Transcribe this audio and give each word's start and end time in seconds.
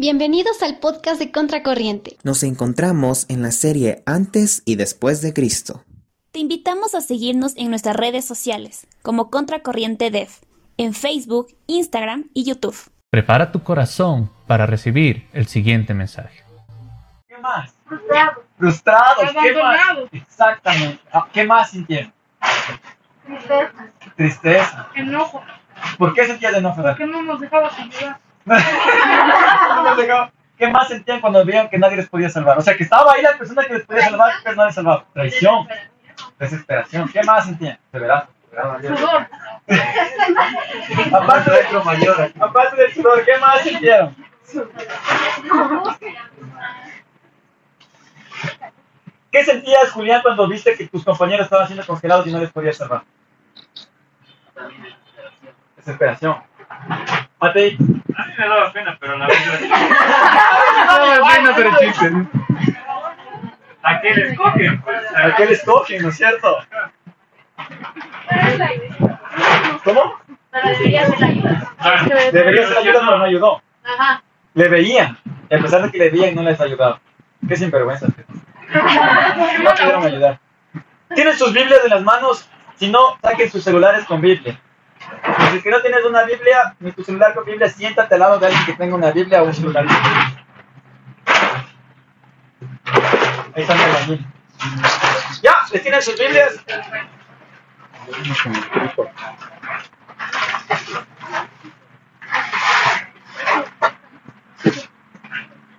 Bienvenidos 0.00 0.62
al 0.62 0.78
podcast 0.78 1.18
de 1.18 1.32
Contracorriente. 1.32 2.18
Nos 2.22 2.44
encontramos 2.44 3.26
en 3.28 3.42
la 3.42 3.50
serie 3.50 4.04
Antes 4.06 4.62
y 4.64 4.76
Después 4.76 5.22
de 5.22 5.34
Cristo. 5.34 5.82
Te 6.30 6.38
invitamos 6.38 6.94
a 6.94 7.00
seguirnos 7.00 7.56
en 7.56 7.70
nuestras 7.70 7.96
redes 7.96 8.24
sociales 8.24 8.86
como 9.02 9.28
Contracorriente 9.28 10.12
Dev, 10.12 10.28
en 10.76 10.94
Facebook, 10.94 11.48
Instagram 11.66 12.26
y 12.32 12.44
YouTube. 12.44 12.76
Prepara 13.10 13.50
tu 13.50 13.64
corazón 13.64 14.30
para 14.46 14.66
recibir 14.66 15.26
el 15.32 15.48
siguiente 15.48 15.94
mensaje. 15.94 16.44
¿Qué 17.26 17.36
más? 17.38 17.74
Frustrado. 17.84 18.42
Frustrados. 18.56 19.30
¿Qué 19.42 19.52
más? 19.54 19.98
Exactamente. 20.12 21.02
Ah, 21.12 21.28
¿Qué 21.32 21.42
más 21.42 21.70
sintieron? 21.72 22.12
Tristeza. 23.26 23.72
Tristeza. 24.14 24.88
Enojo. 24.94 25.42
¿Por 25.98 26.14
qué 26.14 26.24
sentías 26.24 26.54
enojo? 26.54 26.82
Porque 26.82 27.04
no 27.04 27.20
nos 27.20 27.40
dejabas 27.40 27.76
ayudar. 27.76 28.27
¿Qué 30.58 30.68
más 30.68 30.88
sentían 30.88 31.20
cuando 31.20 31.44
vieron 31.44 31.68
que 31.68 31.78
nadie 31.78 31.96
les 31.96 32.08
podía 32.08 32.28
salvar? 32.28 32.58
O 32.58 32.60
sea, 32.60 32.76
que 32.76 32.82
estaba 32.82 33.12
ahí 33.12 33.22
la 33.22 33.38
persona 33.38 33.64
que 33.64 33.74
les 33.74 33.86
podía 33.86 34.08
salvar, 34.08 34.32
pero 34.42 34.56
no 34.56 34.66
les 34.66 34.74
salvaba. 34.74 35.04
Traición, 35.12 35.68
desesperación. 36.38 37.08
¿Qué 37.08 37.22
más 37.22 37.44
sentían? 37.46 37.78
Severazo. 37.92 38.28
Sudor. 38.82 39.28
Aparte 41.12 41.50
del 41.50 41.84
mayor. 41.84 42.32
Aparte 42.40 42.76
del 42.76 42.92
sudor, 42.94 43.24
¿qué 43.24 43.38
más 43.38 43.60
sintieron? 43.62 44.16
¿Qué 49.30 49.44
sentías, 49.44 49.92
Julián, 49.92 50.22
cuando 50.22 50.48
viste 50.48 50.74
que 50.74 50.88
tus 50.88 51.04
compañeros 51.04 51.44
estaban 51.44 51.66
siendo 51.66 51.86
congelados 51.86 52.26
y 52.26 52.32
no 52.32 52.40
les 52.40 52.50
podías 52.50 52.76
salvar? 52.76 53.02
Desesperación. 55.76 56.42
Matei. 57.40 57.76
A 58.16 58.26
mí 58.26 58.32
me 58.36 58.48
daba 58.48 58.72
pena, 58.72 58.96
pero 59.00 59.16
la 59.16 59.26
verdad. 59.28 59.60
bueno, 61.20 61.50
pero 61.56 61.70
chiste. 61.78 62.12
¿A 63.82 64.00
qué 64.00 64.14
les 64.14 64.36
cogen? 64.36 64.80
Pues, 64.82 65.02
¿A 65.16 65.36
qué 65.36 65.46
les 65.46 65.64
cogen, 65.64 66.02
no 66.02 66.08
es 66.08 66.16
cierto? 66.16 66.58
¿Cómo? 69.84 70.14
Pero 70.50 70.68
debería 70.68 71.06
ser 71.06 71.20
la 71.20 71.26
ayuda. 71.26 71.74
Debería 72.32 72.66
ser 72.66 72.78
ayuda, 72.78 73.00
pero 73.00 73.18
no 73.18 73.24
ayudó. 73.24 73.62
Ajá. 73.84 74.22
Le 74.54 74.68
veían. 74.68 75.16
Y 75.50 75.54
a 75.54 75.58
pesar 75.60 75.82
de 75.82 75.90
que 75.90 75.98
le 75.98 76.10
veían, 76.10 76.34
no 76.34 76.42
les 76.42 76.60
ayudaba. 76.60 77.00
Qué 77.46 77.56
sinvergüenza. 77.56 78.06
No 78.08 79.74
pudieron 79.74 80.04
ayudar. 80.04 80.40
¿Tienen 81.14 81.38
sus 81.38 81.52
Biblias 81.52 81.80
en 81.84 81.90
las 81.90 82.02
manos? 82.02 82.48
Si 82.76 82.90
no, 82.90 83.16
saquen 83.22 83.50
sus 83.50 83.64
celulares 83.64 84.04
con 84.04 84.20
Biblia. 84.20 84.60
Si 85.62 85.68
no 85.68 85.80
tienes 85.80 86.04
una 86.04 86.22
Biblia, 86.24 86.74
ni 86.80 86.92
tu 86.92 87.02
celular 87.02 87.34
con 87.34 87.44
Biblia, 87.44 87.68
siéntate 87.68 88.14
al 88.14 88.20
lado 88.20 88.38
de 88.38 88.46
alguien 88.46 88.64
que 88.66 88.74
tenga 88.74 88.94
una 88.94 89.10
Biblia 89.10 89.42
o 89.42 89.46
un 89.46 89.54
celular. 89.54 89.86
Ahí 93.54 93.62
están 93.62 93.80
el 93.80 93.84
albañil. 93.90 94.26
¿Ya? 95.42 95.54
¿Les 95.72 95.82
tienen 95.82 96.02
sus 96.02 96.18
Biblias? 96.18 96.64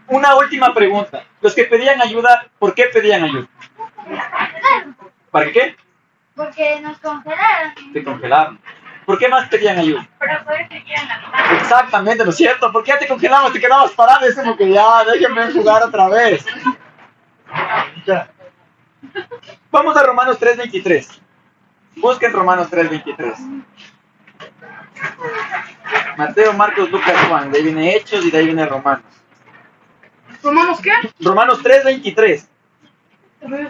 Una 0.08 0.36
última 0.36 0.74
pregunta. 0.74 1.24
Los 1.42 1.56
que 1.56 1.66
pedían 1.66 2.02
ayuda, 2.02 2.48
¿por 2.58 2.74
qué 2.74 2.86
pedían 2.86 3.24
ayuda? 3.24 3.48
¿Para 5.32 5.52
qué? 5.52 5.76
Porque 6.36 6.80
nos 6.82 6.98
congelaron. 7.00 7.74
Te 7.94 8.04
congelaron. 8.04 8.60
¿Por 9.10 9.18
qué 9.18 9.28
más 9.28 9.50
pedían 9.50 9.80
ayuda? 9.80 10.08
Para 10.20 10.46
poder 10.46 10.68
seguir 10.68 10.94
en 10.94 11.08
la 11.08 11.18
vida. 11.18 11.58
Exactamente, 11.60 12.24
¿no 12.24 12.30
es 12.30 12.38
cierto? 12.38 12.72
¿Por 12.72 12.84
qué 12.84 12.92
ya 12.92 13.00
te 13.00 13.08
congelabas? 13.08 13.52
Te 13.52 13.60
quedabas 13.60 13.90
parado. 13.94 14.24
Es 14.28 14.36
como 14.36 14.56
que 14.56 14.72
ya, 14.72 15.04
déjenme 15.04 15.52
jugar 15.52 15.82
otra 15.82 16.10
vez. 16.10 16.46
Ya. 18.06 18.30
Vamos 19.72 19.98
a 19.98 20.04
Romanos 20.04 20.40
3.23. 20.40 21.22
Busquen 21.96 22.32
Romanos 22.32 22.70
3.23. 22.70 23.64
Mateo, 26.16 26.54
Marcos, 26.54 26.92
Lucas, 26.92 27.28
Juan. 27.30 27.52
De 27.52 27.58
ahí 27.58 27.64
viene 27.64 27.96
Hechos 27.96 28.24
y 28.24 28.30
de 28.30 28.38
ahí 28.38 28.46
viene 28.46 28.64
Romanos. 28.68 29.06
¿Tomamos 30.40 30.80
qué? 30.82 30.92
Romanos 31.20 31.64
3.23. 31.64 32.48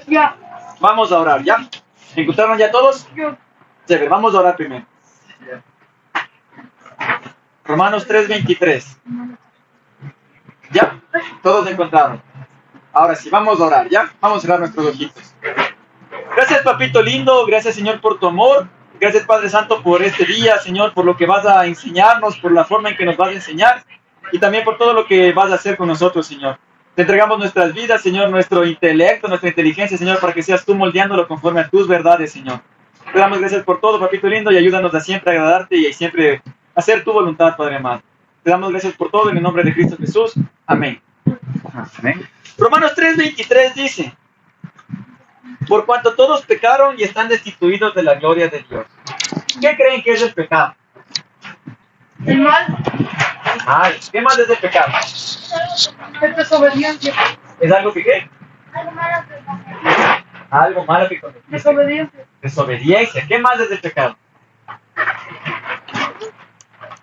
Ya. 0.06 0.36
Vamos 0.82 1.14
a 1.14 1.20
orar, 1.20 1.42
¿ya? 1.44 1.66
¿Encontraron 2.18 2.58
ya 2.58 2.70
todos? 2.70 3.08
Yo. 3.16 3.38
Chévere, 3.88 4.10
vamos 4.10 4.36
a 4.36 4.40
orar 4.40 4.58
primero. 4.58 4.89
Romanos 7.70 8.08
3:23. 8.08 8.98
¿Ya? 10.72 11.00
Todos 11.44 11.70
encontraron. 11.70 12.20
Ahora 12.92 13.16
sí, 13.16 13.30
vamos 13.30 13.62
a 13.62 13.64
orar, 13.64 13.88
¿ya? 13.88 14.12
Vamos 14.20 14.40
a 14.40 14.42
cerrar 14.42 14.60
nuestros 14.60 14.88
ojitos. 14.88 15.36
Gracias, 16.36 16.64
papito 16.64 17.00
lindo. 17.04 17.46
Gracias, 17.46 17.76
Señor, 17.76 18.02
por 18.02 18.20
tu 18.20 18.26
amor. 18.26 18.68
Gracias, 19.00 19.24
Padre 19.24 19.50
Santo, 19.50 19.84
por 19.84 20.02
este 20.02 20.26
día, 20.26 20.58
Señor, 20.58 20.96
por 20.96 21.06
lo 21.06 21.16
que 21.16 21.28
vas 21.28 21.46
a 21.46 21.68
enseñarnos, 21.68 22.40
por 22.40 22.52
la 22.52 22.66
forma 22.66 22.90
en 22.90 22.98
que 22.98 23.06
nos 23.06 23.16
vas 23.16 23.30
a 23.30 23.34
enseñar 23.34 23.84
y 24.32 24.40
también 24.40 24.64
por 24.64 24.80
todo 24.80 24.94
lo 24.94 25.06
que 25.06 25.32
vas 25.32 25.52
a 25.52 25.56
hacer 25.56 25.78
con 25.78 25.88
nosotros, 25.88 26.26
Señor. 26.26 26.58
Te 26.96 27.04
entregamos 27.04 27.38
nuestras 27.38 27.72
vidas, 27.72 28.02
Señor, 28.02 28.32
nuestro 28.32 28.66
intelecto, 28.66 29.28
nuestra 29.28 29.50
inteligencia, 29.50 29.96
Señor, 29.96 30.20
para 30.20 30.34
que 30.34 30.42
seas 30.42 30.66
tú 30.66 30.74
moldeándolo 30.74 31.28
conforme 31.28 31.62
a 31.62 31.70
tus 31.70 31.88
verdades, 31.88 32.32
Señor. 32.32 32.62
Te 33.14 33.20
damos 33.20 33.40
gracias 33.40 33.64
por 33.64 33.80
todo, 33.80 34.00
papito 34.00 34.28
lindo, 34.28 34.52
y 34.52 34.58
ayúdanos 34.58 34.94
a 34.96 35.00
siempre 35.00 35.34
agradarte 35.34 35.78
y 35.78 35.94
siempre 35.94 36.42
hacer 36.80 37.04
tu 37.04 37.14
voluntad, 37.14 37.56
Padre 37.56 37.76
amado. 37.76 38.02
Te 38.44 38.50
damos 38.50 38.72
gracias 38.72 38.94
por 38.94 39.12
todo 39.12 39.30
en 39.30 39.38
el 39.38 39.44
nombre 39.44 39.64
de 39.64 39.74
Cristo 39.74 39.98
Jesús. 39.98 40.34
Amén. 40.66 41.02
Amén. 42.00 42.28
Romanos 42.58 42.94
3:23 42.96 43.74
dice, 43.74 44.14
por 45.68 45.86
cuanto 45.86 46.16
todos 46.16 46.46
pecaron 46.46 47.00
y 47.00 47.04
están 47.04 47.28
destituidos 47.30 47.94
de 47.94 48.04
la 48.04 48.16
gloria 48.16 48.48
de 48.48 48.66
Dios. 48.68 48.86
¿Qué 49.62 49.76
creen 49.76 50.02
que 50.02 50.12
es 50.12 50.22
el 50.22 50.34
pecado? 50.34 50.76
El 52.26 52.42
mal. 52.42 52.66
Ay, 53.66 54.00
¿qué 54.12 54.22
más 54.22 54.38
es 54.38 54.50
el 54.50 54.58
pecado? 54.58 54.92
Es 56.22 56.36
desobediencia. 56.36 57.14
¿Es 57.60 57.72
algo 57.72 57.94
que 57.94 58.04
qué? 58.04 58.30
Algo 58.74 58.92
malo 58.92 59.26
que 59.28 60.24
Algo 60.50 60.86
malo 60.86 61.10
que 61.10 61.20
cometiste. 61.20 61.52
Desobediencia. 61.52 62.26
Desobediencia. 62.42 63.28
¿Qué 63.28 63.40
más 63.40 63.60
es 63.60 63.72
el 63.72 63.80
pecado? 63.80 64.18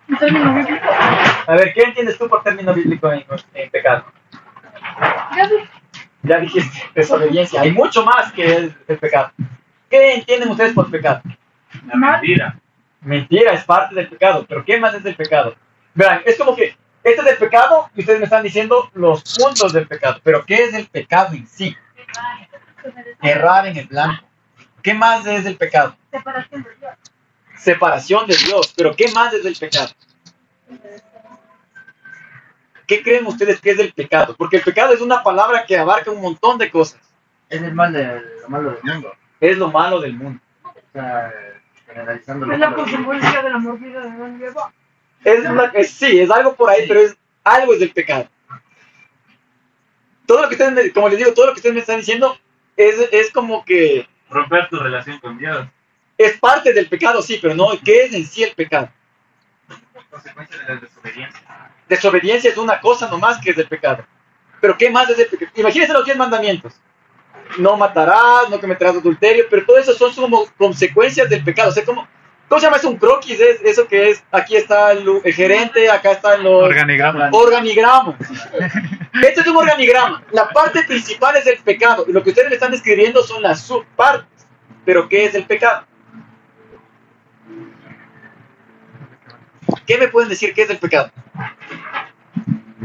En 0.07 0.17
términos 0.17 0.55
bíblicos. 0.55 0.89
A 1.47 1.55
ver, 1.55 1.73
¿qué 1.73 1.83
entiendes 1.83 2.17
tú 2.17 2.27
por 2.27 2.43
término 2.43 2.73
bíblico 2.73 3.11
en, 3.11 3.25
en 3.53 3.69
pecado? 3.69 4.05
Ya 5.35 5.47
dije. 5.47 5.69
Ya 6.23 6.39
dijiste, 6.39 6.89
desobediencia. 6.93 7.61
Hay 7.61 7.71
mucho 7.71 8.03
más 8.03 8.31
que 8.33 8.55
el, 8.55 8.75
el 8.87 8.97
pecado. 8.97 9.31
¿Qué 9.89 10.15
entienden 10.15 10.49
ustedes 10.49 10.73
por 10.73 10.89
pecado? 10.91 11.21
La 11.87 11.95
mentira. 11.95 12.59
Mentira 13.01 13.53
es 13.53 13.63
parte 13.63 13.95
del 13.95 14.09
pecado, 14.09 14.45
pero 14.47 14.65
¿qué 14.65 14.79
más 14.79 14.93
es 14.95 15.03
del 15.03 15.15
pecado? 15.15 15.55
Verán, 15.93 16.21
es 16.25 16.37
como 16.37 16.55
que 16.55 16.75
este 17.03 17.21
es 17.21 17.27
el 17.27 17.37
pecado 17.37 17.89
y 17.95 18.01
ustedes 18.01 18.19
me 18.19 18.25
están 18.25 18.43
diciendo 18.43 18.89
los 18.93 19.23
puntos 19.37 19.71
del 19.71 19.87
pecado, 19.87 20.19
pero 20.23 20.43
¿qué 20.45 20.65
es 20.65 20.73
el 20.73 20.87
pecado 20.87 21.33
en 21.33 21.47
sí? 21.47 21.75
Errar 23.21 23.67
en 23.67 23.77
el 23.77 23.87
blanco. 23.87 24.25
¿Qué 24.81 24.93
más 24.93 25.25
es 25.25 25.45
el 25.45 25.55
pecado? 25.55 25.95
Separación 26.11 26.63
de 26.63 26.69
Dios. 26.75 26.93
Separación 27.57 28.27
de 28.27 28.35
Dios, 28.35 28.73
pero 28.75 28.95
¿qué 28.95 29.11
más 29.13 29.33
es 29.33 29.43
del 29.43 29.55
pecado? 29.55 29.89
¿Qué 32.85 33.03
creen 33.03 33.25
ustedes 33.25 33.59
que 33.59 33.71
es 33.71 33.77
del 33.77 33.93
pecado? 33.93 34.35
Porque 34.37 34.57
el 34.57 34.63
pecado 34.63 34.93
es 34.93 35.01
una 35.01 35.21
palabra 35.23 35.65
que 35.65 35.77
abarca 35.77 36.09
un 36.11 36.21
montón 36.21 36.57
de 36.57 36.71
cosas. 36.71 36.99
Es 37.49 37.61
el 37.61 37.73
mal 37.73 37.91
de, 37.91 38.21
lo 38.41 38.49
malo 38.49 38.71
del 38.71 38.83
mundo. 38.83 39.13
Es 39.41 39.57
lo 39.57 39.71
malo 39.71 39.99
del 39.99 40.13
mundo. 40.13 40.39
O 40.63 40.73
sea, 40.93 41.33
Es 41.87 42.59
la 42.59 42.73
consecuencia 42.73 43.41
de 43.41 43.49
la 43.49 43.57
mordida 43.57 44.01
de 44.01 44.09
Adán 44.09 44.39
y 44.41 44.45
Eva. 44.45 44.73
Es 45.23 45.39
una, 45.45 45.65
es- 45.73 45.91
sí, 45.91 46.19
es 46.19 46.29
algo 46.31 46.55
por 46.55 46.69
ahí, 46.69 46.85
pero 46.87 47.01
es 47.01 47.17
algo 47.43 47.73
es 47.73 47.79
del 47.81 47.91
pecado. 47.91 48.29
Todo 50.25 50.41
lo 50.41 50.49
que 50.49 50.55
ustedes, 50.55 50.73
me- 50.73 50.91
como 50.91 51.09
les 51.09 51.17
digo, 51.17 51.33
todo 51.33 51.47
lo 51.47 51.53
que 51.53 51.57
ustedes 51.59 51.73
me 51.75 51.81
están 51.81 51.97
diciendo 51.99 52.37
es, 52.77 52.99
es 53.11 53.31
como 53.31 53.65
que 53.65 54.07
Romper 54.29 54.67
tu 54.69 54.77
relación 54.77 55.19
con 55.19 55.37
Dios. 55.37 55.67
Es 56.17 56.37
parte 56.39 56.73
del 56.73 56.87
pecado, 56.87 57.21
sí, 57.21 57.39
pero 57.41 57.53
no, 57.55 57.69
¿qué 57.83 58.05
es 58.05 58.13
en 58.13 58.25
sí 58.25 58.43
el 58.43 58.53
pecado? 58.53 58.89
Consecuencia 60.09 60.57
de 60.57 60.73
la 60.73 60.79
desobediencia. 60.79 61.41
Desobediencia 61.87 62.51
es 62.51 62.57
una 62.57 62.79
cosa 62.81 63.07
nomás 63.09 63.39
que 63.39 63.51
es 63.51 63.55
del 63.55 63.67
pecado. 63.67 64.03
Pero 64.59 64.77
¿qué 64.77 64.89
más 64.89 65.09
es 65.09 65.17
del 65.17 65.27
pecado? 65.27 65.51
Imagínense 65.55 65.93
los 65.93 66.05
10 66.05 66.17
mandamientos. 66.17 66.73
No 67.59 67.77
matarás, 67.77 68.49
no 68.49 68.59
cometerás 68.59 68.95
adulterio, 68.95 69.45
pero 69.49 69.65
todo 69.65 69.77
eso 69.77 69.93
son 69.93 70.13
como 70.13 70.47
consecuencias 70.57 71.29
del 71.29 71.43
pecado. 71.43 71.69
O 71.69 71.71
sea, 71.71 71.85
como, 71.85 72.07
¿cómo 72.49 72.59
se 72.59 72.65
llama 72.65 72.77
eso? 72.77 72.89
Un 72.89 72.97
croquis, 72.97 73.39
es 73.39 73.61
eso 73.63 73.87
que 73.87 74.09
es, 74.09 74.23
aquí 74.31 74.55
está 74.57 74.91
el, 74.91 75.21
el 75.23 75.33
gerente, 75.33 75.89
acá 75.89 76.11
están 76.13 76.43
los 76.43 76.63
Organigrama. 76.63 77.29
organigramas. 77.31 78.15
Esto 79.23 79.41
es 79.41 79.47
un 79.47 79.57
organigrama. 79.57 80.23
La 80.31 80.49
parte 80.49 80.83
principal 80.83 81.35
es 81.37 81.47
el 81.47 81.57
pecado. 81.59 82.05
Y 82.07 82.11
lo 82.11 82.23
que 82.23 82.31
ustedes 82.31 82.49
le 82.49 82.55
están 82.55 82.71
describiendo 82.71 83.21
son 83.23 83.41
las 83.43 83.61
subpartes. 83.61 84.45
Pero 84.83 85.07
¿qué 85.07 85.25
es 85.25 85.35
el 85.35 85.45
pecado? 85.45 85.85
¿Qué 89.87 89.97
me 89.97 90.09
pueden 90.09 90.27
decir 90.27 90.53
qué 90.53 90.63
es 90.63 90.69
el 90.69 90.77
pecado? 90.77 91.09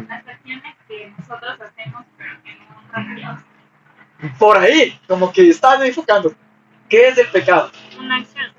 Las 0.08 0.26
acciones 0.26 0.74
que 0.86 1.12
nosotros 1.18 1.60
hacemos, 1.60 2.04
pero 2.16 2.30
que 2.44 2.56
no 2.56 3.14
Dios. 3.16 3.40
Por 4.38 4.56
ahí, 4.56 5.00
como 5.08 5.32
que 5.32 5.50
están 5.50 5.82
enfocando. 5.82 6.32
¿Qué 6.88 7.08
es 7.08 7.18
el 7.18 7.26
pecado? 7.28 7.72
Una 7.98 8.18
acción. 8.18 8.52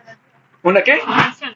¿Una 0.61 0.83
qué? 0.83 1.01
Una 1.05 1.25
acción. 1.25 1.55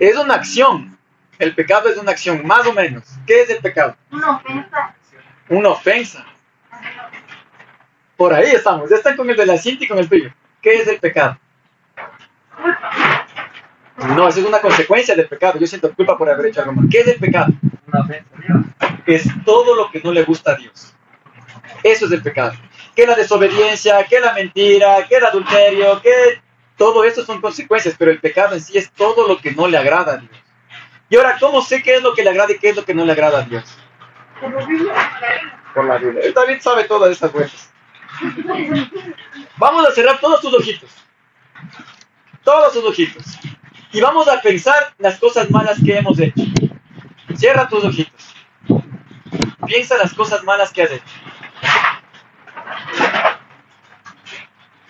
Es 0.00 0.16
una 0.16 0.34
acción. 0.34 0.98
El 1.38 1.54
pecado 1.54 1.88
es 1.88 1.96
una 1.96 2.10
acción, 2.10 2.44
más 2.44 2.66
o 2.66 2.72
menos. 2.72 3.04
¿Qué 3.24 3.42
es 3.42 3.50
el 3.50 3.58
pecado? 3.58 3.96
Una 4.10 4.36
ofensa. 4.36 4.94
Una 5.48 5.68
ofensa. 5.68 6.26
Por 8.16 8.34
ahí 8.34 8.50
estamos. 8.50 8.90
Ya 8.90 8.96
están 8.96 9.16
con 9.16 9.30
el 9.30 9.36
de 9.36 9.46
la 9.46 9.58
cinta 9.58 9.84
y 9.84 9.88
con 9.88 9.98
el 9.98 10.08
tuyo. 10.08 10.32
¿Qué 10.60 10.74
es 10.74 10.88
el 10.88 10.98
pecado? 10.98 11.38
Culpa. 12.60 12.90
No, 13.96 14.28
eso 14.28 14.40
es 14.40 14.46
una 14.46 14.60
consecuencia 14.60 15.14
del 15.14 15.28
pecado. 15.28 15.58
Yo 15.58 15.66
siento 15.66 15.92
culpa 15.94 16.18
por 16.18 16.28
haber 16.28 16.46
hecho 16.46 16.60
algo 16.60 16.72
mal. 16.72 16.88
¿Qué 16.90 17.00
es 17.00 17.08
el 17.08 17.18
pecado? 17.18 17.52
Es 19.06 19.24
todo 19.44 19.76
lo 19.76 19.90
que 19.90 20.00
no 20.02 20.12
le 20.12 20.24
gusta 20.24 20.52
a 20.52 20.56
Dios. 20.56 20.94
Eso 21.82 22.06
es 22.06 22.12
el 22.12 22.22
pecado. 22.22 22.54
Que 22.96 23.06
la 23.06 23.14
desobediencia, 23.14 24.04
que 24.04 24.20
la 24.20 24.32
mentira, 24.32 25.06
que 25.08 25.16
el 25.16 25.24
adulterio, 25.24 26.00
que 26.00 26.42
todo 26.76 27.04
eso 27.04 27.24
son 27.24 27.40
consecuencias, 27.40 27.94
pero 27.96 28.10
el 28.10 28.20
pecado 28.20 28.54
en 28.54 28.60
sí 28.60 28.76
es 28.76 28.90
todo 28.90 29.28
lo 29.28 29.38
que 29.38 29.52
no 29.52 29.68
le 29.68 29.78
agrada 29.78 30.14
a 30.14 30.16
Dios. 30.16 30.32
Y 31.08 31.16
ahora, 31.16 31.36
¿cómo 31.38 31.62
sé 31.62 31.82
qué 31.82 31.96
es 31.96 32.02
lo 32.02 32.14
que 32.14 32.24
le 32.24 32.30
agrada 32.30 32.52
y 32.52 32.58
qué 32.58 32.70
es 32.70 32.76
lo 32.76 32.84
que 32.84 32.94
no 32.94 33.04
le 33.04 33.12
agrada 33.12 33.40
a 33.40 33.42
Dios? 33.42 33.64
Por 34.40 35.84
la 35.84 35.98
Biblia. 35.98 36.22
Él 36.22 36.34
David 36.34 36.60
sabe 36.60 36.84
todas 36.84 37.10
esas 37.10 37.32
vueltas. 37.32 37.70
Vamos 39.56 39.86
a 39.86 39.92
cerrar 39.92 40.18
todos 40.20 40.40
tus 40.40 40.54
ojitos. 40.54 40.90
Todos 42.42 42.72
sus 42.72 42.84
ojitos. 42.84 43.24
Y 43.94 44.00
vamos 44.00 44.26
a 44.26 44.40
pensar 44.42 44.92
las 44.98 45.18
cosas 45.20 45.48
malas 45.50 45.78
que 45.84 45.96
hemos 45.96 46.18
hecho. 46.18 46.42
Cierra 47.36 47.68
tus 47.68 47.84
ojitos. 47.84 48.34
Piensa 49.66 49.96
las 49.96 50.12
cosas 50.12 50.42
malas 50.42 50.72
que 50.72 50.82
has 50.82 50.90
hecho. 50.90 51.04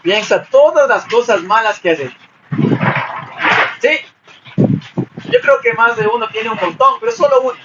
Piensa 0.02 0.42
todas 0.44 0.88
las 0.88 1.04
cosas 1.06 1.42
malas 1.42 1.78
que 1.80 1.90
has 1.90 2.00
hecho. 2.00 2.16
¿Sí? 3.80 3.98
Yo 4.56 5.40
creo 5.40 5.60
que 5.62 5.74
más 5.74 5.96
de 5.96 6.06
uno 6.06 6.26
tiene 6.28 6.48
un 6.48 6.58
montón, 6.58 6.94
pero 6.98 7.12
solo 7.12 7.40
uno. 7.42 7.58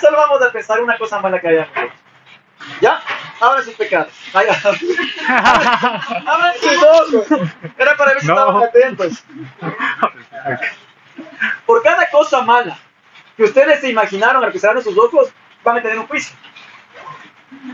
Solo 0.00 0.16
vamos 0.16 0.42
a 0.42 0.50
pensar 0.50 0.80
una 0.82 0.98
cosa 0.98 1.20
mala 1.20 1.40
que 1.40 1.48
hayamos 1.48 1.76
hecho. 1.76 1.94
¿Ya? 2.80 3.00
Abran 3.40 3.64
sus 3.64 3.74
pecados. 3.74 4.12
Abran 4.34 4.56
abran 6.26 6.52
sus 6.60 6.82
ojos. 6.82 7.26
Era 7.78 7.96
para 7.96 8.12
ver 8.12 8.20
si 8.20 8.26
No. 8.28 8.34
estaban 8.34 8.62
atentos. 8.64 9.24
Por 11.66 11.82
cada 11.82 12.08
cosa 12.10 12.42
mala 12.42 12.78
que 13.36 13.44
ustedes 13.44 13.80
se 13.80 13.90
imaginaron 13.90 14.44
al 14.44 14.52
que 14.52 14.58
cerraron 14.58 14.82
sus 14.82 14.96
ojos, 14.98 15.32
van 15.64 15.78
a 15.78 15.82
tener 15.82 15.98
un 15.98 16.06
juicio. 16.06 16.36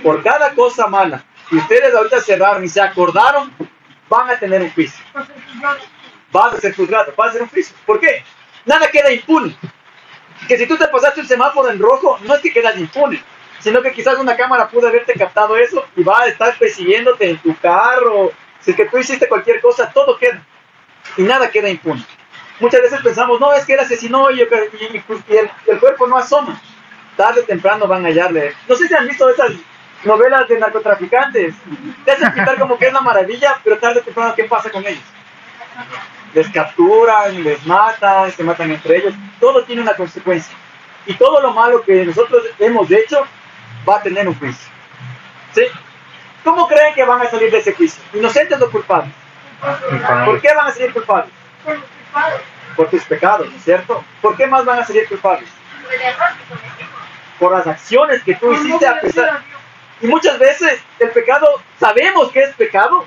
Por 0.02 0.22
cada 0.22 0.55
cosa 0.55 0.87
mala 0.87 1.25
que 1.49 1.56
ustedes 1.56 1.94
ahorita 1.94 2.20
cerraron 2.20 2.64
y 2.64 2.69
se 2.69 2.81
acordaron, 2.81 3.52
van 4.08 4.31
a 4.31 4.38
tener 4.38 4.62
un 4.62 4.70
juicio. 4.70 5.05
Vas 6.31 6.55
a 6.55 6.60
ser 6.60 6.75
juzgado, 6.75 7.12
vas 7.16 7.31
a 7.31 7.32
ser 7.32 7.43
un 7.43 7.49
juicio. 7.49 7.75
¿Por 7.87 8.00
qué? 8.00 8.22
Nada 8.66 8.88
queda 8.90 9.10
impune. 9.10 9.56
Que 10.46 10.58
si 10.58 10.66
tú 10.66 10.76
te 10.76 10.87
pasaste 10.88 11.20
un 11.20 11.26
semáforo 11.26 11.70
en 11.70 11.78
rojo, 11.78 12.19
no 12.22 12.34
es 12.34 12.40
que 12.40 12.52
quedas 12.52 12.76
impune, 12.76 13.22
sino 13.60 13.82
que 13.82 13.93
quizás 13.93 14.19
una 14.19 14.37
cámara 14.37 14.69
pudo 14.69 14.88
haberte 14.88 15.14
captado 15.14 15.56
eso 15.56 15.84
y 15.96 16.02
va 16.02 16.20
a 16.20 16.26
estar 16.28 16.56
persiguiéndote 16.58 17.31
en 17.31 17.38
tu 17.38 17.56
carro. 17.56 18.31
Si 18.60 18.70
es 18.70 18.76
que 18.76 18.87
tú 18.87 18.99
hiciste 18.99 19.28
cualquier 19.28 19.60
cosa, 19.60 19.90
todo 19.90 20.19
queda. 20.19 20.43
Y 21.16 21.22
nada 21.22 21.50
queda 21.50 21.69
impune. 21.69 22.05
Muchas 22.60 22.82
veces 22.82 23.00
pensamos, 23.02 23.38
no, 23.40 23.52
es 23.52 23.64
que 23.64 23.75
él 23.75 23.81
asesinó 23.81 24.31
y, 24.31 24.40
el, 24.40 24.49
el 25.66 25.81
cuerpo 25.81 26.06
no 26.06 26.16
asoma. 26.16 26.60
Tarde 27.16 27.40
o 27.40 27.44
temprano 27.44 27.87
van 27.87 28.05
a 28.05 28.08
hallarle. 28.08 28.55
No 28.69 28.75
sé 28.75 28.88
si 28.88 28.94
han 28.94 29.06
visto 29.06 29.28
esas 29.28 29.52
novelas 30.05 30.49
de 30.49 30.58
narcotraficantes. 30.58 31.55
Te 32.05 32.12
hacen 32.12 32.32
pintar 32.32 32.58
como 32.58 32.78
que 32.78 32.87
es 32.87 32.93
la 32.93 33.00
maravilla, 33.00 33.60
pero 33.62 33.78
tarde 33.78 34.00
o 34.00 34.02
temprano, 34.02 34.34
¿qué 34.34 34.44
pasa 34.44 34.70
con 34.70 34.87
ellos? 34.87 35.02
Les 36.34 36.49
capturan, 36.50 37.43
les 37.43 37.64
matan, 37.66 38.31
se 38.32 38.43
matan 38.44 38.70
entre 38.70 38.99
ellos. 38.99 39.14
Todo 39.40 39.64
tiene 39.64 39.82
una 39.82 39.94
consecuencia. 39.94 40.56
Y 41.06 41.14
todo 41.14 41.40
lo 41.40 41.52
malo 41.52 41.82
que 41.82 42.05
nosotros 42.05 42.43
hemos 42.58 42.90
hecho 42.90 43.25
va 43.88 43.96
a 43.96 44.02
tener 44.02 44.28
un 44.28 44.34
juicio. 44.34 44.69
¿Sí? 45.55 45.62
¿Cómo 46.44 46.69
creen 46.69 46.94
que 46.94 47.05
van 47.05 47.22
a 47.22 47.31
salir 47.31 47.50
de 47.50 47.58
ese 47.58 47.72
juicio? 47.72 48.02
¿Inocentes 48.12 48.60
o 48.60 48.70
culpables? 48.70 49.12
¿Por 50.25 50.40
qué 50.40 50.55
van 50.55 50.69
a 50.69 50.72
salir 50.72 50.93
culpables? 50.93 51.32
Por 52.76 52.90
tus 52.90 53.05
pecados, 53.05 53.49
¿cierto? 53.64 54.05
¿Por 54.20 54.37
qué 54.37 54.46
más 54.46 54.64
van 54.64 54.78
a 54.78 54.84
salir 54.84 55.08
culpables? 55.08 55.49
Por 57.38 57.52
las 57.52 57.66
acciones 57.66 58.22
que 58.22 58.34
tú 58.34 58.52
hiciste 58.52 58.87
a 58.87 59.00
pesar. 59.00 59.43
Y 60.00 60.06
muchas 60.06 60.38
veces 60.38 60.81
el 60.99 61.10
pecado, 61.10 61.60
sabemos 61.81 62.31
que 62.31 62.40
es 62.40 62.55
pecado 62.55 63.05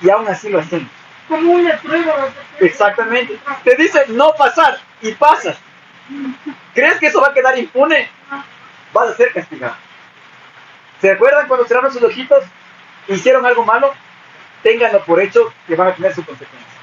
y 0.00 0.10
aún 0.10 0.28
así 0.28 0.48
lo 0.48 0.60
hacemos. 0.60 0.88
Como 1.28 1.52
una 1.52 1.76
prueba. 1.78 2.28
Exactamente. 2.60 3.38
Te 3.64 3.74
dice 3.74 4.04
no 4.08 4.32
pasar 4.34 4.78
y 5.02 5.12
pasas. 5.12 5.56
¿Crees 6.74 6.98
que 6.98 7.06
eso 7.06 7.20
va 7.20 7.28
a 7.28 7.34
quedar 7.34 7.58
impune? 7.58 8.08
Vas 8.92 9.10
a 9.10 9.16
ser 9.16 9.32
castigado. 9.32 9.74
¿Se 11.00 11.10
acuerdan 11.10 11.48
cuando 11.48 11.66
cerraron 11.66 11.92
sus 11.92 12.02
ojitos? 12.02 12.44
¿Hicieron 13.08 13.44
algo 13.44 13.64
malo? 13.64 13.92
Ténganlo 14.62 15.04
por 15.04 15.20
hecho 15.20 15.52
que 15.66 15.74
van 15.74 15.88
a 15.88 15.94
tener 15.94 16.14
su 16.14 16.24
consecuencia. 16.24 16.75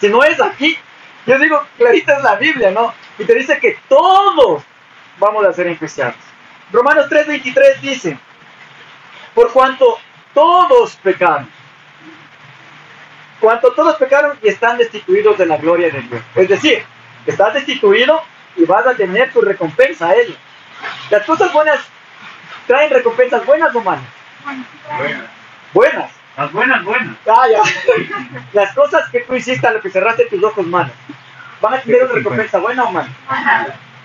Si 0.00 0.08
no 0.08 0.22
es 0.24 0.40
aquí, 0.40 0.76
yo 1.26 1.38
digo, 1.38 1.62
clarita 1.76 2.16
es 2.16 2.22
la 2.22 2.36
Biblia, 2.36 2.70
¿no? 2.70 2.94
Y 3.18 3.24
te 3.24 3.34
dice 3.34 3.58
que 3.58 3.78
todos 3.88 4.62
vamos 5.18 5.44
a 5.44 5.52
ser 5.52 5.66
enjuiciados. 5.66 6.16
Romanos 6.72 7.06
3:23 7.10 7.80
dice, 7.80 8.18
por 9.34 9.52
cuanto 9.52 9.98
todos 10.32 10.96
pecaron, 10.96 11.50
cuanto 13.40 13.72
todos 13.72 13.96
pecaron 13.96 14.38
y 14.42 14.48
están 14.48 14.78
destituidos 14.78 15.36
de 15.36 15.46
la 15.46 15.56
gloria 15.58 15.90
de 15.90 16.00
Dios. 16.00 16.22
Es 16.34 16.48
decir, 16.48 16.82
estás 17.26 17.54
destituido 17.54 18.22
y 18.56 18.64
vas 18.64 18.86
a 18.86 18.94
tener 18.94 19.32
tu 19.32 19.40
recompensa 19.40 20.08
a 20.08 20.14
ello. 20.14 20.34
Las 21.10 21.24
cosas 21.24 21.52
buenas 21.52 21.80
traen 22.66 22.90
recompensas 22.90 23.44
buenas 23.44 23.74
o 23.74 23.80
malas. 23.82 24.04
Buenas. 24.96 25.30
Buenas. 25.72 26.19
Las 26.36 26.52
buenas, 26.52 26.84
buenas. 26.84 27.16
Ah, 27.26 27.46
ya. 27.50 27.62
Las 28.52 28.74
cosas 28.74 29.08
que 29.10 29.20
tú 29.20 29.34
hiciste 29.34 29.66
a 29.66 29.72
lo 29.72 29.80
que 29.80 29.90
cerraste 29.90 30.26
tus 30.26 30.42
ojos 30.42 30.66
malas, 30.66 30.92
¿van 31.60 31.74
a 31.74 31.80
tener 31.80 32.04
una 32.04 32.14
recompensa 32.14 32.58
buena 32.58 32.84
o 32.84 32.92
mala? 32.92 33.08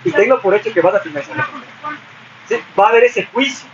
Y 0.04 0.12
tengo 0.12 0.40
por 0.40 0.54
hecho 0.54 0.72
que 0.72 0.80
vas 0.80 0.94
a 0.94 1.02
tener 1.02 1.22
esa 1.22 1.34
recompensa. 1.34 2.00
Sí, 2.48 2.56
Va 2.78 2.86
a 2.86 2.88
haber 2.90 3.04
ese 3.04 3.24
juicio. 3.26 3.68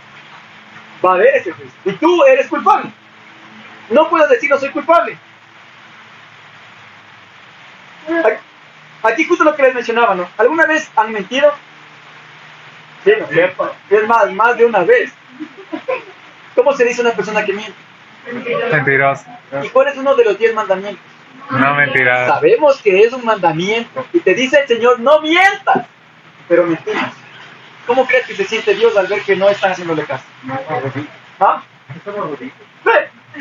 Va 1.03 1.11
a 1.11 1.13
haber 1.15 1.35
ese 1.35 1.51
juicio. 1.51 1.73
Y 1.85 1.91
tú 1.93 2.23
eres 2.25 2.47
culpable. 2.47 2.91
No 3.89 4.09
puedes 4.09 4.29
decir 4.29 4.49
no 4.49 4.57
soy 4.57 4.69
culpable. 4.69 5.17
Aquí 9.03 9.25
justo 9.25 9.43
lo 9.43 9.55
que 9.55 9.63
les 9.63 9.75
mencionaba, 9.75 10.15
¿no? 10.15 10.27
¿Alguna 10.37 10.65
vez 10.65 10.89
han 10.95 11.11
mentido? 11.11 11.53
Sí, 13.03 13.11
¿no? 13.19 13.71
Es 13.89 14.07
más, 14.07 14.31
más 14.31 14.57
de 14.57 14.65
una 14.65 14.79
vez. 14.79 15.11
¿Cómo 16.55 16.71
se 16.73 16.85
dice 16.85 17.01
una 17.01 17.11
persona 17.11 17.43
que 17.43 17.53
miente? 17.53 17.75
Mentiroso. 18.31 19.25
¿Y 19.63 19.69
cuál 19.69 19.87
es 19.87 19.97
uno 19.97 20.15
de 20.15 20.25
los 20.25 20.37
diez 20.37 20.53
mandamientos? 20.53 21.03
No 21.51 21.75
mentiras. 21.75 22.27
Sabemos 22.27 22.81
que 22.81 23.01
es 23.01 23.13
un 23.13 23.25
mandamiento 23.25 24.05
y 24.13 24.19
te 24.19 24.33
dice 24.33 24.59
el 24.61 24.67
Señor, 24.67 24.99
no 24.99 25.21
mientas, 25.21 25.85
pero 26.47 26.65
mentimos. 26.65 27.11
¿Cómo 27.85 28.07
crees 28.07 28.25
que 28.25 28.35
se 28.35 28.45
siente 28.45 28.73
Dios 28.75 28.95
al 28.95 29.07
ver 29.07 29.21
que 29.23 29.35
no 29.35 29.49
están 29.49 29.71
haciéndole 29.71 30.05
caso? 30.05 30.23
¿Ah? 31.39 31.61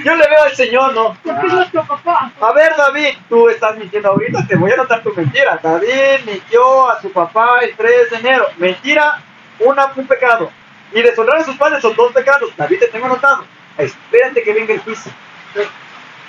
Yo 0.04 0.16
le 0.16 0.26
veo 0.26 0.42
al 0.42 0.56
Señor, 0.56 0.94
¿no? 0.94 1.16
Porque 1.22 1.46
es 1.46 1.52
nuestro 1.52 1.84
papá. 1.84 2.32
A 2.40 2.52
ver, 2.52 2.74
David, 2.76 3.10
tú 3.28 3.48
estás 3.48 3.76
mintiendo 3.76 4.08
ahorita, 4.08 4.46
te 4.48 4.56
voy 4.56 4.70
a 4.70 4.74
anotar 4.74 5.02
tu 5.02 5.12
mentira. 5.14 5.60
David 5.62 6.24
mintió 6.26 6.88
a 6.90 7.00
su 7.00 7.12
papá 7.12 7.60
el 7.60 7.76
3 7.76 8.10
de 8.10 8.16
enero. 8.16 8.46
Mentira, 8.56 9.22
una, 9.60 9.92
un 9.94 10.06
pecado. 10.06 10.50
Y 10.92 11.02
deshonrar 11.02 11.38
a 11.38 11.44
sus 11.44 11.56
padres 11.56 11.82
son 11.82 11.94
dos 11.94 12.10
pecados. 12.12 12.50
David, 12.56 12.78
te 12.80 12.88
tengo 12.88 13.06
anotado. 13.06 13.44
Espérate 13.78 14.42
que 14.42 14.52
venga 14.52 14.74
el 14.74 14.80
juicio. 14.80 15.12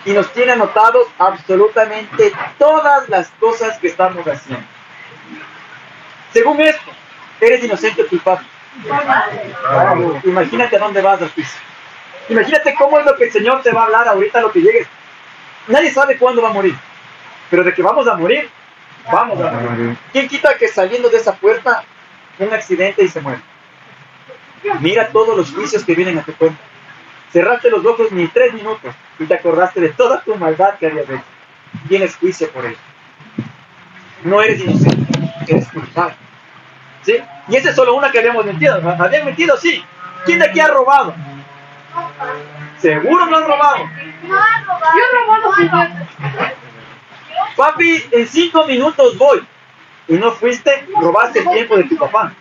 Y 0.05 0.11
nos 0.11 0.31
tiene 0.33 0.51
anotados 0.51 1.07
absolutamente 1.17 2.33
todas 2.57 3.07
las 3.09 3.29
cosas 3.39 3.77
que 3.79 3.87
estamos 3.87 4.27
haciendo. 4.27 4.65
Según 6.33 6.59
esto, 6.61 6.91
eres 7.39 7.63
inocente 7.63 8.01
o 8.01 8.07
culpable. 8.07 8.45
Imagínate 10.23 10.75
a 10.75 10.79
dónde 10.79 11.01
vas 11.01 11.21
al 11.21 11.29
juicio. 11.29 11.59
Imagínate 12.29 12.73
cómo 12.75 12.99
es 12.99 13.05
lo 13.05 13.15
que 13.15 13.25
el 13.25 13.31
Señor 13.31 13.61
te 13.61 13.71
va 13.71 13.81
a 13.81 13.85
hablar 13.85 14.07
ahorita 14.07 14.41
lo 14.41 14.51
que 14.51 14.61
llegues. 14.61 14.87
Nadie 15.67 15.91
sabe 15.91 16.17
cuándo 16.17 16.41
va 16.41 16.49
a 16.49 16.53
morir. 16.53 16.75
Pero 17.49 17.63
de 17.63 17.73
que 17.73 17.83
vamos 17.83 18.07
a 18.07 18.15
morir, 18.15 18.49
vamos 19.11 19.39
a 19.39 19.51
morir. 19.51 19.97
¿Quién 20.11 20.27
quita 20.27 20.57
que 20.57 20.67
saliendo 20.67 21.09
de 21.09 21.17
esa 21.17 21.33
puerta 21.35 21.83
un 22.39 22.53
accidente 22.53 23.03
y 23.03 23.07
se 23.07 23.21
muere? 23.21 23.41
Mira 24.79 25.09
todos 25.09 25.37
los 25.37 25.51
juicios 25.51 25.83
que 25.83 25.93
vienen 25.93 26.17
a 26.17 26.23
tu 26.23 26.33
cuenta. 26.33 26.59
Cerraste 27.33 27.71
los 27.71 27.83
ojos 27.83 28.11
ni 28.11 28.27
tres 28.27 28.53
minutos 28.53 28.93
y 29.17 29.25
te 29.25 29.33
acordaste 29.33 29.81
de 29.81 29.89
toda 29.89 30.21
tu 30.21 30.35
maldad 30.35 30.75
que 30.79 30.85
habías 30.85 31.09
hecho. 31.09 31.23
Tienes 31.89 32.15
juicio 32.15 32.47
por 32.51 32.63
ello. 32.63 32.77
No 34.23 34.39
eres 34.39 34.61
inocente, 34.61 35.19
eres 35.47 35.67
culpable. 35.69 36.15
¿Sí? 37.01 37.17
Y 37.47 37.55
esa 37.55 37.71
es 37.71 37.75
solo 37.75 37.95
una 37.95 38.11
que 38.11 38.19
habíamos 38.19 38.45
mentido. 38.45 38.75
¿Habían 38.99 39.25
mentido? 39.25 39.57
Sí. 39.57 39.83
¿Quién 40.25 40.39
de 40.39 40.45
aquí 40.45 40.59
ha 40.59 40.67
robado? 40.67 41.15
Seguro 42.77 43.25
no 43.25 43.37
has 43.37 43.47
robado. 43.47 43.77
No 44.23 44.35
he 44.37 44.63
robado. 44.65 44.93
Yo 44.95 45.01
he 45.03 45.25
robado 45.25 45.51
juguetes. 45.53 46.07
Papi, 47.55 48.05
en 48.11 48.27
cinco 48.27 48.65
minutos 48.65 49.17
voy. 49.17 49.43
Y 50.07 50.13
no 50.13 50.31
fuiste, 50.33 50.85
robaste 51.01 51.39
el 51.39 51.49
tiempo 51.49 51.77
de 51.77 51.83
tu 51.85 51.97
papá. 51.97 52.31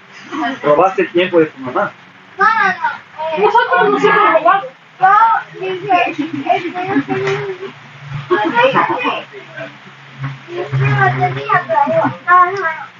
Robaste 0.62 1.02
el 1.02 1.12
tiempo 1.12 1.40
de 1.40 1.46
tu 1.46 1.58
mamá. 1.61 1.92
No, 2.38 2.44
no, 2.44 2.50
no. 2.52 3.37
Eh, 3.37 3.40
Nosotros 3.40 3.90
nos 3.90 4.04
hemos 4.04 4.32
robado. 4.34 4.68
Yo 5.00 5.61
dije. 5.61 6.14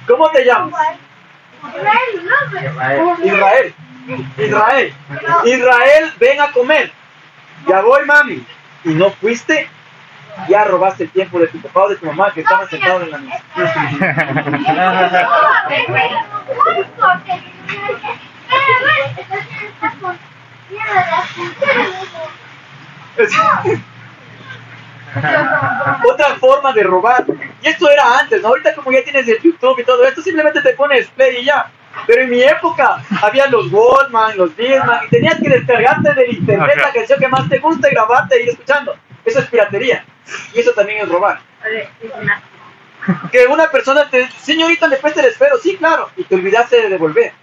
¿Cómo 0.07 0.29
te 0.31 0.45
llamas? 0.45 0.73
Israel. 3.23 3.73
Israel. 4.37 4.93
Israel, 5.45 6.13
ven 6.19 6.41
a 6.41 6.51
comer. 6.51 6.91
Ya 7.67 7.81
voy, 7.81 8.05
mami. 8.05 8.45
Y 8.83 8.89
no 8.89 9.11
fuiste, 9.11 9.69
ya 10.49 10.65
robaste 10.65 11.05
el 11.05 11.11
tiempo 11.11 11.39
de 11.39 11.47
tu 11.47 11.61
papá 11.61 11.83
o 11.83 11.89
de 11.89 11.95
tu 11.95 12.05
mamá 12.05 12.33
que 12.33 12.41
estaban 12.41 12.69
sentados 12.69 13.03
en 13.03 13.11
la 13.11 13.17
mesa. 13.19 13.43
Otra 26.09 26.35
forma 26.39 26.73
de 26.73 26.83
robar. 26.83 27.25
Y 27.61 27.67
esto 27.67 27.89
era 27.89 28.19
antes, 28.19 28.41
¿no? 28.41 28.49
Ahorita 28.49 28.73
como 28.75 28.91
ya 28.91 29.03
tienes 29.03 29.27
el 29.27 29.39
YouTube 29.41 29.79
y 29.79 29.83
todo 29.83 30.03
esto, 30.05 30.21
simplemente 30.21 30.61
te 30.61 30.73
pones 30.73 31.07
play 31.09 31.37
y 31.41 31.45
ya. 31.45 31.69
Pero 32.07 32.23
en 32.23 32.29
mi 32.31 32.41
época 32.41 33.03
había 33.21 33.47
los 33.47 33.69
Goldman, 33.69 34.35
los 34.37 34.55
Disman, 34.57 35.05
y 35.05 35.09
tenías 35.09 35.39
que 35.39 35.49
descargarte 35.49 36.13
del 36.13 36.33
internet 36.33 36.77
la 36.77 36.91
canción 36.91 37.19
que 37.19 37.27
más 37.27 37.47
te 37.47 37.59
gusta 37.59 37.87
y 37.87 37.91
grabarte 37.91 38.35
e 38.35 38.43
ir 38.43 38.49
escuchando. 38.49 38.95
Eso 39.23 39.39
es 39.39 39.45
piratería. 39.45 40.03
Y 40.53 40.59
eso 40.59 40.71
también 40.71 41.03
es 41.03 41.09
robar. 41.09 41.39
Que 43.31 43.45
una 43.47 43.69
persona 43.69 44.09
te 44.09 44.29
señorita, 44.31 44.87
me 44.87 44.95
presta 44.97 45.21
el 45.21 45.27
esfero, 45.27 45.57
sí, 45.57 45.77
claro, 45.77 46.09
y 46.15 46.23
te 46.23 46.35
olvidaste 46.35 46.81
de 46.81 46.89
devolver. 46.89 47.33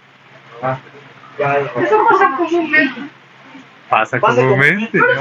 Ya, 1.38 1.60
ya. 1.60 1.82
Eso 1.82 2.06
pasa 2.08 2.36
comúnmente. 2.36 3.00
Pasa 3.88 4.20
Pasa 4.20 4.40
comúnmente. 4.40 4.90
Pero 4.92 5.12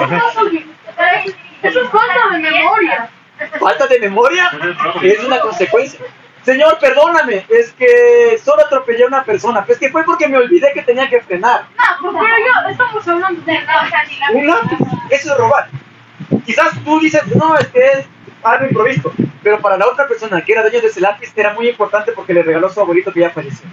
eso 1.63 1.81
es 1.81 1.89
falta 1.89 2.29
de 2.31 2.39
memoria. 2.39 3.09
Falta 3.59 3.87
de 3.87 3.99
memoria 3.99 4.51
es 5.01 5.23
una 5.23 5.39
consecuencia. 5.39 5.99
Señor, 6.43 6.79
perdóname, 6.79 7.45
es 7.49 7.71
que 7.73 8.39
solo 8.43 8.65
atropellé 8.65 9.03
a 9.03 9.07
una 9.07 9.23
persona. 9.23 9.65
Pues 9.65 9.77
que 9.77 9.89
fue 9.89 10.03
porque 10.03 10.27
me 10.27 10.37
olvidé 10.37 10.71
que 10.73 10.83
tenía 10.83 11.09
que 11.09 11.21
frenar. 11.21 11.65
No, 12.01 12.13
pero 12.13 12.27
yo, 12.27 12.69
estamos 12.69 13.07
hablando 13.07 13.41
de 13.41 13.59
Un 14.33 14.47
lápiz, 14.47 14.77
eso 15.09 15.33
es 15.33 15.37
robar. 15.37 15.67
Quizás 16.45 16.71
tú 16.83 16.99
dices, 16.99 17.23
no, 17.35 17.57
es 17.57 17.67
que 17.67 17.79
es 17.79 18.05
algo 18.43 18.65
improvisto. 18.65 19.11
Pero 19.43 19.59
para 19.59 19.77
la 19.77 19.87
otra 19.87 20.07
persona 20.07 20.41
que 20.41 20.53
era 20.53 20.61
dueño 20.61 20.81
de 20.81 20.87
ese 20.87 21.01
lápiz 21.01 21.31
era 21.35 21.53
muy 21.53 21.69
importante 21.69 22.11
porque 22.13 22.33
le 22.33 22.43
regaló 22.43 22.67
a 22.67 22.73
su 22.73 22.79
abuelito 22.79 23.11
que 23.11 23.21
ya 23.21 23.29
falleció. 23.29 23.67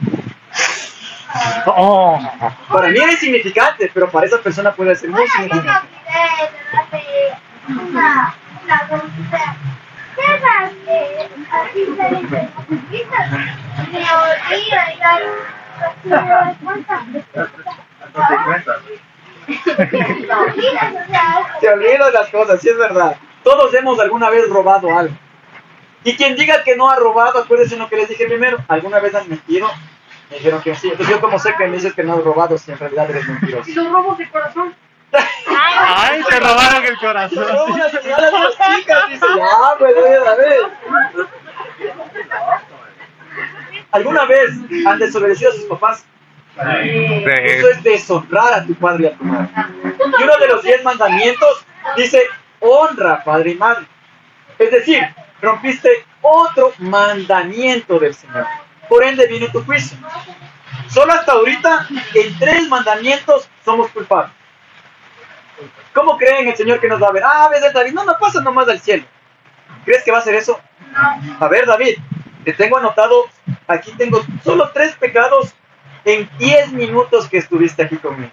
Oh. 1.67 2.19
Para 2.69 2.89
mí 2.89 2.99
era 2.99 3.13
insignificante, 3.13 3.91
pero 3.93 4.11
para 4.11 4.27
esa 4.27 4.41
persona 4.41 4.73
puede 4.73 4.95
ser 4.95 5.11
muy 5.11 5.27
significante. 5.29 5.89
te 21.61 21.69
olvidas, 21.69 22.13
las 22.13 22.29
cosas, 22.31 22.61
sí 22.61 22.69
es 22.69 22.77
verdad. 22.77 23.17
Todos 23.43 23.73
hemos 23.75 24.01
alguna 24.01 24.31
vez 24.31 24.49
robado 24.49 24.97
algo. 24.97 25.15
Y 26.05 26.17
quien 26.17 26.37
diga 26.37 26.63
que 26.65 26.77
no 26.77 26.89
ha 26.89 26.97
robado, 26.97 27.41
acuérdense 27.41 27.77
lo 27.77 27.89
que 27.89 27.97
les 27.97 28.09
dije 28.09 28.27
primero. 28.27 28.59
¿Alguna 28.69 29.01
vez 29.01 29.15
han 29.15 29.29
mentido? 29.29 29.69
Me 30.31 30.37
dijeron 30.37 30.61
que 30.63 30.75
sí. 30.75 30.89
Entonces 30.89 31.15
yo 31.15 31.21
como 31.21 31.39
sé 31.39 31.55
que 31.57 31.67
me 31.67 31.77
dices 31.77 31.95
que 31.95 32.03
no 32.03 32.15
has 32.15 32.25
robado 32.25 32.59
si 32.59 32.73
en 32.73 32.79
realidad 32.79 33.11
eres 33.11 33.29
mentiroso. 33.29 33.71
y 33.71 33.75
los 33.75 33.93
robos 33.93 34.19
de 34.19 34.29
corazón. 34.29 34.75
Ay, 35.49 36.23
te 36.29 36.41
robaron 36.41 36.85
el 36.85 36.99
corazón. 36.99 37.47
Señora 38.03 38.31
de 38.31 38.41
las 38.41 38.77
chicas, 38.77 39.09
dice, 39.09 39.27
ya, 39.37 39.79
pues 39.79 39.95
oye, 39.97 40.17
a 40.17 40.35
ver. 40.35 40.59
¿Alguna 43.93 44.25
vez 44.25 44.51
han 44.87 44.99
desobedecido 44.99 45.51
a 45.51 45.55
sus 45.55 45.65
papás? 45.65 46.05
Eso 46.57 47.71
es 47.71 47.83
deshonrar 47.83 48.55
a 48.55 48.65
tu 48.65 48.75
padre 48.75 49.05
y 49.05 49.07
a 49.07 49.17
tu 49.17 49.25
madre. 49.25 49.49
Y 50.19 50.23
uno 50.23 50.37
de 50.39 50.49
los 50.49 50.63
diez 50.63 50.83
mandamientos 50.83 51.65
dice, 51.97 52.23
honra 52.61 53.23
padre 53.23 53.51
y 53.51 53.55
madre. 53.55 53.87
Es 54.59 54.71
decir, 54.71 55.03
rompiste 55.41 55.91
otro 56.23 56.73
mandamiento 56.79 57.99
del 57.99 58.15
Señor. 58.15 58.47
Por 58.89 59.05
ende 59.05 59.27
viene 59.27 59.49
tu 59.49 59.65
juicio. 59.65 59.99
Solo 60.89 61.13
hasta 61.13 61.33
ahorita, 61.33 61.89
en 62.15 62.39
tres 62.39 62.69
mandamientos 62.69 63.49
somos 63.65 63.91
culpables. 63.91 64.33
¿Cómo 65.93 66.17
creen 66.19 66.49
el 66.49 66.57
Señor 66.57 66.81
que 66.81 66.89
nos 66.89 67.03
va 67.03 67.09
a 67.09 67.13
ver? 67.13 67.23
Ah, 67.25 67.49
ves 67.51 67.63
el 67.63 67.73
David, 67.73 67.93
no, 67.95 68.05
no 68.05 68.19
pasa 68.19 68.41
nomás 68.41 68.69
al 68.69 68.81
cielo. 68.81 69.05
¿Crees 69.85 70.05
que 70.05 70.11
va 70.11 70.19
a 70.19 70.21
hacer 70.21 70.35
eso? 70.35 70.61
A 71.41 71.49
ver, 71.49 71.67
David, 71.67 71.97
te 72.45 72.53
tengo 72.53 72.77
anotado, 72.77 73.25
aquí 73.67 73.93
tengo 73.93 74.23
solo 74.45 74.71
tres 74.73 74.95
pecados 74.97 75.55
en 76.05 76.29
10 76.39 76.73
minutos 76.73 77.29
que 77.29 77.39
estuviste 77.39 77.83
aquí 77.83 77.97
conmigo. 77.97 78.31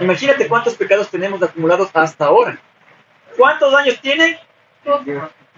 Imagínate 0.00 0.48
cuántos 0.48 0.74
pecados 0.74 1.10
tenemos 1.10 1.42
acumulados 1.42 1.90
hasta 1.94 2.26
ahora. 2.26 2.58
¿Cuántos 3.36 3.72
años 3.74 4.00
tienen? 4.00 4.36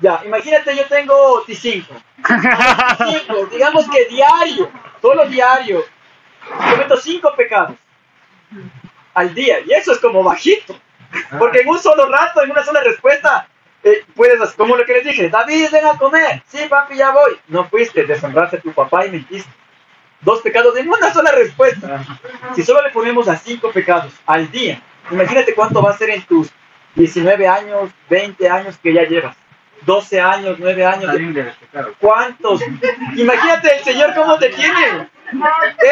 Ya, 0.00 0.20
imagínate, 0.24 0.76
yo 0.76 0.86
tengo 0.86 1.44
5. 1.46 1.94
Cinco, 2.16 3.46
digamos 3.50 3.88
que 3.88 4.06
diario, 4.06 4.70
solo 5.00 5.26
diario, 5.26 5.84
cometo 6.70 6.96
5 6.96 7.34
pecados 7.36 7.76
al 9.14 9.34
día. 9.34 9.60
Y 9.60 9.72
eso 9.72 9.92
es 9.92 9.98
como 9.98 10.22
bajito. 10.22 10.76
Porque 11.38 11.60
en 11.60 11.68
un 11.68 11.78
solo 11.78 12.08
rato, 12.08 12.42
en 12.42 12.50
una 12.50 12.64
sola 12.64 12.80
respuesta, 12.82 13.46
eh, 13.84 14.04
puedes, 14.14 14.52
como 14.52 14.76
lo 14.76 14.84
que 14.84 14.94
les 14.94 15.04
dije, 15.04 15.28
David, 15.28 15.68
ven 15.70 15.86
a 15.86 15.96
comer. 15.96 16.42
Sí, 16.48 16.66
papi, 16.68 16.96
ya 16.96 17.10
voy. 17.10 17.38
No 17.48 17.64
fuiste, 17.68 18.04
deshonraste 18.04 18.56
a 18.56 18.60
tu 18.60 18.72
papá 18.72 19.06
y 19.06 19.10
mentiste. 19.10 19.50
Dos 20.20 20.40
pecados 20.40 20.76
en 20.76 20.88
una 20.88 21.12
sola 21.12 21.30
respuesta. 21.32 22.04
Si 22.56 22.62
solo 22.62 22.82
le 22.82 22.90
ponemos 22.90 23.28
a 23.28 23.36
cinco 23.36 23.70
pecados 23.70 24.12
al 24.26 24.50
día, 24.50 24.80
imagínate 25.10 25.54
cuánto 25.54 25.82
va 25.82 25.90
a 25.90 25.98
ser 25.98 26.10
en 26.10 26.22
tus 26.22 26.50
19 26.94 27.46
años, 27.46 27.90
20 28.08 28.48
años 28.48 28.78
que 28.78 28.94
ya 28.94 29.02
llevas. 29.02 29.36
12 29.86 30.20
años, 30.20 30.56
9 30.58 30.84
años. 30.86 31.14
¿Cuántos? 32.00 32.60
Imagínate 33.16 33.76
el 33.78 33.84
Señor 33.84 34.14
cómo 34.14 34.38
te 34.38 34.48
tiene. 34.50 35.08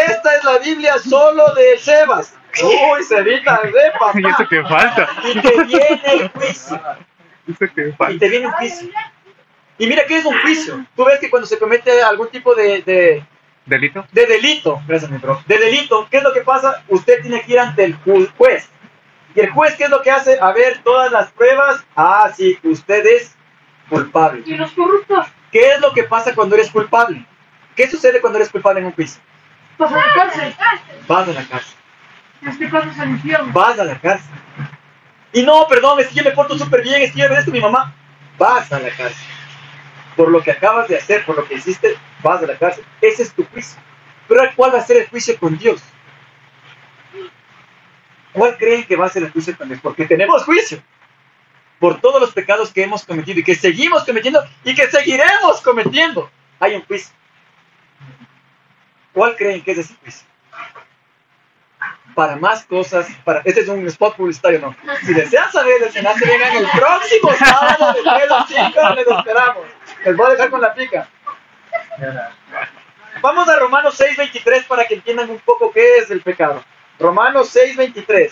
Esta 0.08 0.36
es 0.36 0.44
la 0.44 0.58
Biblia 0.58 0.98
solo 0.98 1.52
de 1.54 1.78
Sebas. 1.78 2.34
Uy, 2.62 3.02
Sebita, 3.02 3.60
de 3.64 3.72
papá. 3.98 4.12
¿Y 4.18 4.26
eso 4.26 4.46
qué 4.48 4.62
falta? 4.62 5.08
Y 5.24 5.40
te 5.40 5.64
viene 5.64 6.00
el 6.04 6.28
juicio. 6.30 6.80
¿Eso 7.48 7.64
qué 7.74 7.94
Y 8.10 8.18
te 8.18 8.28
viene 8.28 8.46
un 8.46 8.52
juicio. 8.52 8.88
Y 9.78 9.86
mira, 9.86 10.04
¿qué 10.06 10.18
es 10.18 10.24
un 10.24 10.38
juicio? 10.42 10.84
Tú 10.94 11.04
ves 11.04 11.18
que 11.18 11.30
cuando 11.30 11.46
se 11.46 11.58
comete 11.58 12.02
algún 12.02 12.28
tipo 12.28 12.54
de, 12.54 12.82
de, 12.82 13.24
¿Delito? 13.66 14.06
de 14.12 14.26
delito, 14.26 14.80
gracias 14.86 15.10
mi 15.10 15.16
bro, 15.18 15.42
de 15.46 15.58
delito, 15.58 16.06
¿qué 16.10 16.18
es 16.18 16.22
lo 16.22 16.32
que 16.32 16.42
pasa? 16.42 16.84
Usted 16.88 17.22
tiene 17.22 17.42
que 17.42 17.52
ir 17.52 17.58
ante 17.58 17.84
el 17.84 17.98
ju- 18.04 18.30
juez. 18.36 18.68
¿Y 19.34 19.40
el 19.40 19.50
juez 19.50 19.74
qué 19.76 19.84
es 19.84 19.90
lo 19.90 20.02
que 20.02 20.10
hace? 20.10 20.38
A 20.40 20.52
ver 20.52 20.82
todas 20.84 21.10
las 21.10 21.32
pruebas. 21.32 21.82
Ah, 21.96 22.30
sí, 22.36 22.58
usted 22.62 23.04
es 23.06 23.34
culpable. 23.92 24.42
Y 24.46 24.54
los 24.54 24.72
corruptos 24.72 25.26
¿Qué 25.52 25.72
es 25.72 25.80
lo 25.80 25.92
que 25.92 26.04
pasa 26.04 26.34
cuando 26.34 26.56
eres 26.56 26.70
culpable? 26.70 27.26
¿Qué 27.76 27.88
sucede 27.88 28.22
cuando 28.22 28.38
eres 28.38 28.48
culpable 28.50 28.80
en 28.80 28.86
un 28.86 28.92
juicio? 28.92 29.20
pasan 29.76 29.98
a 29.98 30.06
la 30.06 30.14
cárcel. 30.14 30.54
Vas 31.06 31.28
a 31.28 31.32
la 31.32 31.44
cárcel. 31.44 31.76
En 32.40 32.48
este 32.48 32.70
caso 32.70 32.88
es 32.88 32.98
el 32.98 33.10
infierno. 33.10 33.52
Vas 33.52 33.78
a 33.78 33.84
la 33.84 34.00
cárcel. 34.00 34.30
Y 35.34 35.42
no, 35.42 35.66
perdón, 35.68 36.00
es 36.00 36.08
que 36.08 36.14
yo 36.14 36.24
me 36.24 36.30
porto 36.30 36.56
súper 36.56 36.82
bien, 36.82 37.02
es 37.02 37.12
que 37.12 37.18
yo 37.20 37.26
obedezco 37.26 37.50
a 37.50 37.54
mi 37.54 37.60
mamá. 37.60 37.94
Vas 38.38 38.72
a 38.72 38.78
la 38.78 38.88
cárcel. 38.88 39.26
Por 40.16 40.30
lo 40.30 40.42
que 40.42 40.52
acabas 40.52 40.88
de 40.88 40.96
hacer, 40.96 41.24
por 41.26 41.36
lo 41.36 41.44
que 41.46 41.54
hiciste, 41.54 41.96
vas 42.22 42.42
a 42.42 42.46
la 42.46 42.56
cárcel. 42.56 42.84
Ese 43.02 43.24
es 43.24 43.32
tu 43.34 43.44
juicio. 43.44 43.78
Pero 44.28 44.42
¿cuál 44.56 44.74
va 44.74 44.78
a 44.78 44.86
ser 44.86 44.98
el 44.98 45.08
juicio 45.08 45.38
con 45.38 45.58
Dios? 45.58 45.82
¿Cuál 48.32 48.56
creen 48.56 48.84
que 48.84 48.96
va 48.96 49.06
a 49.06 49.10
ser 49.10 49.24
el 49.24 49.30
juicio 49.30 49.56
con 49.56 49.68
Dios? 49.68 49.80
Porque 49.82 50.06
tenemos 50.06 50.44
juicio 50.44 50.82
por 51.82 52.00
todos 52.00 52.20
los 52.20 52.30
pecados 52.30 52.72
que 52.72 52.84
hemos 52.84 53.04
cometido 53.04 53.40
y 53.40 53.42
que 53.42 53.56
seguimos 53.56 54.04
cometiendo 54.04 54.40
y 54.62 54.72
que 54.72 54.88
seguiremos 54.88 55.60
cometiendo. 55.62 56.30
Hay 56.60 56.76
un 56.76 56.84
juicio. 56.84 57.12
¿Cuál 59.12 59.34
creen 59.34 59.64
que 59.64 59.72
es 59.72 59.78
ese 59.78 59.96
juicio? 59.96 60.24
Para 62.14 62.36
más 62.36 62.64
cosas, 62.66 63.08
para 63.24 63.40
este 63.44 63.62
es 63.62 63.68
un 63.68 63.84
spot 63.88 64.14
publicitario, 64.14 64.60
¿no? 64.60 64.76
Si 65.04 65.12
desean 65.12 65.50
saber 65.50 65.80
del 65.80 65.90
Senate, 65.90 66.24
vengan 66.24 66.54
el 66.54 66.68
próximo 66.70 67.32
sábado 67.32 67.94
de 67.94 68.00
3 68.00 68.30
a 68.30 68.46
5, 68.46 68.94
les 68.94 69.06
esperamos. 69.08 69.66
Les 70.04 70.16
voy 70.16 70.26
a 70.26 70.30
dejar 70.30 70.50
con 70.50 70.60
la 70.60 70.74
pica. 70.74 71.08
Vamos 73.20 73.48
a 73.48 73.58
Romanos 73.58 74.00
6.23 74.00 74.66
para 74.68 74.84
que 74.84 74.94
entiendan 74.94 75.28
un 75.30 75.40
poco 75.40 75.72
qué 75.72 75.96
es 75.96 76.12
el 76.12 76.20
pecado. 76.20 76.62
Romanos 77.00 77.52
6.23. 77.56 78.30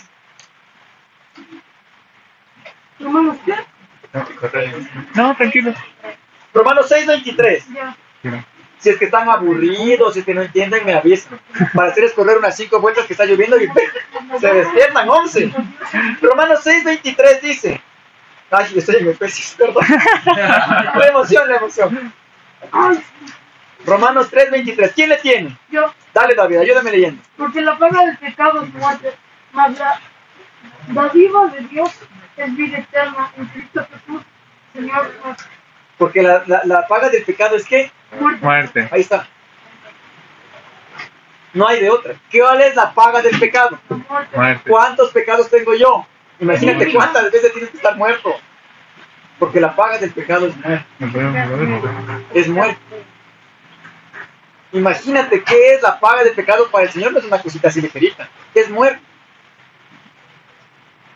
Romanos, 3.01 3.37
¿qué? 3.45 3.55
No, 5.15 5.35
tranquilo. 5.35 5.73
Romanos 6.53 6.89
6:23. 6.91 7.63
Ya. 7.73 7.95
Si 8.79 8.89
es 8.89 8.97
que 8.97 9.05
están 9.05 9.29
aburridos, 9.29 10.13
si 10.13 10.19
es 10.21 10.25
que 10.25 10.33
no 10.33 10.41
entienden, 10.41 10.83
me 10.85 10.93
avisan. 10.93 11.39
Para 11.73 11.91
hacerles 11.91 12.13
correr 12.13 12.37
unas 12.37 12.55
cinco 12.57 12.79
vueltas 12.79 13.05
que 13.05 13.13
está 13.13 13.25
lloviendo 13.25 13.57
y 13.61 13.67
se 14.39 14.53
despiertan 14.53 15.07
11. 15.07 15.51
Romanos 16.21 16.65
6:23 16.65 17.41
dice. 17.41 17.81
Ay, 18.49 18.73
estoy 18.75 18.95
en 18.97 19.09
especies, 19.09 19.55
perdón. 19.57 19.85
La 20.25 21.07
emoción, 21.07 21.47
la 21.47 21.55
emoción. 21.57 22.13
Romanos 23.85 24.29
3:23. 24.31 24.91
¿Quién 24.93 25.09
le 25.09 25.17
tiene? 25.17 25.57
yo, 25.69 25.93
Dale, 26.13 26.35
David, 26.35 26.57
ayúdame 26.57 26.91
leyendo. 26.91 27.21
porque 27.37 27.61
la 27.61 27.77
paga 27.77 28.05
del 28.05 28.17
pecado 28.17 28.63
es 28.63 28.73
muerte, 28.73 29.13
mas 29.53 29.79
la 29.79 29.99
dádiva 30.89 31.47
de 31.47 31.61
Dios 31.67 31.89
es 32.43 32.55
vida 32.55 32.77
eterna 32.79 33.31
en 33.37 33.45
Cristo 33.47 33.87
Jesús, 33.91 34.21
Señor 34.73 35.11
nuestro. 35.23 35.47
Porque 35.97 36.21
la, 36.23 36.43
la, 36.47 36.61
la 36.65 36.87
paga 36.87 37.09
del 37.09 37.23
pecado 37.23 37.55
es 37.55 37.65
que. 37.65 37.91
Muerte. 38.19 38.43
Muerte. 38.43 38.89
Ahí 38.91 39.01
está. 39.01 39.27
No 41.53 41.67
hay 41.67 41.81
de 41.81 41.89
otra. 41.89 42.15
¿Qué 42.29 42.41
vale 42.41 42.67
es 42.67 42.75
la 42.75 42.93
paga 42.93 43.21
del 43.21 43.37
pecado? 43.39 43.79
Muerte. 43.89 44.35
Muerte. 44.35 44.69
¿Cuántos 44.69 45.11
pecados 45.11 45.49
tengo 45.49 45.75
yo? 45.75 46.05
Imagínate 46.39 46.91
cuántas 46.91 47.31
veces 47.31 47.51
tienes 47.53 47.69
que 47.69 47.77
estar 47.77 47.95
muerto. 47.97 48.35
Porque 49.37 49.59
la 49.59 49.75
paga 49.75 49.97
del 49.97 50.11
pecado 50.11 50.47
es 50.47 50.55
muerte. 50.55 50.85
Es 52.33 52.47
muerte. 52.47 52.81
Imagínate 54.71 55.43
qué 55.43 55.73
es 55.73 55.81
la 55.81 55.99
paga 55.99 56.23
del 56.23 56.33
pecado 56.33 56.69
para 56.71 56.85
el 56.85 56.91
Señor, 56.91 57.11
no 57.11 57.19
es 57.19 57.25
una 57.25 57.41
cosita 57.41 57.67
así 57.67 57.81
ligerita. 57.81 58.29
Es 58.55 58.69
muerte. 58.69 59.01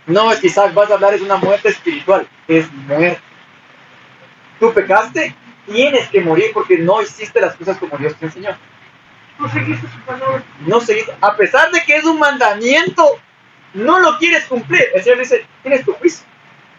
No, 0.08 0.30
quizás 0.40 0.74
vas 0.74 0.90
a 0.92 0.96
hablar 0.96 1.14
es 1.14 1.22
una 1.22 1.38
muerte 1.38 1.70
espiritual. 1.70 2.28
Es 2.48 2.72
muerte. 2.72 3.22
Tú 4.60 4.74
pecaste, 4.74 5.36
tienes 5.66 6.08
que 6.10 6.22
morir 6.22 6.52
porque 6.54 6.78
no 6.78 7.02
hiciste 7.02 7.42
las 7.42 7.56
cosas 7.56 7.78
como 7.78 7.98
Dios 7.98 8.16
te 8.16 8.26
enseñó. 8.26 8.56
No 9.40 9.50
seguiste 9.52 9.88
su 9.88 10.00
palabra. 10.06 10.44
no 10.62 10.80
seguís, 10.80 11.06
a 11.20 11.36
pesar 11.36 11.72
de 11.72 11.84
que 11.84 11.98
es 11.98 12.06
un 12.06 12.20
mandamiento, 12.20 13.20
no 13.74 14.00
lo 14.00 14.18
quieres 14.18 14.46
cumplir. 14.46 14.86
El 14.94 15.04
Señor 15.04 15.20
dice, 15.20 15.46
tienes 15.62 15.84
tu 15.84 15.94
juicio. 15.94 16.26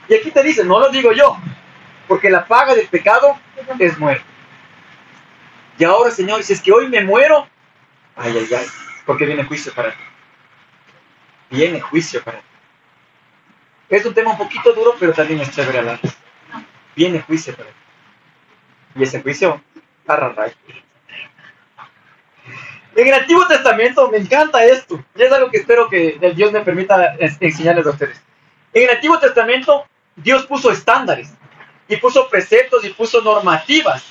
Y 0.08 0.14
aquí 0.14 0.30
te 0.30 0.42
dice, 0.42 0.64
no 0.64 0.78
lo 0.78 0.88
digo 0.88 1.12
yo, 1.12 1.36
porque 2.08 2.30
la 2.30 2.46
paga 2.46 2.74
del 2.74 2.86
pecado 2.86 3.38
es 3.78 3.98
muerte. 3.98 4.24
Y 5.78 5.84
ahora, 5.84 6.10
Señor, 6.10 6.42
si 6.42 6.54
es 6.54 6.62
que 6.62 6.72
hoy 6.72 6.88
me 6.88 7.02
muero, 7.02 7.46
ay, 8.14 8.34
ay, 8.38 8.48
ay, 8.56 8.66
porque 9.04 9.26
viene 9.26 9.44
juicio 9.44 9.74
para 9.74 9.90
ti. 9.90 10.02
Viene 11.50 11.80
juicio 11.80 12.22
para 12.22 12.38
ti. 12.38 12.55
Es 13.88 14.04
un 14.04 14.14
tema 14.14 14.32
un 14.32 14.38
poquito 14.38 14.72
duro, 14.72 14.94
pero 14.98 15.12
también 15.12 15.40
es 15.40 15.50
chévere 15.54 15.78
hablar. 15.78 16.00
Viene 16.94 17.20
juicio 17.20 17.54
para. 17.56 17.70
Y 18.94 19.02
ese 19.02 19.20
juicio, 19.22 19.60
arrarray. 20.06 20.52
En 22.96 23.06
el 23.08 23.14
Antiguo 23.14 23.46
Testamento 23.46 24.10
me 24.10 24.16
encanta 24.18 24.64
esto. 24.64 25.04
Y 25.14 25.22
es 25.22 25.30
algo 25.30 25.50
que 25.50 25.58
espero 25.58 25.88
que 25.88 26.18
el 26.20 26.34
Dios 26.34 26.50
me 26.52 26.60
permita 26.62 27.14
es- 27.18 27.36
enseñarles 27.40 27.86
a 27.86 27.90
ustedes. 27.90 28.20
En 28.72 28.84
el 28.84 28.90
Antiguo 28.96 29.18
Testamento, 29.18 29.86
Dios 30.16 30.46
puso 30.46 30.70
estándares. 30.70 31.32
Y 31.88 31.96
puso 31.98 32.28
preceptos 32.28 32.84
y 32.84 32.90
puso 32.90 33.20
normativas. 33.20 34.04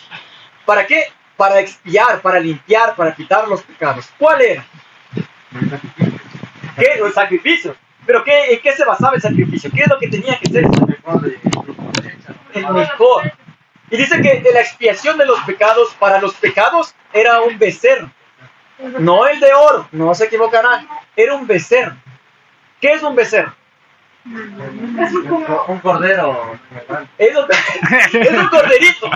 ¿Para 0.66 0.86
qué? 0.88 1.06
Para 1.36 1.60
expiar, 1.60 2.22
para 2.22 2.40
limpiar, 2.40 2.96
para 2.96 3.14
quitar 3.14 3.48
los 3.48 3.62
pecados. 3.64 4.08
¿Cuál 4.18 4.42
era? 4.42 4.66
¿Qué? 6.78 6.86
El 7.04 7.12
sacrificio. 7.12 7.76
¿Pero 8.06 8.24
qué, 8.24 8.54
en 8.54 8.62
qué 8.62 8.72
se 8.74 8.86
basaba 8.86 9.16
el 9.16 9.22
sacrificio? 9.22 9.72
¿Qué 9.74 9.82
es 9.82 9.88
lo 9.88 9.98
que 9.98 10.08
tenía 10.08 10.40
que 10.40 10.50
ser? 10.50 10.66
El 12.54 12.70
mejor. 12.70 13.34
Y 13.90 13.98
dice 13.98 14.22
que 14.22 14.44
la 14.54 14.62
expiación 14.62 15.18
de 15.18 15.26
los 15.26 15.40
pecados, 15.42 15.96
para 16.00 16.20
los 16.20 16.34
pecados, 16.36 16.96
era 17.14 17.42
un 17.42 17.58
becerro. 17.58 18.10
No 19.00 19.28
el 19.28 19.40
de 19.40 19.54
oro, 19.54 19.88
no 19.92 20.14
se 20.14 20.26
equivocarán. 20.26 20.88
Era 21.16 21.36
un 21.36 21.48
becerro. 21.48 21.96
¿Qué 22.82 22.94
es 22.94 23.04
un 23.04 23.16
becerro? 23.16 23.54
Es 24.26 25.14
un 25.14 25.28
como, 25.28 25.66
Un 25.68 25.80
cordero. 25.80 26.60
Es 27.18 27.36
un, 27.36 27.46
es 28.22 28.32
un 28.38 28.48
corderito. 28.48 29.10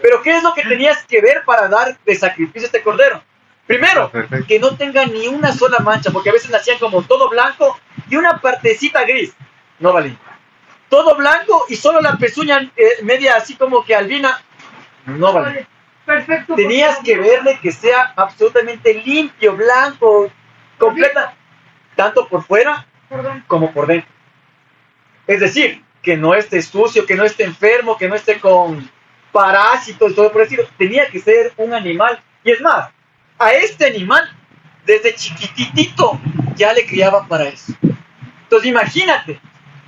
Pero 0.00 0.22
¿qué 0.22 0.36
es 0.36 0.42
lo 0.42 0.54
que 0.54 0.62
tenías 0.62 1.04
que 1.06 1.20
ver 1.20 1.42
para 1.44 1.68
dar 1.68 1.98
de 2.04 2.14
sacrificio 2.14 2.62
a 2.62 2.66
este 2.66 2.82
cordero? 2.82 3.22
Primero, 3.68 4.10
que 4.48 4.58
no 4.58 4.76
tenga 4.78 5.04
ni 5.04 5.28
una 5.28 5.52
sola 5.52 5.80
mancha, 5.80 6.10
porque 6.10 6.30
a 6.30 6.32
veces 6.32 6.50
nacían 6.50 6.78
como 6.78 7.02
todo 7.02 7.28
blanco 7.28 7.78
y 8.08 8.16
una 8.16 8.40
partecita 8.40 9.04
gris. 9.04 9.34
No 9.78 9.92
valía. 9.92 10.16
Todo 10.88 11.14
blanco 11.16 11.66
y 11.68 11.76
solo 11.76 12.00
la 12.00 12.16
pezuña 12.16 12.72
eh, 12.74 13.02
media 13.02 13.36
así 13.36 13.56
como 13.56 13.84
que 13.84 13.94
albina. 13.94 14.40
No 15.04 15.34
valía. 15.34 15.68
perfecto. 16.06 16.54
Tenías 16.54 16.96
que 17.04 17.18
verle 17.18 17.58
que 17.60 17.70
sea 17.70 18.14
absolutamente 18.16 19.02
limpio, 19.04 19.54
blanco, 19.54 20.32
completa, 20.78 21.34
tanto 21.94 22.26
por 22.26 22.42
fuera 22.44 22.86
Perdón. 23.10 23.44
como 23.46 23.70
por 23.74 23.86
dentro. 23.86 24.10
Es 25.26 25.40
decir, 25.40 25.84
que 26.00 26.16
no 26.16 26.34
esté 26.34 26.62
sucio, 26.62 27.04
que 27.04 27.16
no 27.16 27.24
esté 27.24 27.44
enfermo, 27.44 27.98
que 27.98 28.08
no 28.08 28.14
esté 28.14 28.40
con 28.40 28.90
parásitos, 29.30 30.14
todo 30.14 30.32
por 30.32 30.40
decirlo. 30.40 30.64
Tenía 30.78 31.06
que 31.10 31.20
ser 31.20 31.52
un 31.58 31.74
animal. 31.74 32.18
Y 32.42 32.52
es 32.52 32.62
más, 32.62 32.88
a 33.38 33.52
este 33.52 33.86
animal, 33.86 34.28
desde 34.84 35.14
chiquititito, 35.14 36.18
ya 36.56 36.72
le 36.72 36.86
criaban 36.86 37.26
para 37.28 37.44
eso. 37.48 37.72
Entonces 38.42 38.68
imagínate, 38.70 39.40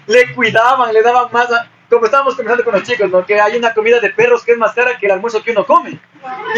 le 0.06 0.32
cuidaban, 0.34 0.92
le 0.92 1.02
daban 1.02 1.32
más, 1.32 1.50
a- 1.52 1.68
como 1.88 2.04
estábamos 2.04 2.34
conversando 2.36 2.64
con 2.64 2.74
los 2.74 2.82
chicos, 2.84 3.10
¿no? 3.10 3.24
que 3.26 3.40
hay 3.40 3.56
una 3.56 3.74
comida 3.74 3.98
de 3.98 4.10
perros 4.10 4.44
que 4.44 4.52
es 4.52 4.58
más 4.58 4.72
cara 4.74 4.96
que 4.98 5.06
el 5.06 5.12
almuerzo 5.12 5.42
que 5.42 5.50
uno 5.52 5.64
come. 5.66 5.98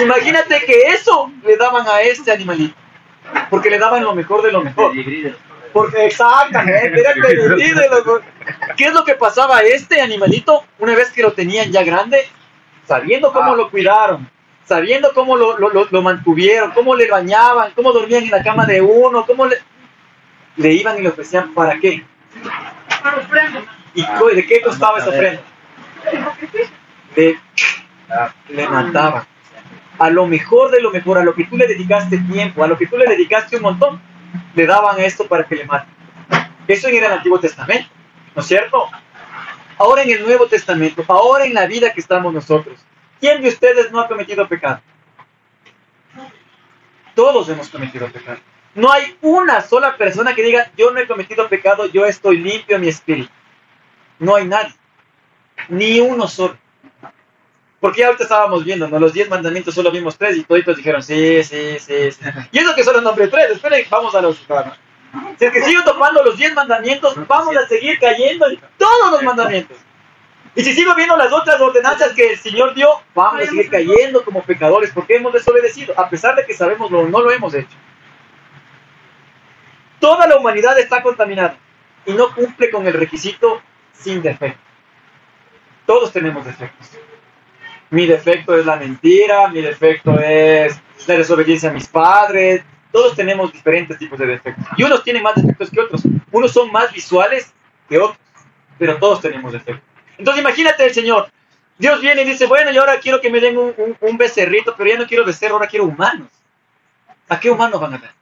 Imagínate 0.02 0.60
que 0.66 0.88
eso 0.88 1.30
le 1.44 1.56
daban 1.56 1.86
a 1.88 2.00
este 2.02 2.32
animalito, 2.32 2.74
porque 3.48 3.70
le 3.70 3.78
daban 3.78 4.02
lo 4.02 4.14
mejor 4.14 4.42
de 4.42 4.52
lo 4.52 4.62
mejor. 4.62 4.92
Porque 5.72 6.04
exactamente, 6.06 7.00
era 7.00 7.14
¿Qué 8.76 8.84
es 8.84 8.92
lo 8.92 9.04
que 9.04 9.14
pasaba 9.14 9.58
a 9.58 9.62
este 9.62 10.00
animalito 10.02 10.64
una 10.78 10.94
vez 10.94 11.10
que 11.10 11.22
lo 11.22 11.32
tenían 11.32 11.70
ya 11.72 11.82
grande? 11.82 12.28
Sabiendo 12.86 13.32
cómo 13.32 13.54
lo 13.56 13.70
cuidaron, 13.70 14.28
sabiendo 14.64 15.10
cómo 15.14 15.36
lo, 15.36 15.58
lo- 15.58 15.70
lo- 15.90 16.02
mantuvieron, 16.02 16.70
cómo 16.72 16.94
le 16.94 17.08
bañaban, 17.08 17.72
cómo 17.74 17.92
dormían 17.92 18.24
en 18.24 18.30
la 18.30 18.42
cama 18.42 18.64
de 18.66 18.80
uno, 18.80 19.24
cómo 19.26 19.46
le, 19.46 19.56
le 20.56 20.72
iban 20.72 20.98
y 20.98 21.02
le 21.02 21.08
ofrecían 21.08 21.52
para 21.54 21.78
qué. 21.78 22.04
Para 23.02 23.16
ofrenda. 23.18 23.62
¿Y 23.94 24.04
co- 24.04 24.28
de 24.28 24.46
qué 24.46 24.60
costaba 24.62 24.98
esa 24.98 25.08
ofrenda? 25.10 25.42
De, 27.14 27.38
le 28.48 28.68
mataban. 28.68 29.24
A 29.98 30.10
lo 30.10 30.26
mejor 30.26 30.70
de 30.70 30.80
lo 30.80 30.90
mejor, 30.90 31.18
a 31.18 31.22
lo 31.24 31.34
que 31.34 31.44
tú 31.44 31.56
le 31.56 31.66
dedicaste 31.66 32.18
tiempo, 32.18 32.64
a 32.64 32.66
lo 32.66 32.76
que 32.78 32.86
tú 32.86 32.96
le 32.96 33.06
dedicaste 33.06 33.56
un 33.56 33.62
montón, 33.62 34.00
le 34.54 34.66
daban 34.66 34.98
esto 35.00 35.26
para 35.26 35.44
que 35.44 35.56
le 35.56 35.64
maten. 35.66 35.92
Eso 36.66 36.88
en 36.88 36.96
el 36.96 37.04
Antiguo 37.12 37.38
Testamento, 37.38 37.88
¿no 38.34 38.40
es 38.42 38.48
cierto? 38.48 38.88
Ahora 39.78 40.02
en 40.02 40.10
el 40.10 40.22
Nuevo 40.24 40.46
Testamento, 40.46 41.04
ahora 41.08 41.44
en 41.44 41.54
la 41.54 41.66
vida 41.66 41.92
que 41.92 42.00
estamos 42.00 42.32
nosotros, 42.32 42.78
¿quién 43.22 43.40
de 43.40 43.48
ustedes 43.48 43.92
no 43.92 44.00
ha 44.00 44.08
cometido 44.08 44.48
pecado? 44.48 44.80
Todos 47.14 47.48
hemos 47.48 47.68
cometido 47.68 48.08
pecado. 48.08 48.38
No 48.74 48.90
hay 48.90 49.16
una 49.20 49.60
sola 49.60 49.96
persona 49.96 50.34
que 50.34 50.42
diga, 50.42 50.72
yo 50.76 50.90
no 50.90 50.98
he 50.98 51.06
cometido 51.06 51.48
pecado, 51.48 51.86
yo 51.86 52.04
estoy 52.04 52.38
limpio 52.38 52.74
en 52.74 52.82
mi 52.82 52.88
espíritu. 52.88 53.30
No 54.18 54.34
hay 54.34 54.46
nadie. 54.46 54.74
Ni 55.68 56.00
uno 56.00 56.26
solo. 56.26 56.58
Porque 57.78 58.04
ahorita 58.04 58.24
estábamos 58.24 58.64
viendo, 58.64 58.88
¿no? 58.88 58.98
Los 58.98 59.12
diez 59.12 59.28
mandamientos 59.28 59.74
solo 59.74 59.92
vimos 59.92 60.18
tres 60.18 60.36
y 60.36 60.42
todos 60.42 60.76
dijeron, 60.76 61.02
sí, 61.02 61.44
sí, 61.44 61.78
sí, 61.78 62.10
sí. 62.10 62.24
Y 62.50 62.58
eso 62.58 62.74
que 62.74 62.82
solo 62.82 63.00
nombré 63.00 63.28
tres, 63.28 63.50
esperen, 63.50 63.86
vamos 63.88 64.14
a 64.16 64.20
los... 64.20 64.36
Si 65.38 65.44
es 65.44 65.52
que 65.52 65.62
sigo 65.62 65.84
topando 65.84 66.24
los 66.24 66.36
diez 66.36 66.52
mandamientos, 66.54 67.14
vamos 67.28 67.56
a 67.56 67.68
seguir 67.68 68.00
cayendo 68.00 68.48
en 68.48 68.58
todos 68.78 69.12
los 69.12 69.22
mandamientos. 69.22 69.76
Y 70.54 70.62
si 70.62 70.74
sigo 70.74 70.94
viendo 70.94 71.16
las 71.16 71.32
otras 71.32 71.60
ordenanzas 71.60 72.12
que 72.12 72.32
el 72.32 72.38
Señor 72.38 72.74
dio, 72.74 72.88
vamos 73.14 73.40
a 73.40 73.46
seguir 73.46 73.70
cayendo 73.70 74.22
como 74.22 74.42
pecadores 74.42 74.90
porque 74.92 75.16
hemos 75.16 75.32
desobedecido, 75.32 75.98
a 75.98 76.10
pesar 76.10 76.36
de 76.36 76.44
que 76.44 76.52
sabemos 76.52 76.90
lo 76.90 77.08
no 77.08 77.20
lo 77.20 77.30
hemos 77.30 77.54
hecho. 77.54 77.76
Toda 79.98 80.26
la 80.26 80.36
humanidad 80.36 80.78
está 80.78 81.02
contaminada 81.02 81.56
y 82.04 82.12
no 82.12 82.34
cumple 82.34 82.70
con 82.70 82.86
el 82.86 82.92
requisito 82.92 83.62
sin 83.92 84.20
defecto. 84.20 84.60
Todos 85.86 86.12
tenemos 86.12 86.44
defectos. 86.44 86.90
Mi 87.90 88.06
defecto 88.06 88.56
es 88.56 88.66
la 88.66 88.76
mentira, 88.76 89.48
mi 89.48 89.60
defecto 89.60 90.18
es 90.18 90.80
la 91.06 91.14
desobediencia 91.14 91.70
a 91.70 91.72
mis 91.72 91.86
padres. 91.86 92.62
Todos 92.90 93.14
tenemos 93.14 93.52
diferentes 93.52 93.98
tipos 93.98 94.18
de 94.18 94.26
defectos. 94.26 94.66
Y 94.76 94.82
unos 94.82 95.02
tienen 95.02 95.22
más 95.22 95.34
defectos 95.34 95.70
que 95.70 95.80
otros. 95.80 96.02
Unos 96.30 96.52
son 96.52 96.70
más 96.70 96.92
visuales 96.92 97.52
que 97.88 97.98
otros. 97.98 98.18
Pero 98.78 98.98
todos 98.98 99.20
tenemos 99.20 99.52
defectos. 99.52 99.91
Entonces 100.18 100.40
imagínate 100.42 100.84
el 100.84 100.94
Señor. 100.94 101.30
Dios 101.78 102.00
viene 102.00 102.22
y 102.22 102.26
dice, 102.26 102.46
bueno, 102.46 102.70
y 102.70 102.76
ahora 102.78 102.98
quiero 103.00 103.20
que 103.20 103.30
me 103.30 103.40
den 103.40 103.56
un, 103.58 103.74
un- 103.76 103.96
un 104.00 104.16
becerrito, 104.16 104.74
pero 104.76 104.90
ya 104.90 104.98
no 104.98 105.06
quiero 105.06 105.24
becerro, 105.24 105.54
ahora 105.54 105.66
quiero 105.66 105.86
humanos. 105.86 106.28
¿A 107.28 107.40
qué 107.40 107.50
humanos 107.50 107.80
van 107.80 107.94
a 107.94 107.98
dar? 107.98 108.12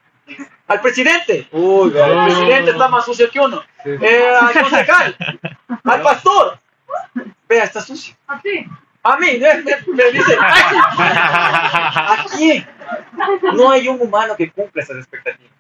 Al 0.69 0.81
presidente. 0.81 1.49
Uy, 1.51 1.93
el 1.97 2.25
presidente 2.25 2.71
está 2.71 2.89
más 2.89 3.05
sucio 3.05 3.29
que 3.31 3.41
uno. 3.41 3.63
Eh, 3.85 4.35
al 4.41 4.53
concejal. 4.63 5.17
Al 5.85 6.03
pastor. 6.03 6.59
Vea, 7.49 7.65
está 7.65 7.81
sucio. 7.81 8.15
¿A 8.29 8.41
ti? 8.41 8.65
A 9.03 9.17
mí, 9.17 9.39
me, 9.39 9.55
me- 9.63 9.77
me 9.95 10.11
dice. 10.13 10.37
¿A 10.41 12.25
quién? 12.37 12.67
No 13.55 13.71
hay 13.71 13.89
un 13.89 14.01
humano 14.01 14.37
que 14.37 14.51
cumpla 14.51 14.83
esas 14.83 14.97
expectativas. 14.99 15.53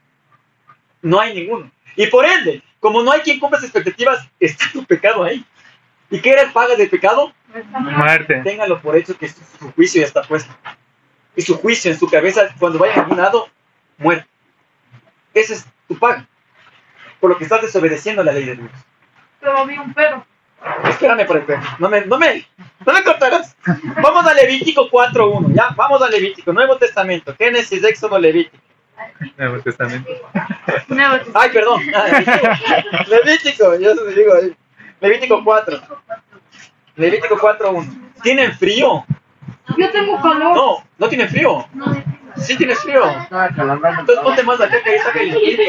No 1.02 1.20
hay 1.20 1.34
ninguno. 1.34 1.70
Y 1.96 2.06
por 2.06 2.24
ende, 2.24 2.62
como 2.78 3.02
no 3.02 3.10
hay 3.10 3.20
quien 3.20 3.40
cumpla 3.40 3.58
esas 3.58 3.70
expectativas, 3.70 4.26
está 4.38 4.66
tu 4.72 4.84
pecado 4.84 5.24
ahí. 5.24 5.44
¿Y 6.10 6.20
qué 6.20 6.30
era 6.30 6.42
el 6.42 6.52
paga 6.52 6.76
del 6.76 6.90
pecado? 6.90 7.32
Muerte. 7.72 8.40
Téngalo 8.44 8.80
por 8.80 8.96
hecho 8.96 9.16
que 9.16 9.28
su, 9.28 9.40
su 9.58 9.72
juicio 9.72 10.00
ya 10.00 10.06
está 10.06 10.22
puesto. 10.22 10.52
Y 11.36 11.42
su 11.42 11.56
juicio 11.56 11.90
en 11.90 11.98
su 11.98 12.08
cabeza, 12.08 12.48
cuando 12.58 12.78
vaya 12.78 12.94
a 12.94 13.00
algún 13.00 13.18
lado, 13.18 13.48
muere. 13.98 14.26
Ese 15.32 15.54
es 15.54 15.66
tu 15.88 15.98
paga. 15.98 16.26
Por 17.20 17.30
lo 17.30 17.38
que 17.38 17.44
estás 17.44 17.62
desobedeciendo 17.62 18.22
la 18.22 18.32
ley 18.32 18.44
de 18.44 18.56
Dios. 18.56 18.70
Pero 19.40 19.58
había 19.58 19.80
un 19.80 19.94
pero. 19.94 20.26
Espérame 20.84 21.26
por 21.26 21.36
el 21.38 21.44
perro. 21.44 21.62
No 21.78 21.88
me, 21.88 22.04
no 22.04 22.18
me, 22.18 22.46
no 22.84 22.92
me 22.92 23.02
cortarás. 23.02 23.56
Vamos 24.02 24.26
a 24.26 24.34
Levítico 24.34 24.90
4.1. 24.90 25.54
Ya, 25.54 25.70
vamos 25.76 26.02
a 26.02 26.08
Levítico. 26.08 26.52
Nuevo 26.52 26.76
Testamento. 26.76 27.34
Génesis, 27.36 27.82
Éxodo, 27.82 28.18
Levítico. 28.18 28.56
Nuevo 29.38 29.60
Testamento. 29.62 30.10
Nuevo 30.88 31.24
Ay, 31.34 31.50
perdón. 31.50 31.82
Ah, 31.94 32.08
Levítico. 32.08 33.08
Levítico, 33.08 33.74
yo 33.76 33.94
se 33.94 34.14
digo 34.14 34.34
ahí. 34.34 34.56
Levítico 35.00 35.42
4. 35.42 35.80
Levítico 36.96 37.36
4.1. 37.38 38.12
¿Tienen 38.22 38.52
frío? 38.52 39.04
Yo 39.76 39.90
tengo 39.90 40.20
calor. 40.20 40.56
No, 40.56 40.84
no 40.98 41.08
tienen 41.08 41.28
frío. 41.28 41.66
Sí 42.36 42.56
tienes 42.56 42.78
frío. 42.80 43.02
Entonces 43.10 44.18
ponte 44.22 44.42
más 44.42 44.60
acá 44.60 44.82
que 44.82 44.90
ahí 44.90 44.96
está 44.96 45.12
calientito. 45.12 45.62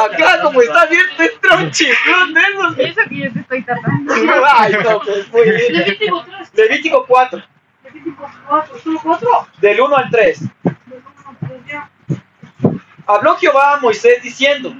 Acá 0.00 0.42
como 0.42 0.62
está 0.62 0.86
bien, 0.86 1.04
te 1.16 1.32
entra 1.32 1.56
un 1.56 1.70
chiflón 1.70 2.34
de 2.34 2.40
esos. 2.40 2.78
Eso 2.78 3.00
que 3.08 3.16
yo 3.18 3.32
te 3.32 3.40
estoy 3.40 3.62
tratando. 3.62 4.14
Ay, 4.56 4.76
no, 4.84 5.00
pues 5.00 5.32
muy 5.32 5.42
bien. 5.42 5.72
Levítico 5.72 6.24
3. 6.24 6.54
Levítico 6.54 7.06
4, 7.06 7.42
Levítico 7.84 8.30
4. 8.48 8.78
¿Solo 8.78 9.00
4? 9.02 9.46
del 9.60 9.80
1 9.80 9.96
al 9.96 10.10
3. 10.10 10.40
Habló 13.06 13.36
Jehová 13.36 13.74
a 13.74 13.80
Moisés 13.80 14.22
diciendo, 14.22 14.74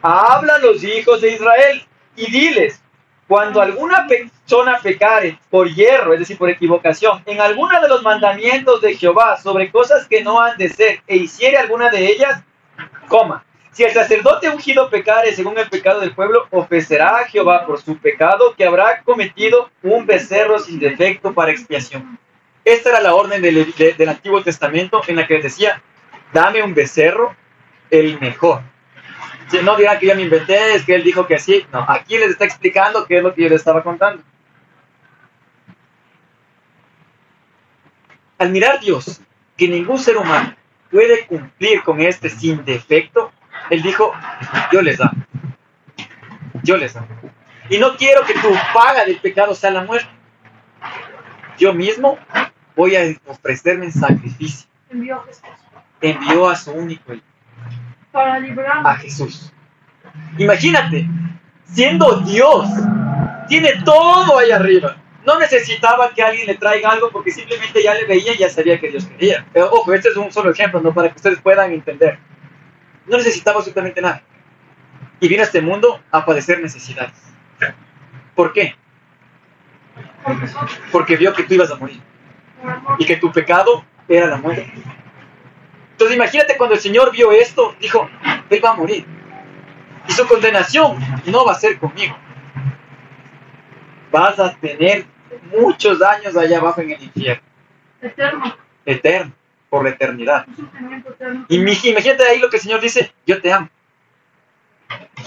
habla 0.00 0.54
a 0.54 0.58
los 0.58 0.82
hijos 0.82 1.20
de 1.20 1.32
Israel 1.32 1.87
y 2.18 2.30
diles, 2.30 2.82
cuando 3.26 3.60
alguna 3.60 4.06
persona 4.06 4.78
pecare 4.82 5.38
por 5.50 5.68
hierro, 5.68 6.14
es 6.14 6.20
decir, 6.20 6.38
por 6.38 6.48
equivocación, 6.48 7.22
en 7.26 7.40
alguna 7.40 7.80
de 7.80 7.88
los 7.88 8.02
mandamientos 8.02 8.80
de 8.80 8.96
Jehová 8.96 9.36
sobre 9.36 9.70
cosas 9.70 10.06
que 10.08 10.22
no 10.22 10.40
han 10.40 10.56
de 10.56 10.68
ser, 10.70 11.02
e 11.06 11.16
hiciere 11.16 11.58
alguna 11.58 11.90
de 11.90 12.06
ellas, 12.06 12.42
coma. 13.08 13.44
Si 13.70 13.84
el 13.84 13.92
sacerdote 13.92 14.48
ungido 14.48 14.88
pecare 14.90 15.32
según 15.34 15.56
el 15.58 15.68
pecado 15.68 16.00
del 16.00 16.14
pueblo, 16.14 16.46
ofrecerá 16.50 17.18
a 17.18 17.24
Jehová 17.26 17.64
por 17.66 17.80
su 17.80 17.96
pecado 17.98 18.54
que 18.56 18.64
habrá 18.64 19.02
cometido 19.02 19.70
un 19.82 20.04
becerro 20.06 20.58
sin 20.58 20.80
defecto 20.80 21.32
para 21.34 21.52
expiación. 21.52 22.18
Esta 22.64 22.90
era 22.90 23.00
la 23.00 23.14
orden 23.14 23.40
del, 23.40 23.72
de- 23.76 23.92
del 23.92 24.08
Antiguo 24.08 24.42
Testamento 24.42 25.00
en 25.06 25.16
la 25.16 25.26
que 25.26 25.34
les 25.34 25.42
decía, 25.44 25.80
dame 26.32 26.62
un 26.62 26.74
becerro, 26.74 27.36
el 27.90 28.18
mejor. 28.20 28.62
Si 29.50 29.58
no 29.62 29.76
dirán 29.76 29.98
que 29.98 30.06
yo 30.06 30.14
me 30.14 30.22
inventé, 30.22 30.74
es 30.74 30.84
que 30.84 30.94
él 30.94 31.02
dijo 31.02 31.26
que 31.26 31.38
sí. 31.38 31.66
No, 31.72 31.84
aquí 31.88 32.18
les 32.18 32.30
está 32.30 32.44
explicando 32.44 33.06
qué 33.06 33.18
es 33.18 33.22
lo 33.22 33.34
que 33.34 33.42
yo 33.42 33.48
les 33.48 33.60
estaba 33.60 33.82
contando. 33.82 34.22
Al 38.38 38.50
mirar 38.50 38.78
Dios 38.80 39.20
que 39.56 39.68
ningún 39.68 39.98
ser 39.98 40.16
humano 40.16 40.54
puede 40.90 41.26
cumplir 41.26 41.82
con 41.82 42.00
este 42.00 42.28
sin 42.28 42.64
defecto, 42.64 43.32
él 43.70 43.82
dijo, 43.82 44.12
yo 44.70 44.82
les 44.82 45.00
amo. 45.00 45.24
Yo 46.62 46.76
les 46.76 46.94
amo. 46.94 47.08
Y 47.70 47.78
no 47.78 47.96
quiero 47.96 48.24
que 48.24 48.34
tu 48.34 48.50
paga 48.72 49.04
del 49.04 49.18
pecado 49.18 49.54
sea 49.54 49.70
la 49.70 49.82
muerte. 49.82 50.08
Yo 51.58 51.72
mismo 51.72 52.18
voy 52.76 52.96
a 52.96 53.02
ofrecerme 53.26 53.86
en 53.86 53.92
sacrificio. 53.92 54.68
Envió 54.90 55.16
a 55.16 55.24
Jesús. 55.24 55.42
Envió 56.00 56.48
a 56.48 56.54
su 56.54 56.70
único 56.70 57.14
hijo 57.14 57.24
Para 58.12 58.34
a 58.34 58.38
librarnos. 58.38 58.96
Jesús. 58.98 59.52
Imagínate, 60.38 61.06
siendo 61.64 62.20
Dios, 62.20 62.68
tiene 63.48 63.82
todo 63.84 64.38
ahí 64.38 64.50
arriba. 64.50 64.96
No 65.26 65.38
necesitaba 65.38 66.10
que 66.14 66.22
alguien 66.22 66.46
le 66.46 66.54
traiga 66.54 66.90
algo 66.90 67.10
porque 67.10 67.30
simplemente 67.30 67.82
ya 67.82 67.94
le 67.94 68.06
veía 68.06 68.34
y 68.34 68.38
ya 68.38 68.48
sabía 68.48 68.80
que 68.80 68.90
Dios 68.90 69.06
quería. 69.06 69.46
Pero, 69.52 69.70
ojo, 69.70 69.92
este 69.92 70.08
es 70.08 70.16
un 70.16 70.32
solo 70.32 70.50
ejemplo, 70.50 70.80
¿no? 70.80 70.94
Para 70.94 71.10
que 71.10 71.16
ustedes 71.16 71.40
puedan 71.40 71.72
entender. 71.72 72.18
No 73.06 73.16
necesitaba 73.16 73.58
absolutamente 73.58 74.00
nada. 74.00 74.22
Y 75.20 75.28
vino 75.28 75.42
a 75.42 75.44
este 75.44 75.60
mundo 75.60 76.00
a 76.10 76.24
padecer 76.24 76.60
necesidades. 76.60 77.12
¿Por 78.34 78.52
qué? 78.52 78.76
Porque 80.92 81.16
vio 81.16 81.32
que 81.34 81.42
tú 81.42 81.54
ibas 81.54 81.70
a 81.70 81.76
morir 81.76 82.00
y 82.98 83.04
que 83.04 83.16
tu 83.16 83.32
pecado 83.32 83.84
era 84.08 84.26
la 84.26 84.36
muerte. 84.36 84.72
Entonces 85.98 86.16
imagínate 86.16 86.56
cuando 86.56 86.76
el 86.76 86.80
Señor 86.80 87.10
vio 87.10 87.32
esto, 87.32 87.74
dijo, 87.80 88.08
Él 88.50 88.64
va 88.64 88.70
a 88.70 88.74
morir. 88.74 89.04
Y 90.06 90.12
su 90.12 90.28
condenación 90.28 90.96
no 91.26 91.44
va 91.44 91.50
a 91.50 91.54
ser 91.56 91.76
conmigo. 91.76 92.16
Vas 94.12 94.38
a 94.38 94.54
tener 94.54 95.06
muchos 95.50 96.00
años 96.00 96.36
allá 96.36 96.58
abajo 96.58 96.82
en 96.82 96.92
el 96.92 97.02
infierno, 97.02 97.42
Eterno. 98.00 98.56
eterno, 98.86 99.32
por 99.68 99.82
la 99.82 99.90
eternidad. 99.90 100.46
Y 101.48 101.56
imagínate 101.56 102.22
ahí 102.22 102.38
lo 102.38 102.48
que 102.48 102.58
el 102.58 102.62
Señor 102.62 102.80
dice, 102.80 103.12
yo 103.26 103.40
te 103.42 103.52
amo. 103.52 103.68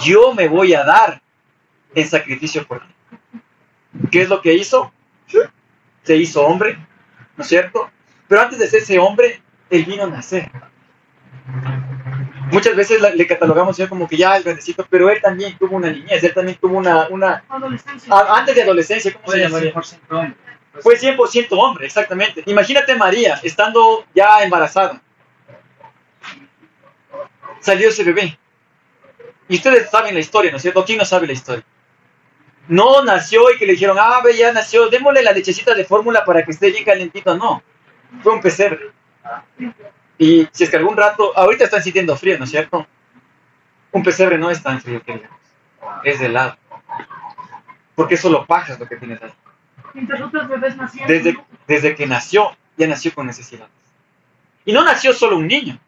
Yo 0.02 0.34
me 0.34 0.48
voy 0.48 0.74
a 0.74 0.86
dar 0.86 1.22
en 1.94 2.08
sacrificio 2.08 2.66
por 2.66 2.80
ti. 2.80 2.94
¿Qué 4.10 4.22
es 4.22 4.30
lo 4.30 4.42
que 4.42 4.54
hizo? 4.54 4.94
Se 6.04 6.16
hizo 6.16 6.46
hombre, 6.46 6.78
¿no 7.36 7.44
es 7.44 7.50
cierto? 7.50 7.92
Pero 8.30 8.40
antes 8.40 8.58
de 8.58 8.68
ser 8.68 8.82
ese 8.84 8.98
hombre, 9.00 9.42
él 9.72 9.86
vino 9.86 10.04
a 10.04 10.08
nacer. 10.08 10.52
Muchas 12.52 12.76
veces 12.76 13.02
le 13.16 13.26
catalogamos 13.28 13.78
ya 13.78 13.88
como 13.88 14.08
que 14.08 14.18
ya 14.18 14.36
el 14.38 14.44
grandecito, 14.44 14.86
pero 14.90 15.10
él 15.10 15.22
también 15.22 15.58
tuvo 15.58 15.78
una 15.78 15.90
niñez, 15.90 16.24
él 16.24 16.34
también 16.34 16.58
tuvo 16.60 16.78
una, 16.78 17.08
una 17.10 17.44
Adolescencia. 17.50 18.14
a- 18.14 18.38
antes 18.40 18.54
de 18.56 18.64
adolescencia, 18.64 19.14
¿cómo 19.14 19.32
se 19.32 19.40
llamaría? 19.40 19.74
Fue 20.82 20.96
100% 20.98 21.48
hombre, 21.58 21.86
exactamente. 21.86 22.44
Imagínate 22.46 22.96
María 22.96 23.40
estando 23.44 24.06
ya 24.14 24.44
embarazada. 24.44 25.02
Salió 27.60 27.90
ese 27.90 28.04
bebé. 28.04 28.38
Y 29.48 29.56
ustedes 29.56 29.90
saben 29.90 30.14
la 30.14 30.20
historia, 30.20 30.52
¿no 30.52 30.58
es 30.58 30.62
cierto? 30.64 30.84
¿Quién 30.86 30.98
no 30.98 31.06
sabe 31.06 31.28
la 31.28 31.34
historia? 31.34 31.64
No 32.68 33.04
nació 33.04 33.52
y 33.54 33.58
que 33.58 33.66
le 33.66 33.74
dijeron, 33.74 33.98
ah, 34.00 34.22
ve, 34.24 34.36
ya 34.36 34.52
nació, 34.54 34.90
démosle 34.90 35.24
la 35.24 35.32
lechecita 35.34 35.74
de 35.74 35.84
fórmula 35.86 36.24
para 36.24 36.44
que 36.44 36.52
esté 36.52 36.72
bien 36.72 36.86
calentito. 36.86 37.36
No, 37.36 37.62
fue 38.24 38.34
un 38.34 38.42
pesebre. 38.42 38.92
Y 40.18 40.48
si 40.52 40.64
es 40.64 40.70
que 40.70 40.78
algún 40.78 40.96
rato, 40.96 41.36
ahorita 41.36 41.66
están 41.66 41.82
sintiendo 41.82 42.16
frío, 42.16 42.38
¿no 42.38 42.46
es 42.46 42.52
cierto? 42.52 42.88
Un 43.92 44.04
pesebre 44.04 44.38
no 44.38 44.50
es 44.50 44.62
tan 44.62 44.80
frío 44.80 45.02
que 45.04 45.14
digamos. 45.14 45.40
Es 46.04 46.20
de 46.20 46.28
helado. 46.28 46.58
Porque 47.96 48.16
es 48.16 48.22
solo 48.22 48.46
pajas 48.46 48.80
lo 48.80 48.88
que 48.88 48.98
tienes 48.98 49.22
ahí. 49.22 49.34
Mientras 49.94 50.22
otros 50.22 50.48
bebés 50.48 50.78
nacieron. 50.78 51.08
Desde, 51.08 51.38
desde 51.68 51.96
que 51.96 52.08
nació, 52.08 52.56
ya 52.78 52.88
nació 52.88 53.14
con 53.14 53.26
necesidades. 53.28 53.72
Y 54.64 54.74
no 54.74 54.84
nació 54.84 55.12
solo 55.14 55.38
un 55.38 55.48
niño, 55.48 55.80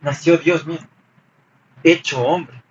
nació 0.00 0.38
Dios 0.38 0.66
mismo, 0.66 0.88
hecho 1.82 2.22
hombre, 2.22 2.62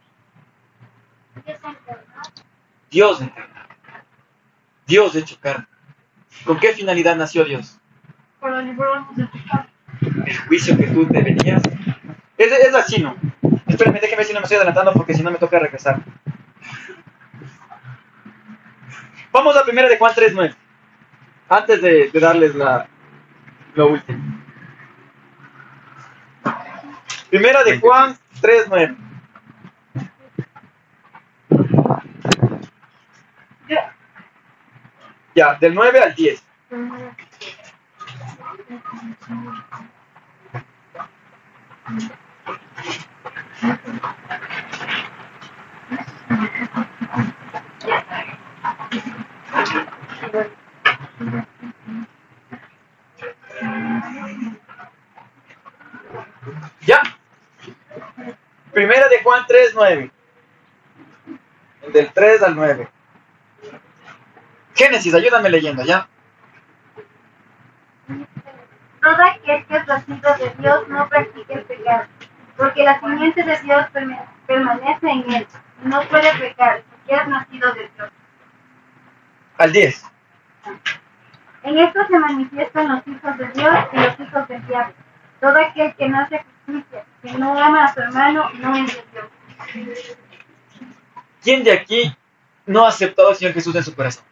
Dios 2.89 3.21
encarnado, 3.21 3.69
Dios 4.87 5.15
hecho 5.15 5.37
carne. 5.39 5.67
¿Con 6.43 6.59
qué 6.59 6.73
finalidad 6.73 7.15
nació 7.15 7.45
Dios? 7.45 7.77
Para 8.39 8.61
librarnos 8.61 9.15
del 9.15 9.29
pecado. 9.29 9.67
El 10.25 10.37
juicio 10.47 10.77
que 10.77 10.87
tú 10.87 11.05
te 11.07 11.21
venías. 11.21 11.61
Es, 12.37 12.51
es 12.51 12.73
así, 12.73 13.01
¿no? 13.01 13.15
Espérenme, 13.67 13.99
déjenme 13.99 14.23
si 14.23 14.33
no 14.33 14.39
me 14.39 14.43
estoy 14.43 14.57
adelantando 14.57 14.93
porque 14.93 15.13
si 15.13 15.23
no 15.23 15.31
me 15.31 15.37
toca 15.37 15.59
regresar. 15.59 16.01
Vamos 19.31 19.55
a 19.55 19.63
primera 19.63 19.87
de 19.87 19.97
Juan 19.97 20.13
3.9. 20.13 20.55
Antes 21.47 21.81
de, 21.81 22.09
darles 22.13 22.53
la, 22.55 22.87
lo 23.75 23.87
último. 23.87 24.19
Primera 27.29 27.63
de 27.63 27.79
Juan 27.79 28.17
3.9. 28.41 28.97
Ya. 33.69 33.95
Ya, 35.33 35.55
del 35.55 35.73
9 35.73 35.99
al 35.99 36.15
10. 36.15 36.43
Ya. 56.81 57.01
Primera 58.73 59.07
de 59.09 59.21
Juan 59.23 59.45
3, 59.47 59.71
9. 59.75 60.11
Del 61.93 62.13
3 62.13 62.43
al 62.43 62.55
9. 62.55 62.89
Génesis, 64.75 65.13
ayúdame 65.13 65.49
leyendo, 65.49 65.83
¿ya? 65.83 66.07
Todo 69.01 69.23
aquel 69.23 69.65
que 69.65 69.83
nacido 69.83 70.35
de 70.37 70.53
Dios 70.59 70.87
no 70.87 71.09
practica 71.09 71.53
el 71.53 71.65
pecado, 71.65 72.05
porque 72.57 72.83
la 72.83 72.99
simiente 72.99 73.43
de 73.43 73.59
Dios 73.61 73.85
permanece 74.47 75.09
en 75.09 75.31
él, 75.33 75.47
y 75.83 75.87
no 75.87 76.01
puede 76.03 76.33
pecar, 76.39 76.83
porque 76.89 77.21
es 77.21 77.27
nacido 77.27 77.73
de 77.73 77.89
Dios. 77.95 78.09
Al 79.57 79.71
10. 79.71 80.05
En 81.63 81.77
esto 81.77 81.99
se 82.07 82.19
manifiestan 82.19 82.89
los 82.89 83.07
hijos 83.07 83.37
de 83.37 83.47
Dios 83.49 83.75
y 83.93 83.97
los 83.97 84.19
hijos 84.19 84.47
del 84.47 84.67
diablo. 84.67 84.93
Todo 85.39 85.57
aquel 85.57 85.93
que 85.95 86.09
no 86.09 86.19
hace 86.19 86.43
justicia, 86.65 87.05
que 87.21 87.31
no 87.33 87.57
ama 87.57 87.85
a 87.85 87.93
su 87.93 87.99
hermano, 87.99 88.49
no 88.53 88.75
es 88.75 88.95
de 88.95 89.03
Dios. 89.11 90.17
¿Quién 91.43 91.63
de 91.63 91.71
aquí 91.71 92.15
no 92.65 92.85
ha 92.85 92.89
aceptado 92.89 93.29
al 93.29 93.35
Señor 93.35 93.53
Jesús 93.53 93.75
en 93.75 93.83
su 93.83 93.95
corazón? 93.95 94.23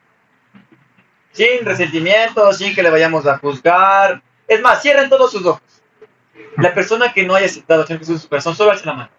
Sin 1.31 1.65
resentimiento, 1.65 2.51
sin 2.53 2.73
que 2.73 2.83
le 2.83 2.89
vayamos 2.89 3.25
a 3.25 3.37
juzgar. 3.37 4.21
Es 4.47 4.61
más, 4.61 4.81
cierren 4.81 5.09
todos 5.09 5.31
sus 5.31 5.45
ojos. 5.45 5.78
La 6.57 6.73
persona 6.73 7.13
que 7.13 7.23
no 7.25 7.35
haya 7.35 7.45
aceptado 7.45 7.85
Señor 7.85 7.99
Jesús 7.99 8.15
en 8.15 8.21
su 8.21 8.29
corazón, 8.29 8.55
solo 8.55 8.71
alza 8.71 8.85
la 8.85 8.93
mano. 8.93 9.09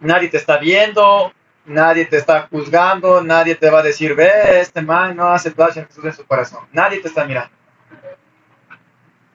Nadie 0.00 0.28
te 0.28 0.36
está 0.36 0.56
viendo, 0.56 1.32
nadie 1.64 2.06
te 2.06 2.16
está 2.16 2.48
juzgando, 2.50 3.22
nadie 3.22 3.54
te 3.54 3.70
va 3.70 3.80
a 3.80 3.82
decir, 3.82 4.14
ve, 4.14 4.60
este 4.60 4.80
man 4.80 5.16
no 5.16 5.26
ha 5.26 5.34
aceptado 5.34 5.72
Señor 5.72 5.88
Jesús 5.88 6.04
en 6.04 6.12
su 6.12 6.24
corazón. 6.26 6.66
Nadie 6.72 7.00
te 7.00 7.08
está 7.08 7.24
mirando. 7.24 7.50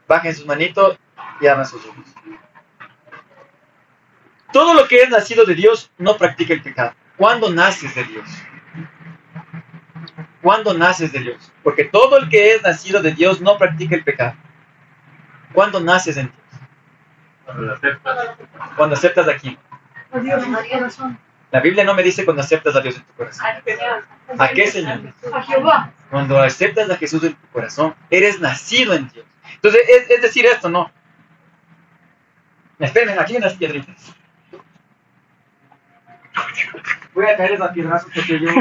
Bajen 0.07 0.35
sus 0.35 0.45
manitos 0.45 0.97
y 1.41 1.47
abran 1.47 1.65
sus 1.65 1.85
ojos. 1.85 2.05
Todo 4.51 4.73
lo 4.73 4.87
que 4.87 5.01
es 5.01 5.09
nacido 5.09 5.45
de 5.45 5.53
Dios 5.53 5.91
no 5.97 6.17
practica 6.17 6.53
el 6.53 6.61
pecado. 6.61 6.93
¿Cuándo 7.17 7.49
naces 7.49 7.93
de 7.95 8.03
Dios? 8.05 8.29
¿Cuándo 10.41 10.73
naces 10.73 11.11
de 11.11 11.19
Dios? 11.19 11.51
Porque 11.63 11.85
todo 11.85 12.17
el 12.17 12.29
que 12.29 12.53
es 12.53 12.61
nacido 12.61 13.01
de 13.01 13.11
Dios 13.11 13.41
no 13.41 13.57
practica 13.57 13.95
el 13.95 14.03
pecado. 14.03 14.35
¿Cuándo 15.53 15.79
naces 15.79 16.17
en 16.17 16.27
Dios? 16.27 16.44
Cuando 17.45 17.73
aceptas. 17.73 18.37
Cuando 18.75 18.95
aceptas 18.95 19.27
a 19.27 19.35
quién. 19.37 19.57
La 21.51 21.59
Biblia 21.61 21.83
no 21.83 21.93
me 21.93 22.03
dice 22.03 22.25
cuando 22.25 22.41
aceptas 22.41 22.75
a 22.75 22.81
Dios 22.81 22.97
en 22.97 23.03
tu 23.03 23.13
corazón. 23.13 23.45
¿A 24.37 24.49
qué, 24.49 24.67
Señor? 24.67 25.13
A 25.33 25.41
Jehová. 25.41 25.91
Cuando 26.09 26.41
aceptas 26.41 26.89
a 26.89 26.97
Jesús 26.97 27.23
en 27.23 27.35
tu 27.35 27.47
corazón, 27.47 27.95
eres 28.09 28.39
nacido 28.39 28.93
en 28.93 29.09
Dios. 29.09 29.25
Entonces, 29.53 29.81
es, 29.87 30.09
es 30.09 30.21
decir 30.21 30.45
esto, 30.45 30.69
¿no? 30.69 30.91
Esperen, 32.79 33.17
aquí 33.19 33.33
hay 33.33 33.37
unas 33.37 33.53
piedritas. 33.53 34.13
Voy 37.13 37.25
a 37.25 37.37
caer 37.37 37.53
esa 37.53 37.71
piedrazo 37.71 38.07
porque 38.13 38.39
yo... 38.39 38.49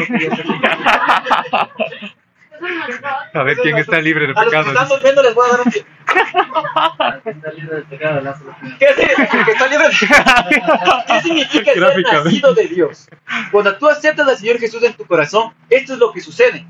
A 3.35 3.43
ver 3.43 3.57
quién 3.59 3.77
está 3.77 4.01
libre 4.01 4.27
de 4.29 4.33
A 4.33 4.35
los 4.35 4.45
que 4.45 4.51
pecado. 4.51 4.69
están 4.71 4.89
durmiendo 4.89 5.23
les 5.23 5.35
voy 5.35 5.47
a 5.49 5.53
dar 5.57 5.61
un 5.67 5.73
pie. 5.73 5.85
¿Qué 8.79 8.87
significa? 8.95 9.45
Que 9.45 9.51
está 9.53 9.67
libre 9.69 9.89
de- 9.89 9.95
¿Qué 11.07 11.21
significa 11.23 11.73
ser 11.73 11.83
nacido 12.25 12.55
de 12.55 12.69
Dios? 12.69 13.07
Cuando 13.51 13.77
tú 13.77 13.89
aceptas 13.89 14.29
al 14.29 14.37
Señor 14.37 14.59
Jesús 14.59 14.83
en 14.83 14.95
tu 14.95 15.07
corazón, 15.07 15.53
esto 15.71 15.95
es 15.95 15.99
lo 15.99 16.13
que 16.13 16.21
sucede. 16.21 16.67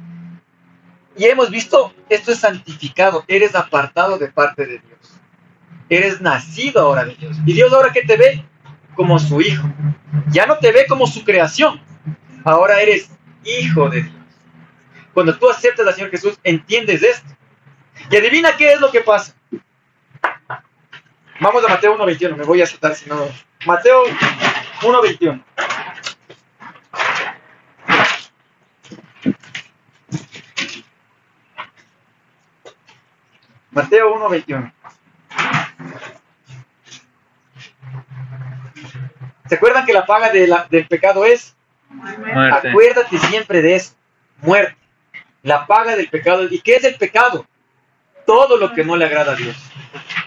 Y 1.17 1.25
hemos 1.27 1.51
visto, 1.51 1.95
esto 2.09 2.33
es 2.33 2.41
santificado, 2.41 3.25
eres 3.29 3.55
apartado 3.55 4.19
de 4.19 4.29
parte 4.29 4.67
de 4.67 4.79
Dios. 4.81 5.21
Eres 5.89 6.21
nacido 6.21 6.81
ahora 6.81 7.05
de 7.05 7.15
Dios. 7.15 7.37
Y 7.47 7.53
Dios 7.53 7.73
ahora 7.73 7.93
que 7.93 8.03
te 8.03 8.17
ve 8.17 8.45
como 8.95 9.19
su 9.19 9.41
hijo. 9.41 9.69
Ya 10.31 10.47
no 10.47 10.59
te 10.59 10.73
ve 10.73 10.87
como 10.89 11.07
su 11.07 11.25
creación. 11.25 11.81
Ahora 12.45 12.81
eres 12.81 13.11
hijo 13.45 13.89
de 13.91 14.03
Dios. 14.03 14.14
Cuando 15.15 15.39
tú 15.39 15.49
aceptas 15.49 15.87
al 15.87 15.95
Señor 15.95 16.11
Jesús, 16.11 16.39
entiendes 16.43 17.03
esto. 17.03 17.29
Y 18.11 18.17
adivina 18.17 18.57
qué 18.57 18.73
es 18.73 18.81
lo 18.81 18.91
que 18.91 19.01
pasa. 19.01 19.35
Vamos 21.41 21.65
a 21.65 21.69
Mateo 21.69 21.97
1.21, 21.97 22.37
me 22.37 22.45
voy 22.45 22.63
a 22.63 22.67
saltar 22.67 22.95
si 22.95 23.09
no. 23.09 23.29
Mateo 23.67 24.05
1.21. 24.83 25.43
Mateo 33.71 34.15
1.21. 34.15 34.73
¿Se 39.49 39.55
acuerdan 39.57 39.85
que 39.85 39.93
la 39.93 40.07
paga 40.07 40.31
de 40.31 40.47
la- 40.47 40.67
del 40.71 40.87
pecado 40.87 41.25
es? 41.25 41.55
Muerte. 41.91 42.69
Acuérdate 42.71 43.19
siempre 43.19 43.63
de 43.63 43.77
eso. 43.77 43.95
Muerte. 44.41 44.77
La 45.45 45.67
paga 45.67 45.95
del 45.95 46.09
pecado. 46.09 46.49
¿Y 46.51 46.59
qué 46.61 46.77
es 46.77 46.85
el 46.85 46.97
pecado? 46.97 47.47
Todo 48.27 48.57
lo 48.57 48.73
que 48.73 48.83
no 48.83 48.97
le 48.97 49.05
agrada 49.05 49.33
a 49.33 49.37
Dios. 49.37 49.57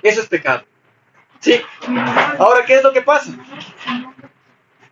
Eso 0.03 0.21
es 0.21 0.27
pecado. 0.27 0.63
¿Sí? 1.39 1.59
Ahora, 2.37 2.63
¿qué 2.65 2.75
es 2.75 2.83
lo 2.83 2.93
que 2.93 3.01
pasa? 3.01 3.31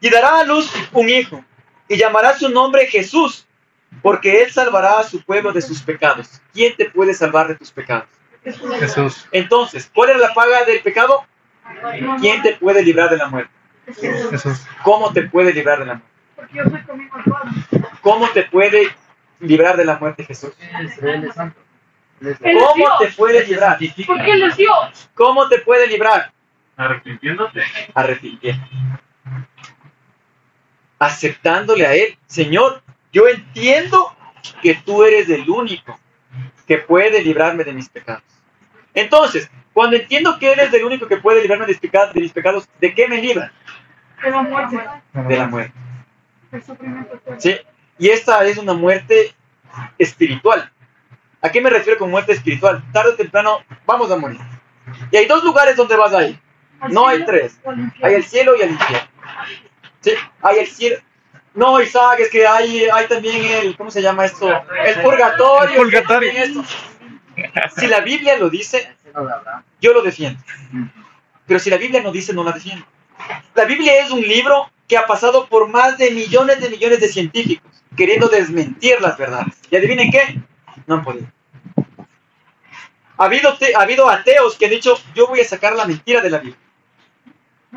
Y 0.02 0.10
dará 0.10 0.40
a 0.40 0.44
luz 0.44 0.74
un 0.92 1.08
hijo. 1.10 1.46
Y 1.88 1.96
llamará 1.98 2.38
su 2.38 2.50
nombre 2.50 2.88
Jesús. 2.88 3.46
Porque 4.02 4.42
él 4.42 4.52
salvará 4.52 5.00
a 5.00 5.04
su 5.04 5.24
pueblo 5.24 5.54
de 5.54 5.62
sus 5.62 5.82
pecados. 5.84 6.42
¿Quién 6.54 6.76
te 6.76 6.90
puede 6.90 7.14
salvar 7.14 7.48
de 7.48 7.56
tus 7.56 7.72
pecados? 7.72 8.10
Jesús. 8.44 9.28
Entonces, 9.32 9.90
¿cuál 9.94 10.10
es 10.10 10.18
la 10.18 10.34
paga 10.34 10.66
del 10.66 10.82
pecado? 10.82 11.24
¿Quién 12.20 12.42
te 12.42 12.56
puede 12.56 12.84
librar 12.84 13.12
de 13.12 13.18
la 13.18 13.28
muerte? 13.28 13.52
Jesús. 14.32 14.66
¿Cómo 14.84 15.14
te 15.14 15.22
puede 15.24 15.54
librar 15.54 15.80
de 15.80 15.86
la 15.86 15.94
muerte? 15.94 16.14
Porque 16.36 16.58
yo 16.58 16.64
soy 16.64 16.82
conmigo. 16.82 17.16
¿Cómo 18.02 18.28
te 18.30 18.44
puede 18.44 18.88
librar 19.40 19.78
de 19.78 19.86
la 19.86 19.98
muerte 19.98 20.24
Jesús? 20.24 20.54
¿Cómo 22.20 22.98
te 23.00 23.08
puede 23.16 23.46
librar? 23.46 23.78
Porque 24.06 24.32
Él 24.32 24.44
es 24.44 24.58
Dios. 24.58 25.10
¿Cómo 25.14 25.48
te 25.48 25.60
puede 25.60 25.88
librar? 25.88 26.32
Arrepintiéndote. 26.78 27.64
Arrepintiendo. 27.94 28.66
Aceptándole 31.00 31.86
a 31.86 31.94
Él. 31.94 32.18
Señor, 32.26 32.82
yo 33.12 33.28
entiendo 33.28 34.16
que 34.62 34.76
tú 34.76 35.04
eres 35.04 35.30
el 35.30 35.50
único 35.50 36.00
que 36.68 36.78
puede 36.78 37.22
librarme 37.22 37.64
de 37.64 37.74
mis 37.74 37.90
pecados. 37.90 38.24
Entonces, 38.94 39.50
cuando 39.74 39.98
entiendo 39.98 40.40
que 40.40 40.54
Él 40.54 40.60
es 40.60 40.74
el 40.74 40.86
único 40.86 41.08
que 41.08 41.18
puede 41.18 41.42
librarme 41.42 41.66
de 41.66 41.74
mis 41.74 41.82
pecados, 41.82 42.14
de, 42.14 42.22
mis 42.22 42.32
pecados, 42.32 42.68
¿de 42.80 42.94
qué 42.94 43.08
me 43.08 43.22
libra? 43.22 43.52
De 44.24 44.32
la 44.32 44.42
muerte. 44.42 44.80
De 45.14 45.38
la 45.38 45.48
muerte. 45.48 45.74
El 46.52 46.64
sufrimiento 46.64 47.16
eterno. 47.16 47.42
¿Sí? 47.42 47.58
Y 47.98 48.10
esta 48.10 48.44
es 48.46 48.58
una 48.58 48.74
muerte 48.74 49.34
espiritual. 49.98 50.72
¿A 51.42 51.50
qué 51.50 51.62
me 51.62 51.70
refiero 51.70 52.00
con 52.00 52.10
muerte 52.10 52.34
espiritual? 52.34 52.84
Tarde 52.92 53.12
o 53.12 53.16
temprano 53.16 53.60
vamos 53.86 54.12
a 54.12 54.18
morir. 54.18 54.40
Y 55.12 55.18
hay 55.18 55.26
dos 55.26 55.44
lugares 55.44 55.76
donde 55.76 55.96
vas 55.96 56.14
a 56.14 56.28
ir. 56.28 56.40
No 56.90 57.08
hay 57.08 57.24
tres. 57.26 57.60
Hay 58.02 58.16
el 58.16 58.24
cielo 58.24 58.56
y 58.58 58.62
el 58.62 58.72
infierno. 58.72 59.08
¿Sí? 60.02 60.12
Hay 60.42 60.60
el 60.60 60.68
cielo. 60.68 60.98
No, 61.54 61.82
Isaac, 61.82 62.20
es 62.20 62.30
que 62.30 62.46
hay, 62.46 62.86
hay 62.90 63.08
también 63.08 63.46
el, 63.46 63.78
¿cómo 63.78 63.90
se 63.90 64.02
llama 64.02 64.26
esto? 64.26 64.50
El 64.86 65.02
purgatorio. 65.02 65.76
El 65.76 65.78
purgatorio. 65.78 66.32
esto. 66.32 66.64
Si 67.78 67.88
la 67.88 68.02
Biblia 68.02 68.38
lo 68.38 68.50
dice, 68.50 68.94
yo 69.80 69.94
lo 69.94 70.02
defiendo. 70.02 70.42
Pero 71.48 71.60
si 71.60 71.70
la 71.70 71.78
Biblia 71.78 72.02
no 72.02 72.12
dice, 72.12 72.34
no 72.34 72.44
la 72.44 72.52
defiendo. 72.52 72.86
La 73.54 73.66
Biblia 73.66 74.04
es 74.04 74.12
un 74.12 74.22
libro 74.22 74.70
que 74.88 74.98
ha 74.98 75.08
pasado 75.08 75.48
por 75.48 75.68
más 75.70 75.98
de 75.98 76.12
millones 76.12 76.60
de 76.60 76.70
millones 76.70 77.00
de 77.00 77.08
científicos 77.08 77.75
queriendo 77.96 78.28
desmentir 78.28 79.02
las 79.02 79.18
verdades. 79.18 79.56
¿Y 79.70 79.76
adivinen 79.76 80.12
qué? 80.12 80.42
No 80.88 80.96
han 80.96 81.04
podido. 81.04 81.28
Ha 83.18 83.26
habido, 83.26 83.50
ha 83.78 83.82
habido 83.82 84.10
ateos 84.10 84.58
que 84.58 84.66
han 84.66 84.72
dicho, 84.72 84.98
yo 85.14 85.28
voy 85.28 85.40
a 85.40 85.46
sacar 85.46 85.76
la 85.76 85.86
mentira 85.86 86.22
de 86.22 86.30
la 86.30 86.40
Biblia. 86.40 86.60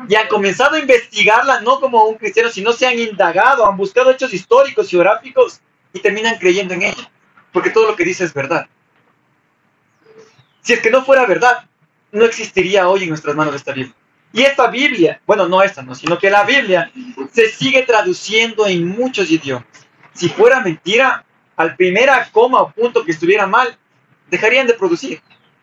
Y 0.07 0.15
han 0.15 0.27
comenzado 0.27 0.75
a 0.75 0.79
investigarla 0.79 1.61
no 1.61 1.79
como 1.79 2.05
un 2.05 2.15
cristiano, 2.15 2.49
sino 2.49 2.71
se 2.71 2.87
han 2.87 2.97
indagado, 2.99 3.65
han 3.65 3.77
buscado 3.77 4.11
hechos 4.11 4.33
históricos, 4.33 4.89
geográficos 4.89 5.61
y 5.93 5.99
terminan 5.99 6.37
creyendo 6.37 6.73
en 6.73 6.83
ella. 6.83 7.11
Porque 7.51 7.69
todo 7.69 7.87
lo 7.87 7.95
que 7.95 8.05
dice 8.05 8.23
es 8.23 8.33
verdad. 8.33 8.67
Si 10.61 10.73
es 10.73 10.81
que 10.81 10.91
no 10.91 11.03
fuera 11.03 11.25
verdad, 11.25 11.65
no 12.11 12.25
existiría 12.25 12.87
hoy 12.87 13.03
en 13.03 13.09
nuestras 13.09 13.35
manos 13.35 13.55
esta 13.55 13.73
Biblia. 13.73 13.95
Y 14.31 14.43
esta 14.43 14.67
Biblia, 14.67 15.19
bueno, 15.25 15.47
no 15.47 15.61
esta, 15.63 15.81
no, 15.81 15.95
sino 15.95 16.17
que 16.19 16.29
la 16.29 16.43
Biblia 16.43 16.91
se 17.31 17.49
sigue 17.49 17.83
traduciendo 17.83 18.67
en 18.67 18.87
muchos 18.87 19.31
idiomas. 19.31 19.65
Si 20.13 20.29
fuera 20.29 20.59
mentira, 20.61 21.23
al 21.55 21.75
primera 21.75 22.27
coma 22.31 22.61
o 22.61 22.71
punto 22.71 23.03
que 23.03 23.11
estuviera 23.11 23.45
mal, 23.47 23.77
dejarían 24.29 24.67
de 24.67 24.73
producir. 24.73 25.21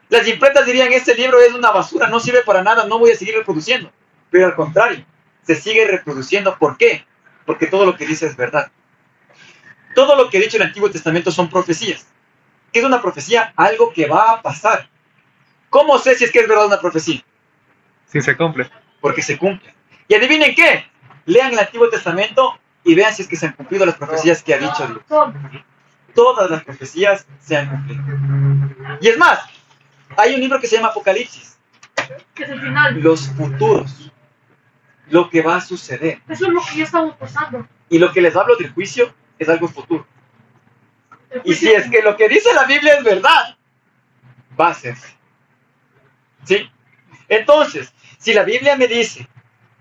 Las 0.08 0.28
imprentas 0.28 0.66
dirían, 0.66 0.92
este 0.92 1.14
libro 1.14 1.40
es 1.40 1.52
una 1.52 1.70
basura, 1.70 2.08
no 2.08 2.20
sirve 2.20 2.42
para 2.42 2.62
nada, 2.62 2.86
no 2.86 2.98
voy 2.98 3.10
a 3.10 3.16
seguir 3.16 3.34
reproduciendo. 3.34 3.90
Pero 4.30 4.46
al 4.46 4.54
contrario, 4.54 5.04
se 5.42 5.54
sigue 5.56 5.86
reproduciendo. 5.86 6.56
¿Por 6.58 6.76
qué? 6.76 7.04
Porque 7.44 7.66
todo 7.66 7.84
lo 7.84 7.96
que 7.96 8.06
dice 8.06 8.26
es 8.26 8.36
verdad. 8.36 8.70
Todo 9.94 10.16
lo 10.16 10.28
que 10.28 10.38
ha 10.38 10.40
dicho 10.40 10.58
el 10.58 10.64
Antiguo 10.64 10.90
Testamento 10.90 11.30
son 11.30 11.48
profecías. 11.48 12.06
¿Qué 12.72 12.80
es 12.80 12.84
una 12.84 13.00
profecía? 13.00 13.52
Algo 13.56 13.92
que 13.92 14.06
va 14.06 14.32
a 14.32 14.42
pasar. 14.42 14.88
¿Cómo 15.70 15.98
sé 15.98 16.14
si 16.14 16.24
es 16.24 16.30
que 16.30 16.40
es 16.40 16.48
verdad 16.48 16.66
una 16.66 16.80
profecía? 16.80 17.24
Si 18.06 18.20
se 18.20 18.36
cumple. 18.36 18.70
Porque 19.00 19.22
se 19.22 19.38
cumple. 19.38 19.74
Y 20.08 20.14
adivinen 20.14 20.54
qué. 20.54 20.84
Lean 21.24 21.52
el 21.52 21.58
Antiguo 21.58 21.88
Testamento 21.88 22.58
y 22.86 22.94
vean 22.94 23.12
si 23.12 23.22
es 23.22 23.28
que 23.28 23.36
se 23.36 23.46
han 23.46 23.52
cumplido 23.52 23.84
las 23.84 23.96
profecías 23.96 24.42
que 24.44 24.54
ha 24.54 24.58
dicho 24.58 24.86
Dios. 24.86 25.24
Todas 26.14 26.48
las 26.48 26.62
profecías 26.62 27.26
se 27.40 27.56
han 27.56 27.68
cumplido. 27.68 28.98
Y 29.00 29.08
es 29.08 29.18
más, 29.18 29.40
hay 30.16 30.34
un 30.34 30.40
libro 30.40 30.60
que 30.60 30.68
se 30.68 30.76
llama 30.76 30.88
Apocalipsis, 30.88 31.58
Que 32.32 32.44
es 32.44 32.50
el 32.50 32.60
final. 32.60 33.00
los 33.00 33.28
futuros, 33.30 34.12
lo 35.08 35.28
que 35.28 35.42
va 35.42 35.56
a 35.56 35.60
suceder. 35.60 36.22
Eso 36.28 36.46
es 36.46 36.52
lo 36.52 36.62
que 36.64 36.76
ya 36.76 36.84
estamos 36.84 37.16
pasando. 37.16 37.66
Y 37.88 37.98
lo 37.98 38.12
que 38.12 38.22
les 38.22 38.36
hablo 38.36 38.54
del 38.56 38.72
juicio 38.72 39.12
es 39.36 39.48
algo 39.48 39.66
futuro. 39.66 40.06
Y 41.44 41.54
si 41.54 41.68
es 41.68 41.90
que 41.90 42.02
lo 42.02 42.16
que 42.16 42.28
dice 42.28 42.54
la 42.54 42.64
Biblia 42.66 42.94
es 42.98 43.04
verdad, 43.04 43.56
va 44.58 44.68
a 44.68 44.74
ser. 44.74 44.96
¿Sí? 46.44 46.70
Entonces, 47.28 47.92
si 48.18 48.32
la 48.32 48.44
Biblia 48.44 48.76
me 48.76 48.86
dice, 48.86 49.28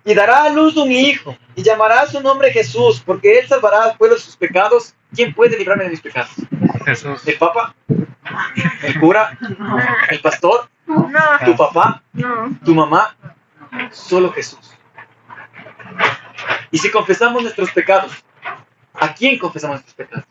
y 0.04 0.16
dará 0.16 0.46
a 0.46 0.50
luz 0.50 0.76
un 0.76 0.92
hijo, 0.92 1.38
y 1.56 1.64
llamará 1.64 2.06
su 2.06 2.22
nombre 2.22 2.52
Jesús, 2.52 3.02
porque 3.06 3.40
él 3.40 3.48
salvará 3.48 3.84
al 3.84 3.98
pueblo 3.98 4.16
de 4.16 4.22
sus 4.22 4.36
pecados, 4.36 4.94
¿quién 5.14 5.34
puede 5.34 5.58
librarme 5.58 5.86
de 5.86 5.92
mis 5.92 6.02
pecados? 6.02 6.32
Jesús. 6.86 7.26
¿El 7.26 7.38
papa? 7.38 7.74
¿El 8.84 9.00
cura? 9.00 9.38
¿El 10.10 10.20
pastor? 10.22 10.70
No, 10.86 11.10
¿Tu 11.44 11.56
papá? 11.56 12.04
no. 12.14 12.58
¿Tu 12.64 12.76
mamá? 12.76 13.16
Solo 13.92 14.32
Jesús. 14.32 14.72
Y 16.72 16.78
si 16.78 16.92
confesamos 16.92 17.42
nuestros 17.42 17.72
pecados, 17.72 18.12
¿a 18.94 19.14
quién 19.14 19.40
confesamos 19.40 19.78
nuestros 19.78 19.96
pecados? 19.96 20.26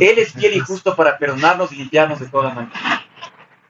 Él 0.00 0.18
es 0.18 0.32
fiel 0.32 0.54
y 0.56 0.60
justo 0.60 0.94
para 0.94 1.16
perdonarnos 1.16 1.72
y 1.72 1.76
limpiarnos 1.76 2.20
de 2.20 2.26
toda 2.26 2.50
manera. 2.52 3.04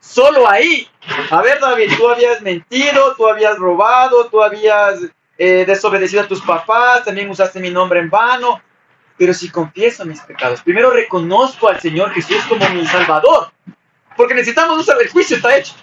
Solo 0.01 0.48
ahí. 0.48 0.88
A 1.31 1.42
ver, 1.42 1.61
David, 1.61 1.92
tú 1.96 2.09
habías 2.09 2.40
mentido, 2.40 3.14
tú 3.16 3.29
habías 3.29 3.57
robado, 3.57 4.27
tú 4.29 4.42
habías 4.42 5.01
eh, 5.38 5.64
desobedecido 5.64 6.22
a 6.22 6.29
tus 6.29 6.42
papás, 6.42 7.05
también 7.05 7.31
usaste 7.31 7.61
mi 7.61 7.70
nombre 7.70 8.01
en 8.01 8.11
vano. 8.11 8.61
Pero 9.16 9.33
si 9.33 9.51
confieso 9.51 10.05
mis 10.05 10.20
pecados, 10.20 10.62
primero 10.62 10.90
reconozco 10.90 11.68
al 11.68 11.81
Señor 11.81 12.12
Jesús 12.12 12.42
como 12.48 12.68
mi 12.70 12.87
Salvador. 12.87 13.51
Porque 14.16 14.35
necesitamos 14.35 14.85
Salvador. 14.85 15.07
El 15.07 15.12
juicio 15.12 15.37
está 15.37 15.57
hecho. 15.57 15.74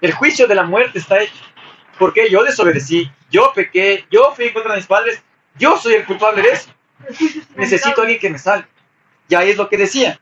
El 0.00 0.12
juicio 0.12 0.46
de 0.46 0.54
la 0.54 0.64
muerte 0.64 0.98
está 0.98 1.22
hecho. 1.22 1.34
Porque 1.98 2.28
yo 2.30 2.42
desobedecí, 2.42 3.10
yo 3.30 3.52
pequé, 3.54 4.06
yo 4.10 4.32
fui 4.34 4.46
en 4.46 4.52
contra 4.52 4.72
de 4.72 4.78
mis 4.78 4.86
padres, 4.86 5.22
yo 5.56 5.76
soy 5.76 5.94
el 5.94 6.04
culpable 6.04 6.42
de 6.42 6.48
eso. 6.48 6.70
Necesito 7.56 8.00
a 8.00 8.04
alguien 8.04 8.18
que 8.18 8.30
me 8.30 8.38
salve. 8.38 8.66
Y 9.28 9.34
ahí 9.34 9.50
es 9.50 9.56
lo 9.56 9.68
que 9.68 9.76
decía. 9.76 10.18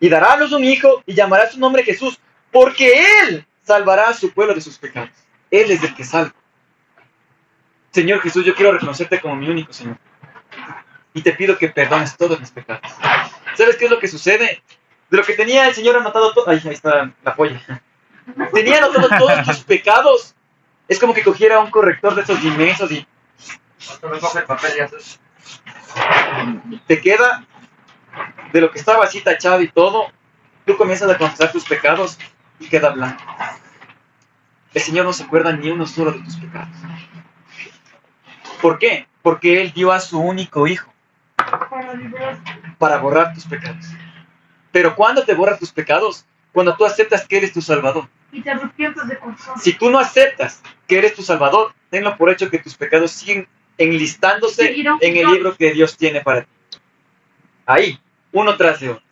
Y 0.00 0.08
dará 0.08 0.32
a 0.32 0.36
luz 0.36 0.52
un 0.52 0.64
hijo 0.64 1.02
y 1.06 1.14
llamará 1.14 1.50
su 1.50 1.58
nombre 1.58 1.82
Jesús, 1.82 2.18
porque 2.50 3.04
Él 3.22 3.46
salvará 3.62 4.08
a 4.08 4.14
su 4.14 4.32
pueblo 4.32 4.54
de 4.54 4.60
sus 4.60 4.78
pecados. 4.78 5.10
Él 5.50 5.70
es 5.70 5.82
el 5.82 5.94
que 5.94 6.04
salva. 6.04 6.34
Señor 7.98 8.20
Jesús, 8.20 8.44
yo 8.44 8.54
quiero 8.54 8.70
reconocerte 8.70 9.20
como 9.20 9.34
mi 9.34 9.48
único 9.48 9.72
Señor. 9.72 9.96
Y 11.14 11.20
te 11.20 11.32
pido 11.32 11.58
que 11.58 11.68
perdones 11.68 12.16
todos 12.16 12.38
mis 12.38 12.52
pecados. 12.52 12.88
¿Sabes 13.56 13.76
qué 13.76 13.86
es 13.86 13.90
lo 13.90 13.98
que 13.98 14.06
sucede? 14.06 14.62
De 15.10 15.16
lo 15.16 15.24
que 15.24 15.32
tenía 15.32 15.66
el 15.66 15.74
Señor 15.74 15.96
anotado 15.96 16.32
todo. 16.32 16.48
Ahí 16.48 16.62
está 16.64 17.10
la 17.24 17.34
polla. 17.34 17.60
Tenía 18.54 18.78
anotado 18.78 19.08
todos 19.18 19.44
tus 19.44 19.64
pecados. 19.64 20.36
Es 20.86 21.00
como 21.00 21.12
que 21.12 21.24
cogiera 21.24 21.58
un 21.58 21.72
corrector 21.72 22.14
de 22.14 22.22
esos 22.22 22.40
inmensos 22.44 22.92
y 22.92 23.04
te 26.86 27.00
queda 27.00 27.44
de 28.52 28.60
lo 28.60 28.70
que 28.70 28.78
estaba 28.78 29.02
así 29.04 29.20
tachado 29.22 29.60
y 29.60 29.68
todo, 29.68 30.06
tú 30.64 30.76
comienzas 30.76 31.10
a 31.10 31.18
confesar 31.18 31.50
tus 31.50 31.64
pecados 31.64 32.16
y 32.60 32.68
queda 32.68 32.90
blanco. 32.90 33.24
El 34.72 34.82
Señor 34.82 35.04
no 35.04 35.12
se 35.12 35.24
acuerda 35.24 35.50
ni 35.52 35.68
uno 35.68 35.84
solo 35.84 36.12
de 36.12 36.20
tus 36.20 36.36
pecados. 36.36 36.76
¿Por 38.60 38.78
qué? 38.78 39.06
Porque 39.22 39.60
Él 39.60 39.72
dio 39.72 39.92
a 39.92 40.00
su 40.00 40.18
único 40.20 40.66
hijo 40.66 40.92
Para 42.78 42.98
borrar 42.98 43.34
tus 43.34 43.44
pecados. 43.44 43.86
Pero 44.72 44.94
¿cuándo 44.94 45.24
te 45.24 45.34
borra 45.34 45.56
tus 45.58 45.72
pecados? 45.72 46.24
Cuando 46.52 46.76
tú 46.76 46.84
aceptas 46.84 47.26
que 47.26 47.38
Él 47.38 47.44
es 47.44 47.52
tu 47.52 47.62
Salvador. 47.62 48.08
Y 48.32 48.42
te 48.42 48.50
arrepientes 48.50 49.06
de 49.08 49.18
corazón. 49.18 49.58
Si 49.58 49.72
tú 49.72 49.90
no 49.90 49.98
aceptas 49.98 50.62
que 50.86 50.98
eres 50.98 51.14
tu 51.14 51.22
Salvador, 51.22 51.72
tenlo 51.90 52.16
por 52.16 52.30
hecho 52.30 52.50
que 52.50 52.58
tus 52.58 52.74
pecados 52.74 53.10
siguen 53.12 53.48
enlistándose 53.78 54.74
en 55.00 55.16
el 55.16 55.26
libro 55.28 55.56
que 55.56 55.72
Dios 55.72 55.96
tiene 55.96 56.20
para 56.20 56.42
ti. 56.42 56.48
Ahí, 57.64 57.98
uno 58.32 58.56
tras 58.56 58.80
de 58.80 58.90
otro. 58.90 59.02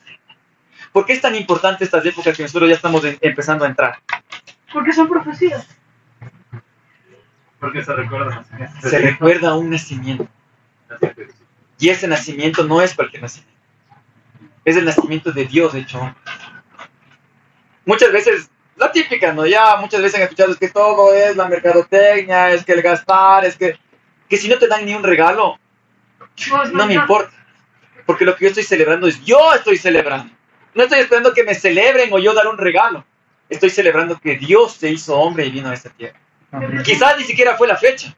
¿Por 0.93 1.05
qué 1.07 1.13
es 1.15 1.21
tan 1.21 1.35
importante 1.35 1.85
estas 1.85 2.05
épocas 2.05 2.37
que 2.37 2.43
nosotros 2.43 2.69
ya 2.69 2.77
estamos 2.77 3.05
en- 3.05 3.19
empezando 3.21 3.65
a 3.65 3.69
entrar? 3.69 3.99
Porque 4.73 4.93
son 4.93 5.09
profecías. 5.09 5.67
Porque 7.61 7.85
se 7.85 7.93
recuerda. 7.95 8.45
Se 8.83 8.99
recuerda 8.99 9.57
un 9.57 9.71
nacimiento. 9.71 10.29
Y 11.79 11.89
ese 11.89 12.09
nacimiento 12.09 12.65
no 12.65 12.81
es 12.81 12.95
cualquier 12.95 13.23
nacimiento. 13.23 13.55
Es 14.65 14.77
el 14.77 14.85
nacimiento 14.85 15.33
de 15.33 15.45
Dios 15.45 15.75
hecho 15.75 15.99
hombre. 16.01 16.17
Muchas 17.85 18.11
veces, 18.13 18.51
la 18.77 18.91
típica, 18.91 19.33
¿no? 19.33 19.47
Ya 19.47 19.77
muchas 19.77 20.03
veces 20.03 20.17
han 20.17 20.23
escuchado 20.23 20.53
es 20.53 20.59
que 20.59 20.69
todo 20.69 21.15
es 21.15 21.37
la 21.37 21.49
mercadotecnia, 21.49 22.51
es 22.51 22.65
que 22.65 22.73
el 22.73 22.83
gastar, 22.83 23.45
es 23.45 23.57
que, 23.57 23.79
que 24.29 24.37
si 24.37 24.49
no 24.49 24.59
te 24.59 24.67
dan 24.67 24.85
ni 24.85 24.95
un 24.95 25.05
regalo, 25.05 25.59
No, 26.51 26.63
es 26.63 26.73
no 26.73 26.87
me 26.87 26.95
importa. 26.95 27.33
Porque 28.05 28.25
lo 28.25 28.37
que 28.37 28.45
yo 28.45 28.49
estoy 28.49 28.65
celebrando 28.65 29.07
es 29.07 29.25
yo 29.25 29.55
estoy 29.55 29.77
celebrando. 29.77 30.33
No 30.75 30.83
estoy 30.83 31.01
esperando 31.01 31.33
que 31.33 31.45
me 31.45 31.55
celebren 31.55 32.13
o 32.13 32.19
yo 32.19 32.35
dar 32.35 32.49
un 32.49 32.59
regalo. 32.59 33.05
Estoy 33.49 33.71
celebrando 33.71 34.19
que 34.19 34.37
Dios 34.37 34.75
se 34.75 34.91
hizo 34.91 35.17
hombre 35.17 35.47
y 35.47 35.51
vino 35.51 35.71
a 35.71 35.75
esta 35.75 35.91
tierra. 35.91 36.19
Quizás 36.85 37.17
ni 37.19 37.25
siquiera 37.25 37.57
fue 37.57 37.69
la 37.69 37.77
fecha. 37.77 38.15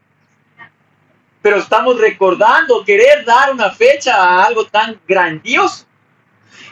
Pero 1.43 1.57
estamos 1.59 1.99
recordando 2.01 2.85
querer 2.85 3.25
dar 3.25 3.53
una 3.53 3.71
fecha 3.71 4.17
a 4.17 4.45
algo 4.45 4.67
tan 4.67 5.01
grandioso. 5.07 5.87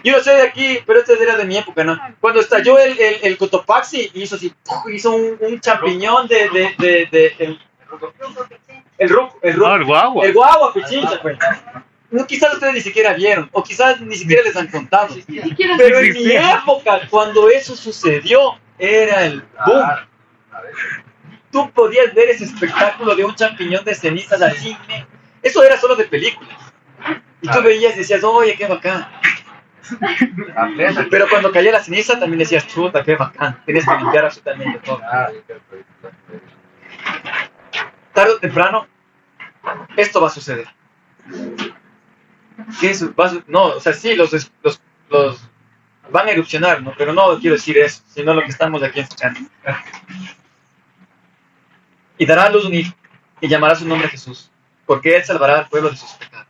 Yo 0.04 0.16
no 0.16 0.22
sé 0.22 0.32
de 0.34 0.42
aquí, 0.42 0.78
pero 0.86 1.00
esta 1.00 1.14
era 1.14 1.36
de 1.36 1.44
mi 1.44 1.56
época, 1.56 1.82
¿no? 1.82 1.98
Cuando 2.20 2.40
estalló 2.40 2.78
el, 2.78 2.98
el, 2.98 3.16
el 3.22 3.38
Cotopaxi, 3.38 4.10
hizo 4.14 4.36
así, 4.36 4.52
¡puf! 4.64 4.88
hizo 4.92 5.12
un, 5.12 5.36
un 5.40 5.60
champiñón 5.60 6.28
de, 6.28 6.48
de, 6.50 6.74
de, 6.78 7.08
de- 7.10 7.34
el, 7.38 7.60
el 8.98 9.08
ruco, 9.08 9.38
el 9.42 9.52
ruco. 9.54 9.68
No, 9.68 9.76
el 9.76 9.84
guagua. 9.84 10.26
El 10.26 10.32
guagua, 10.32 10.72
pichincha, 10.74 11.20
pues. 11.22 11.38
No, 12.10 12.26
quizás 12.26 12.54
ustedes 12.54 12.74
ni 12.74 12.80
siquiera 12.80 13.14
vieron, 13.14 13.48
o 13.52 13.62
quizás 13.64 14.00
ni 14.00 14.14
siquiera 14.16 14.42
les 14.44 14.56
han 14.56 14.68
contado. 14.68 15.14
Pero 15.76 15.98
en 15.98 16.12
mi 16.12 16.32
época, 16.32 17.00
cuando 17.10 17.48
eso 17.50 17.74
sucedió, 17.76 18.58
era 18.78 19.24
el 19.26 19.42
boom. 19.66 19.86
Tú 21.56 21.70
podías 21.70 22.12
ver 22.12 22.28
ese 22.28 22.44
espectáculo 22.44 23.16
de 23.16 23.24
un 23.24 23.34
champiñón 23.34 23.82
de 23.82 23.94
cenizas 23.94 24.42
así. 24.42 24.76
Eso 25.42 25.64
era 25.64 25.78
solo 25.80 25.96
de 25.96 26.04
películas. 26.04 26.54
Y 27.40 27.48
tú 27.48 27.62
veías 27.62 27.94
y 27.94 28.00
decías, 28.00 28.22
oye, 28.24 28.54
qué 28.58 28.66
bacán. 28.66 29.08
Pero 31.10 31.26
cuando 31.30 31.50
caía 31.50 31.72
la 31.72 31.82
ceniza 31.82 32.18
también 32.18 32.40
decías, 32.40 32.66
chuta, 32.66 33.02
qué 33.02 33.16
bacán. 33.16 33.62
Tienes 33.64 33.86
que 33.86 33.94
limpiar 33.96 34.26
absolutamente 34.26 34.80
todo. 34.80 35.00
Tarde 38.12 38.32
o 38.32 38.38
temprano, 38.38 38.86
esto 39.96 40.20
va 40.20 40.26
a 40.26 40.30
suceder. 40.30 40.68
¿Qué 42.80 42.90
es? 42.90 43.02
Va 43.18 43.24
a 43.24 43.30
su- 43.30 43.44
no, 43.46 43.64
o 43.68 43.80
sea, 43.80 43.94
sí, 43.94 44.14
los, 44.14 44.30
los, 44.62 44.80
los 45.08 45.48
van 46.10 46.28
a 46.28 46.32
erupcionar, 46.32 46.82
¿no? 46.82 46.92
Pero 46.98 47.14
no 47.14 47.38
quiero 47.38 47.56
decir 47.56 47.78
eso, 47.78 48.02
sino 48.08 48.34
lo 48.34 48.42
que 48.42 48.48
estamos 48.48 48.82
aquí 48.82 49.00
enfocando. 49.00 49.40
Y 52.18 52.26
dará 52.26 52.44
a 52.44 52.50
luz 52.50 52.64
un 52.64 52.74
hijo, 52.74 52.94
y 53.40 53.48
llamará 53.48 53.74
su 53.74 53.86
nombre 53.86 54.08
Jesús, 54.08 54.50
porque 54.86 55.16
él 55.16 55.24
salvará 55.24 55.58
al 55.58 55.68
pueblo 55.68 55.90
de 55.90 55.96
sus 55.96 56.10
pecados. 56.12 56.46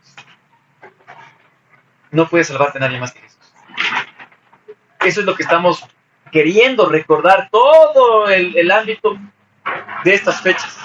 No 2.11 2.27
puede 2.29 2.43
salvarte 2.45 2.79
nadie 2.79 2.99
más 2.99 3.11
que 3.11 3.19
Jesús. 3.19 3.37
Eso 5.01 5.19
es 5.19 5.25
lo 5.25 5.35
que 5.35 5.43
estamos 5.43 5.83
queriendo 6.31 6.87
recordar 6.89 7.49
todo 7.51 8.27
el, 8.29 8.55
el 8.57 8.71
ámbito 8.71 9.17
de 10.03 10.13
estas 10.13 10.41
fechas. 10.41 10.77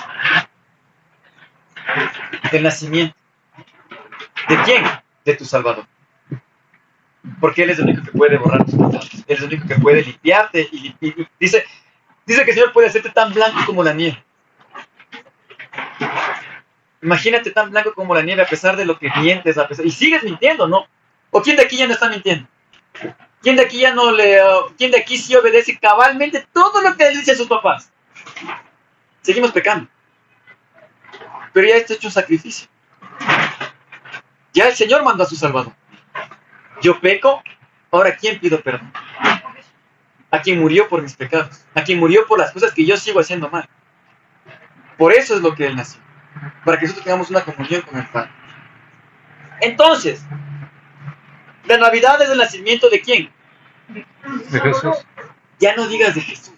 Del 2.50 2.62
nacimiento. 2.62 3.14
¿De 4.48 4.56
quién? 4.62 4.84
De 5.24 5.34
tu 5.36 5.44
Salvador. 5.44 5.86
Porque 7.40 7.62
Él 7.62 7.70
es 7.70 7.78
el 7.78 7.84
único 7.84 8.02
que 8.04 8.12
puede 8.12 8.36
borrar 8.36 8.64
tus 8.64 8.74
pecados. 8.74 9.10
Él 9.14 9.24
es 9.28 9.38
el 9.40 9.46
único 9.46 9.68
que 9.68 9.76
puede 9.76 10.02
limpiarte. 10.02 10.68
Y, 10.72 10.94
y- 11.00 11.28
dice, 11.38 11.64
dice 12.26 12.44
que 12.44 12.50
el 12.50 12.56
Señor 12.56 12.72
puede 12.72 12.88
hacerte 12.88 13.10
tan 13.10 13.32
blanco 13.32 13.60
como 13.66 13.82
la 13.84 13.92
nieve. 13.92 14.22
Imagínate 17.02 17.50
tan 17.50 17.70
blanco 17.70 17.94
como 17.94 18.14
la 18.14 18.22
nieve 18.22 18.42
a 18.42 18.46
pesar 18.46 18.76
de 18.76 18.84
lo 18.84 18.98
que 18.98 19.10
mientes, 19.16 19.58
a 19.58 19.66
pesar, 19.66 19.84
y 19.84 19.90
sigues 19.90 20.22
mintiendo, 20.22 20.68
¿no? 20.68 20.86
¿O 21.30 21.42
quién 21.42 21.56
de 21.56 21.62
aquí 21.62 21.76
ya 21.76 21.86
no 21.86 21.94
está 21.94 22.08
mintiendo? 22.08 22.48
¿Quién 23.42 23.56
de 23.56 23.62
aquí 23.62 23.80
ya 23.80 23.92
no 23.92 24.12
le... 24.12 24.40
uh, 24.40 24.72
¿Quién 24.78 24.92
de 24.92 24.98
aquí 24.98 25.18
sí 25.18 25.34
obedece 25.34 25.76
cabalmente 25.78 26.46
todo 26.52 26.80
lo 26.80 26.96
que 26.96 27.04
le 27.04 27.18
dice 27.18 27.32
a 27.32 27.36
sus 27.36 27.48
papás? 27.48 27.90
Seguimos 29.20 29.50
pecando. 29.50 29.88
Pero 31.52 31.66
ya 31.66 31.76
está 31.76 31.94
hecho 31.94 32.06
un 32.06 32.12
sacrificio. 32.12 32.68
Ya 34.52 34.68
el 34.68 34.74
Señor 34.74 35.02
mandó 35.02 35.24
a 35.24 35.26
su 35.26 35.34
Salvador. 35.34 35.72
Yo 36.80 37.00
peco, 37.00 37.42
ahora 37.90 38.10
¿a 38.10 38.16
quién 38.16 38.38
pido 38.38 38.60
perdón? 38.60 38.92
A 40.30 40.40
quien 40.40 40.60
murió 40.60 40.88
por 40.88 41.02
mis 41.02 41.16
pecados. 41.16 41.64
A 41.74 41.82
quien 41.82 41.98
murió 41.98 42.26
por 42.26 42.38
las 42.38 42.52
cosas 42.52 42.72
que 42.72 42.86
yo 42.86 42.96
sigo 42.96 43.18
haciendo 43.18 43.48
mal. 43.48 43.68
Por 44.96 45.12
eso 45.12 45.34
es 45.34 45.40
lo 45.40 45.54
que 45.54 45.66
Él 45.66 45.74
nació. 45.74 46.00
Para 46.64 46.78
que 46.78 46.86
nosotros 46.86 47.04
tengamos 47.04 47.30
una 47.30 47.42
comunión 47.42 47.82
con 47.82 47.98
el 47.98 48.06
Padre. 48.08 48.30
Entonces, 49.60 50.24
la 51.66 51.76
Navidad 51.76 52.20
es 52.22 52.30
el 52.30 52.38
nacimiento 52.38 52.88
de 52.90 53.00
quién? 53.00 53.30
De 53.88 54.60
Jesús. 54.60 54.96
Ya 55.58 55.76
no 55.76 55.86
digas 55.86 56.14
de 56.14 56.20
Jesús, 56.20 56.54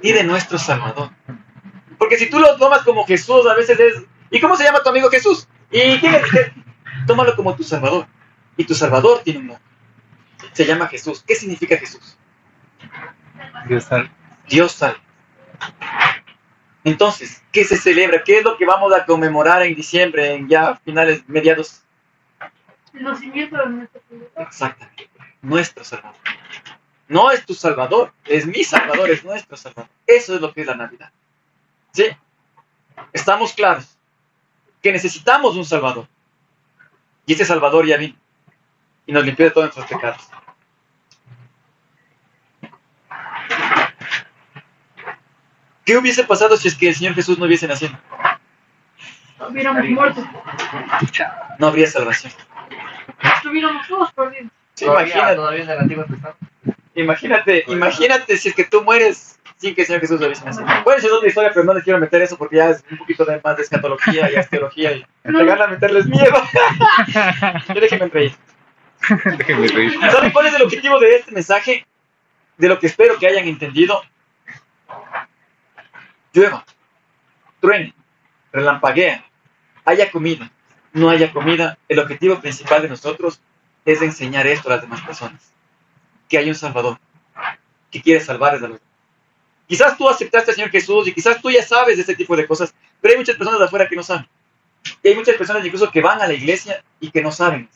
di 0.00 0.12
de 0.12 0.24
nuestro 0.24 0.58
Salvador. 0.58 1.10
Porque 1.98 2.16
si 2.16 2.30
tú 2.30 2.38
lo 2.38 2.56
tomas 2.56 2.82
como 2.82 3.04
Jesús, 3.04 3.46
a 3.46 3.54
veces 3.54 3.78
es, 3.78 4.02
¿y 4.30 4.40
cómo 4.40 4.56
se 4.56 4.64
llama 4.64 4.82
tu 4.82 4.88
amigo 4.88 5.10
Jesús? 5.10 5.46
¿Y 5.70 5.98
quién 5.98 6.14
es? 6.14 6.22
Tómalo 7.06 7.36
como 7.36 7.54
tu 7.54 7.62
Salvador. 7.62 8.06
Y 8.56 8.64
tu 8.64 8.74
Salvador 8.74 9.20
tiene 9.24 9.40
un 9.40 9.46
nombre. 9.48 9.64
Se 10.52 10.64
llama 10.64 10.88
Jesús. 10.88 11.22
¿Qué 11.26 11.34
significa 11.34 11.76
Jesús? 11.76 12.16
Dios 13.66 13.84
salve. 13.84 14.10
Dios 14.48 14.72
salva. 14.72 15.00
Entonces, 16.88 17.42
¿qué 17.52 17.64
se 17.64 17.76
celebra? 17.76 18.24
¿Qué 18.24 18.38
es 18.38 18.44
lo 18.44 18.56
que 18.56 18.64
vamos 18.64 18.94
a 18.94 19.04
conmemorar 19.04 19.62
en 19.62 19.74
diciembre, 19.74 20.32
en 20.32 20.48
ya 20.48 20.76
finales, 20.76 21.22
mediados? 21.28 21.82
El 22.94 23.02
nacimiento 23.04 23.58
de 23.58 23.68
nuestro 23.68 24.00
Señor. 24.08 24.30
Exactamente. 24.36 25.10
Nuestro 25.42 25.84
Salvador. 25.84 26.20
No 27.06 27.30
es 27.30 27.44
tu 27.44 27.52
Salvador, 27.54 28.12
es 28.24 28.46
mi 28.46 28.64
Salvador, 28.64 29.10
es 29.10 29.22
nuestro 29.22 29.56
Salvador. 29.56 29.90
Eso 30.06 30.34
es 30.34 30.40
lo 30.40 30.52
que 30.52 30.62
es 30.62 30.66
la 30.66 30.76
Navidad. 30.76 31.12
¿Sí? 31.92 32.06
Estamos 33.12 33.52
claros 33.52 33.98
que 34.82 34.90
necesitamos 34.90 35.56
un 35.56 35.66
Salvador. 35.66 36.08
Y 37.26 37.34
ese 37.34 37.44
Salvador 37.44 37.86
ya 37.86 37.98
vino 37.98 38.16
y 39.06 39.12
nos 39.12 39.24
limpió 39.24 39.44
de 39.44 39.50
todos 39.50 39.76
nuestros 39.76 39.86
pecados. 39.86 40.26
¿Qué 45.88 45.96
hubiese 45.96 46.22
pasado 46.22 46.54
si 46.58 46.68
es 46.68 46.74
que 46.74 46.88
el 46.90 46.94
Señor 46.94 47.14
Jesús 47.14 47.38
no 47.38 47.46
hubiese 47.46 47.66
nacido? 47.66 47.98
Hubiéramos 49.48 49.88
muerto. 49.88 50.22
No 51.58 51.68
habría 51.68 51.86
salvación. 51.86 52.30
Estuviéramos 53.36 53.88
todos 53.88 54.12
perdidos. 54.12 54.52
Sí, 54.74 54.84
imagínate, 54.84 55.36
todavía 55.36 55.62
en 55.62 55.70
el 55.70 55.78
Antiguo 55.78 56.04
Testamento. 56.04 56.46
imagínate, 56.94 57.64
imagínate 57.68 58.36
si 58.36 58.50
es 58.50 58.54
que 58.54 58.64
tú 58.64 58.84
mueres 58.84 59.40
sin 59.56 59.74
que 59.74 59.80
el 59.80 59.86
Señor 59.86 60.02
Jesús 60.02 60.20
hubiese 60.20 60.44
nacido. 60.44 60.66
Bueno, 60.84 60.98
esa 60.98 61.06
es 61.06 61.12
otra 61.14 61.26
historia, 61.26 61.52
pero 61.54 61.64
no 61.64 61.72
les 61.72 61.84
quiero 61.84 61.98
meter 61.98 62.20
eso 62.20 62.36
porque 62.36 62.56
ya 62.56 62.68
es 62.68 62.84
un 62.90 62.98
poquito 62.98 63.24
de 63.24 63.40
más 63.42 63.56
de 63.56 63.62
escatología 63.62 64.30
y 64.30 64.34
es 64.34 64.50
teología 64.50 64.92
y 64.92 65.06
me 65.24 65.42
gana 65.46 65.68
meterles 65.68 66.04
miedo. 66.04 66.34
Yo 67.74 67.80
déjenme 67.80 68.08
reír. 68.08 68.34
Déjenme 69.38 69.68
reír. 69.68 69.98
¿Saben 70.10 70.32
cuál 70.32 70.48
es 70.48 70.54
el 70.54 70.62
objetivo 70.64 71.00
de 71.00 71.16
este 71.16 71.32
mensaje? 71.32 71.86
De 72.58 72.68
lo 72.68 72.78
que 72.78 72.88
espero 72.88 73.18
que 73.18 73.26
hayan 73.26 73.48
entendido. 73.48 74.02
Llueva, 76.32 76.64
truene, 77.60 77.94
relampaguea, 78.52 79.24
haya 79.84 80.10
comida, 80.10 80.50
no 80.92 81.10
haya 81.10 81.32
comida. 81.32 81.78
El 81.88 81.98
objetivo 81.98 82.40
principal 82.40 82.82
de 82.82 82.88
nosotros 82.88 83.40
es 83.84 84.02
enseñar 84.02 84.46
esto 84.46 84.68
a 84.68 84.74
las 84.74 84.82
demás 84.82 85.00
personas. 85.02 85.52
Que 86.28 86.38
hay 86.38 86.48
un 86.48 86.54
Salvador, 86.54 86.98
que 87.90 88.02
quiere 88.02 88.20
salvar 88.20 88.54
a 88.54 88.58
los. 88.58 88.80
Quizás 89.66 89.96
tú 89.96 90.08
aceptaste 90.08 90.50
al 90.50 90.54
Señor 90.54 90.70
Jesús 90.70 91.08
y 91.08 91.12
quizás 91.12 91.40
tú 91.40 91.50
ya 91.50 91.62
sabes 91.62 91.96
de 91.96 92.02
este 92.02 92.14
tipo 92.14 92.36
de 92.36 92.46
cosas, 92.46 92.74
pero 93.00 93.12
hay 93.12 93.18
muchas 93.18 93.36
personas 93.36 93.60
de 93.60 93.66
afuera 93.66 93.88
que 93.88 93.96
no 93.96 94.02
saben. 94.02 94.26
Y 95.02 95.08
hay 95.08 95.14
muchas 95.14 95.36
personas 95.36 95.64
incluso 95.64 95.90
que 95.90 96.00
van 96.00 96.20
a 96.20 96.26
la 96.26 96.34
iglesia 96.34 96.82
y 97.00 97.10
que 97.10 97.22
no 97.22 97.32
saben. 97.32 97.68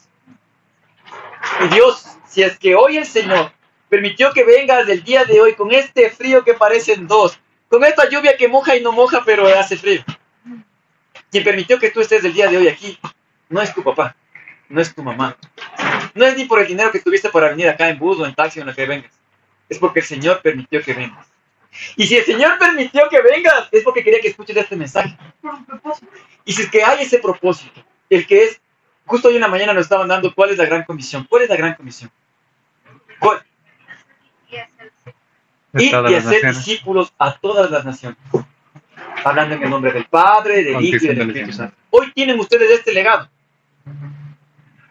Y 1.64 1.68
Dios, 1.68 2.06
si 2.26 2.42
es 2.42 2.58
que 2.58 2.74
hoy 2.74 2.96
el 2.96 3.06
Señor 3.06 3.52
permitió 3.88 4.32
que 4.32 4.44
vengas 4.44 4.86
del 4.86 5.02
día 5.04 5.24
de 5.24 5.40
hoy 5.40 5.54
con 5.54 5.72
este 5.72 6.10
frío 6.10 6.44
que 6.44 6.54
parecen 6.54 7.06
dos, 7.06 7.38
con 7.72 7.82
esta 7.84 8.06
lluvia 8.06 8.36
que 8.36 8.48
moja 8.48 8.76
y 8.76 8.82
no 8.82 8.92
moja, 8.92 9.22
pero 9.24 9.46
hace 9.58 9.78
frío. 9.78 10.04
Quien 11.30 11.42
permitió 11.42 11.78
que 11.78 11.90
tú 11.90 12.02
estés 12.02 12.22
del 12.22 12.34
día 12.34 12.46
de 12.46 12.58
hoy 12.58 12.68
aquí, 12.68 12.98
no 13.48 13.62
es 13.62 13.72
tu 13.72 13.82
papá, 13.82 14.14
no 14.68 14.78
es 14.78 14.94
tu 14.94 15.02
mamá. 15.02 15.38
No 16.14 16.26
es 16.26 16.36
ni 16.36 16.44
por 16.44 16.60
el 16.60 16.66
dinero 16.66 16.92
que 16.92 17.00
tuviste 17.00 17.30
para 17.30 17.48
venir 17.48 17.70
acá 17.70 17.88
en 17.88 17.98
bus 17.98 18.20
o 18.20 18.26
en 18.26 18.34
taxi 18.34 18.58
o 18.58 18.62
en 18.62 18.68
lo 18.68 18.74
que 18.74 18.84
vengas. 18.84 19.10
Es 19.70 19.78
porque 19.78 20.00
el 20.00 20.04
Señor 20.04 20.42
permitió 20.42 20.82
que 20.82 20.92
vengas. 20.92 21.26
Y 21.96 22.06
si 22.06 22.18
el 22.18 22.26
Señor 22.26 22.58
permitió 22.58 23.08
que 23.08 23.22
vengas, 23.22 23.70
es 23.72 23.82
porque 23.82 24.04
quería 24.04 24.20
que 24.20 24.28
escuches 24.28 24.54
este 24.54 24.76
mensaje. 24.76 25.16
Y 26.44 26.52
si 26.52 26.64
es 26.64 26.70
que 26.70 26.84
hay 26.84 27.04
ese 27.04 27.20
propósito, 27.20 27.82
el 28.10 28.26
que 28.26 28.44
es, 28.44 28.60
justo 29.06 29.28
hoy 29.28 29.36
en 29.36 29.40
la 29.40 29.48
mañana 29.48 29.72
nos 29.72 29.84
estaban 29.84 30.08
dando 30.08 30.34
cuál 30.34 30.50
es 30.50 30.58
la 30.58 30.66
gran 30.66 30.84
comisión. 30.84 31.26
¿Cuál 31.26 31.44
es 31.44 31.48
la 31.48 31.56
gran 31.56 31.72
comisión? 31.72 32.10
¿Cuál? 33.18 33.42
De 35.72 35.84
y 35.84 35.90
las 35.90 36.04
hacer 36.04 36.22
naciones. 36.24 36.64
discípulos 36.64 37.12
a 37.18 37.34
todas 37.34 37.70
las 37.70 37.84
naciones. 37.84 38.18
Hablando 39.24 39.54
en 39.54 39.62
el 39.62 39.70
nombre 39.70 39.92
del 39.92 40.04
Padre, 40.04 40.64
del 40.64 40.82
Hijo 40.82 41.04
y 41.04 41.08
del 41.08 41.20
Espíritu. 41.20 41.52
Santo. 41.52 41.76
Hoy 41.90 42.12
tienen 42.12 42.38
ustedes 42.38 42.70
este 42.70 42.92
legado. 42.92 43.28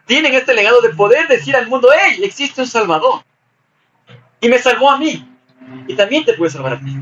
Tienen 0.06 0.34
este 0.34 0.54
legado 0.54 0.80
de 0.80 0.90
poder 0.90 1.28
decir 1.28 1.54
al 1.54 1.68
mundo, 1.68 1.88
hey, 1.96 2.20
existe 2.24 2.60
un 2.60 2.66
Salvador. 2.66 3.22
Y 4.40 4.48
me 4.48 4.58
salvó 4.58 4.90
a 4.90 4.98
mí. 4.98 5.28
Y 5.86 5.94
también 5.94 6.24
te 6.24 6.34
puede 6.34 6.50
salvar 6.50 6.74
a 6.74 6.80
ti. 6.80 6.96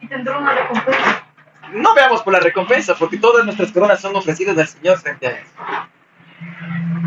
Y 0.00 0.08
tendrá 0.08 0.38
una 0.38 0.52
recompensa. 0.52 1.24
No 1.72 1.94
veamos 1.94 2.22
por 2.22 2.32
la 2.32 2.40
recompensa, 2.40 2.96
porque 2.96 3.16
todas 3.16 3.44
nuestras 3.44 3.70
coronas 3.70 4.00
son 4.00 4.16
ofrecidas 4.16 4.58
al 4.58 4.66
Señor 4.66 4.98
frente 4.98 5.26
a 5.28 5.30
Él. 5.30 5.44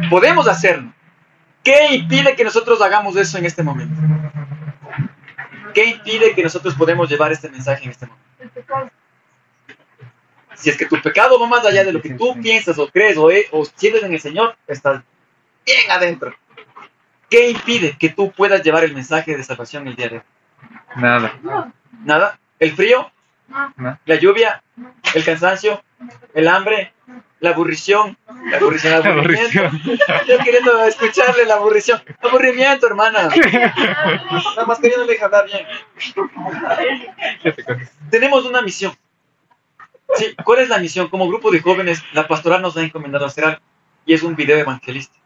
Podemos 0.09 0.47
hacerlo. 0.47 0.93
¿Qué 1.63 1.95
impide 1.95 2.35
que 2.35 2.43
nosotros 2.43 2.81
hagamos 2.81 3.15
eso 3.17 3.37
en 3.37 3.45
este 3.45 3.63
momento? 3.63 3.95
¿Qué 5.73 5.85
impide 5.85 6.33
que 6.35 6.43
nosotros 6.43 6.75
podemos 6.75 7.09
llevar 7.09 7.31
este 7.31 7.49
mensaje 7.49 7.85
en 7.85 7.91
este 7.91 8.05
momento? 8.05 8.25
El 8.39 8.49
pecado. 8.49 8.91
Si 10.55 10.69
es 10.69 10.77
que 10.77 10.85
tu 10.85 11.01
pecado 11.01 11.39
va 11.39 11.47
más 11.47 11.65
allá 11.65 11.83
de 11.83 11.91
lo 11.91 12.01
que 12.01 12.13
tú 12.13 12.39
piensas 12.41 12.77
o 12.77 12.87
crees 12.87 13.17
o, 13.17 13.31
e- 13.31 13.47
o 13.51 13.65
sientes 13.65 14.03
en 14.03 14.13
el 14.13 14.19
Señor, 14.19 14.55
estás 14.67 15.01
bien 15.65 15.89
adentro. 15.89 16.33
¿Qué 17.29 17.49
impide 17.49 17.97
que 17.97 18.09
tú 18.09 18.31
puedas 18.31 18.61
llevar 18.61 18.83
el 18.83 18.93
mensaje 18.93 19.35
de 19.35 19.43
salvación 19.43 19.87
el 19.87 19.95
día 19.95 20.09
de 20.09 20.17
hoy? 20.17 20.23
Nada. 20.97 21.39
No, 21.41 21.73
¿Nada? 22.05 22.39
¿El 22.59 22.73
frío? 22.75 23.11
no, 23.77 23.99
¿La 24.05 24.15
lluvia? 24.15 24.61
¿El 25.15 25.25
cansancio? 25.25 25.83
¿El 26.33 26.47
hambre? 26.47 26.93
¿La 27.43 27.49
aburrición? 27.49 28.17
¿La 28.49 28.55
aburrición? 28.55 28.93
¿El 28.93 29.03
La 29.03 29.09
aburrimiento? 29.09 29.59
aburrición. 29.59 29.99
Yo 30.29 30.37
queriendo 30.45 30.81
escucharle 30.85 31.45
la 31.45 31.55
aburrición. 31.55 32.01
Aburrimiento, 32.21 32.87
hermana. 32.87 33.27
Nada 34.55 34.65
más 34.65 34.79
queriendo 34.79 35.05
hablar 35.21 35.45
bien. 35.47 35.67
Tenemos 38.09 38.45
una 38.45 38.61
misión. 38.61 38.93
Sí, 40.15 40.33
¿cuál 40.45 40.59
es 40.59 40.69
la 40.69 40.77
misión? 40.77 41.09
Como 41.09 41.27
grupo 41.27 41.51
de 41.51 41.59
jóvenes, 41.59 42.01
la 42.13 42.25
pastoral 42.29 42.61
nos 42.61 42.77
ha 42.77 42.81
encomendado 42.81 43.25
hacer 43.25 43.43
algo. 43.43 43.59
Y 44.05 44.13
es 44.13 44.23
un 44.23 44.37
video 44.37 44.57
evangelístico. 44.57 45.21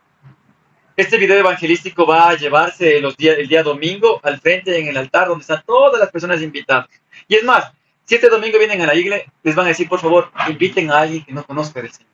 Este 0.96 1.18
video 1.18 1.38
evangelístico 1.38 2.08
va 2.08 2.30
a 2.30 2.34
llevarse 2.36 3.00
los 3.00 3.16
días, 3.16 3.38
el 3.38 3.48
día 3.48 3.62
domingo 3.62 4.20
al 4.24 4.42
frente 4.42 4.80
en 4.80 4.88
el 4.88 4.98
altar 4.98 5.28
donde 5.28 5.42
están 5.42 5.62
todas 5.68 6.00
las 6.00 6.10
personas 6.10 6.42
invitadas. 6.42 6.88
Y 7.28 7.36
es 7.36 7.44
más, 7.44 7.72
si 8.08 8.16
este 8.16 8.30
domingo 8.30 8.58
vienen 8.58 8.82
a 8.82 8.86
la 8.86 8.96
iglesia, 8.96 9.30
les 9.44 9.54
van 9.54 9.66
a 9.66 9.70
decir, 9.70 9.90
por 9.90 10.00
favor, 10.00 10.32
inviten 10.48 10.90
a 10.90 11.00
alguien 11.00 11.26
que 11.26 11.34
no 11.34 11.44
conozca 11.44 11.82
del 11.82 11.92
Señor. 11.92 12.10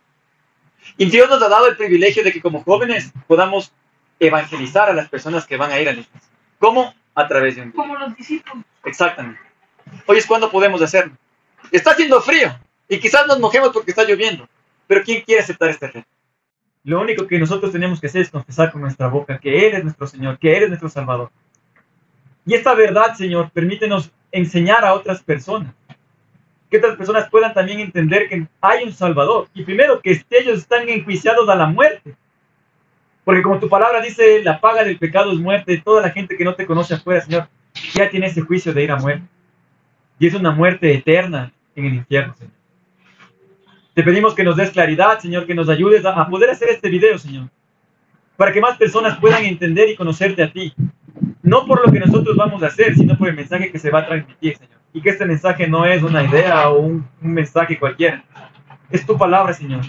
Y 0.98 1.06
Dios 1.06 1.30
nos 1.30 1.41
ha 1.41 1.48
dado 1.48 1.68
el 1.68 1.78
privilegio 1.78 2.24
de 2.24 2.34
que 2.34 2.41
como 2.41 2.64
jóvenes 2.64 3.14
podamos 3.28 3.72
evangelizar 4.20 4.89
a 4.89 4.94
las 4.94 5.08
personas 5.08 5.46
que 5.46 5.56
van 5.56 5.72
a 5.72 5.80
ir 5.80 5.88
a 5.88 5.94
la 5.94 6.00
iglesia. 6.00 6.30
¿Cómo? 6.58 6.96
A 7.14 7.28
través 7.28 7.56
de 7.56 7.62
un 7.62 7.72
como 7.74 7.96
los 7.96 8.16
discípulos. 8.16 8.66
Exactamente. 8.84 9.39
Hoy 10.08 10.18
es 10.18 10.26
cuando 10.26 10.50
podemos 10.50 10.82
hacerlo. 10.82 11.16
Está 11.72 11.91
haciendo 11.91 12.20
frío 12.22 12.58
y 12.89 13.00
quizás 13.00 13.28
nos 13.28 13.39
mojemos 13.39 13.70
porque 13.70 13.91
está 13.91 14.04
lloviendo. 14.04 14.50
Pero 14.88 15.04
¿quién 15.04 15.22
quiere 15.22 15.41
aceptar 15.41 15.70
este 15.70 15.88
reto? 15.88 16.08
Lo 16.84 17.02
único 17.02 17.28
que 17.28 17.38
nosotros 17.38 17.72
tenemos 17.72 18.02
que 18.02 18.08
hacer 18.08 18.24
es 18.24 18.32
confesar 18.32 18.72
con 18.72 18.82
nuestra 18.82 19.08
boca 19.10 19.38
que 19.38 19.68
Él 19.68 19.76
es 19.76 19.84
nuestro 19.84 20.08
Señor, 20.08 20.39
que 20.39 20.58
Él 20.58 20.64
es 20.64 20.70
nuestro 20.70 20.89
Salvador. 20.89 21.30
Y 22.48 22.56
esta 22.56 22.74
verdad, 22.74 23.14
Señor, 23.16 23.52
permítenos 23.52 24.12
enseñar 24.34 24.84
a 24.84 24.94
otras 24.94 25.22
personas. 25.22 25.74
Que 26.74 26.80
otras 26.80 26.97
personas 26.97 27.30
puedan 27.30 27.53
también 27.53 27.82
entender 27.82 28.28
que 28.28 28.47
hay 28.59 28.84
un 28.84 28.91
Salvador. 28.91 29.47
Y 29.53 29.63
primero, 29.63 30.01
que 30.01 30.19
ellos 30.32 30.57
están 30.57 30.89
enjuiciados 30.89 31.47
a 31.47 31.53
la 31.53 31.67
muerte. 31.67 32.15
Porque 33.24 33.43
como 33.43 33.59
tu 33.59 33.69
palabra 33.69 34.01
dice, 34.01 34.41
la 34.43 34.59
paga 34.59 34.84
del 34.84 34.97
pecado 34.97 35.32
es 35.32 35.38
muerte. 35.38 35.80
Toda 35.86 36.01
la 36.01 36.09
gente 36.09 36.36
que 36.36 36.43
no 36.43 36.55
te 36.55 36.65
conoce 36.65 36.95
afuera, 36.95 37.21
Señor, 37.21 37.47
ya 37.93 38.09
tiene 38.09 38.26
ese 38.26 38.41
juicio 38.41 38.74
de 38.74 38.86
ir 38.86 38.89
a 38.89 38.95
muerte. 38.95 39.24
Y 40.17 40.26
es 40.26 40.34
una 40.34 40.49
muerte 40.49 40.91
eterna 40.91 41.53
en 41.76 41.86
el 41.86 41.93
infierno, 41.93 42.34
Señor. 42.36 42.53
Te 43.93 44.01
pedimos 44.01 44.34
que 44.34 44.43
nos 44.43 44.57
des 44.57 44.71
claridad, 44.71 45.19
Señor, 45.19 45.45
que 45.45 45.53
nos 45.53 45.69
ayudes 45.69 46.03
a, 46.05 46.19
a 46.19 46.28
poder 46.28 46.49
hacer 46.49 46.69
este 46.69 46.89
video, 46.89 47.19
Señor. 47.19 47.49
Para 48.36 48.51
que 48.51 48.61
más 48.61 48.78
personas 48.78 49.19
puedan 49.19 49.45
entender 49.45 49.89
y 49.89 49.95
conocerte 49.95 50.41
a 50.41 50.51
ti. 50.51 50.74
No 51.43 51.67
por 51.67 51.86
lo 51.86 51.93
que 51.93 51.99
nosotros 51.99 52.36
vamos 52.36 52.63
a 52.63 52.65
hacer, 52.65 52.95
sino 52.95 53.15
por 53.15 53.30
el 53.30 53.36
mensaje 53.36 53.71
que 53.71 53.78
se 53.78 53.91
va 53.91 53.99
a 53.99 54.07
transmitir, 54.07 54.57
Señor. 54.57 54.82
Y 54.94 55.02
que 55.02 55.10
este 55.10 55.26
mensaje 55.26 55.68
no 55.68 55.86
es 55.86 56.04
una 56.04 56.24
idea 56.24 56.70
o 56.70 56.80
un, 56.80 57.08
mensaje 57.20 57.80
cualquiera. 57.80 58.24
Es 58.89 59.06
tu 59.06 59.18
palabra, 59.18 59.54
Señor. 59.54 59.82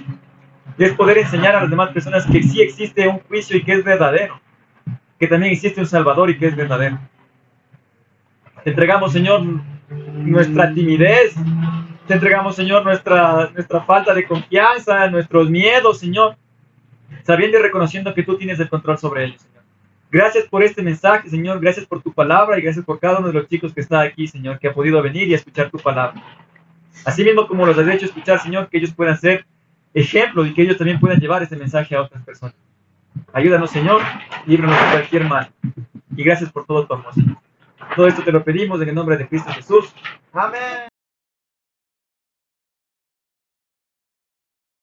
Y 0.78 0.84
es 0.84 0.92
poder 0.94 1.18
enseñar 1.18 1.54
a 1.56 1.60
las 1.60 1.70
demás 1.70 1.90
personas 1.90 2.26
que 2.26 2.42
sí 2.42 2.62
existe 2.62 3.06
un 3.06 3.20
juicio 3.20 3.56
y 3.56 3.62
que 3.62 3.74
es 3.74 3.84
verdadero. 3.84 4.40
Que 5.18 5.26
también 5.26 5.52
existe 5.52 5.80
un 5.80 5.86
Salvador 5.86 6.30
y 6.30 6.38
que 6.38 6.46
es 6.46 6.56
verdadero. 6.56 6.98
Te 8.64 8.70
entregamos, 8.70 9.12
Señor, 9.12 9.42
nuestra 10.14 10.72
timidez, 10.72 11.34
Te 12.06 12.14
entregamos, 12.14 12.56
Señor, 12.56 12.84
nuestra, 12.84 13.50
nuestra 13.52 13.82
falta 13.82 14.14
de 14.14 14.26
confianza, 14.26 15.08
nuestros 15.10 15.48
miedos, 15.50 15.98
Señor, 15.98 16.36
sabiendo 17.22 17.58
y 17.58 17.62
reconociendo 17.62 18.14
que 18.14 18.22
tú 18.22 18.36
tienes 18.36 18.60
el 18.60 18.68
control 18.68 18.98
sobre 18.98 19.24
ellos, 19.24 19.42
Señor. 19.42 19.63
Gracias 20.14 20.44
por 20.44 20.62
este 20.62 20.80
mensaje, 20.80 21.28
Señor. 21.28 21.58
Gracias 21.58 21.86
por 21.86 22.00
tu 22.00 22.12
palabra 22.12 22.56
y 22.56 22.62
gracias 22.62 22.84
por 22.84 23.00
cada 23.00 23.18
uno 23.18 23.26
de 23.26 23.34
los 23.34 23.48
chicos 23.48 23.74
que 23.74 23.80
está 23.80 24.02
aquí, 24.02 24.28
Señor, 24.28 24.60
que 24.60 24.68
ha 24.68 24.72
podido 24.72 25.02
venir 25.02 25.26
y 25.26 25.34
escuchar 25.34 25.72
tu 25.72 25.78
palabra. 25.78 26.22
Así 27.04 27.24
mismo 27.24 27.48
como 27.48 27.66
los 27.66 27.76
has 27.76 27.88
hecho 27.88 28.06
escuchar, 28.06 28.38
Señor, 28.38 28.68
que 28.68 28.78
ellos 28.78 28.94
puedan 28.94 29.18
ser 29.18 29.44
ejemplo 29.92 30.46
y 30.46 30.54
que 30.54 30.62
ellos 30.62 30.78
también 30.78 31.00
puedan 31.00 31.18
llevar 31.18 31.42
ese 31.42 31.56
mensaje 31.56 31.96
a 31.96 32.02
otras 32.02 32.22
personas. 32.22 32.54
Ayúdanos, 33.32 33.72
Señor, 33.72 34.02
líbranos 34.46 34.78
de 34.78 34.90
cualquier 34.92 35.24
mal. 35.24 35.50
Y 36.16 36.22
gracias 36.22 36.52
por 36.52 36.64
todo 36.64 36.86
tu 36.86 36.94
amor, 36.94 37.12
Señor. 37.12 37.38
Todo 37.96 38.06
esto 38.06 38.22
te 38.22 38.30
lo 38.30 38.44
pedimos 38.44 38.80
en 38.82 38.90
el 38.90 38.94
nombre 38.94 39.16
de 39.16 39.26
Cristo 39.26 39.50
Jesús. 39.50 39.92
Amén. 40.32 40.93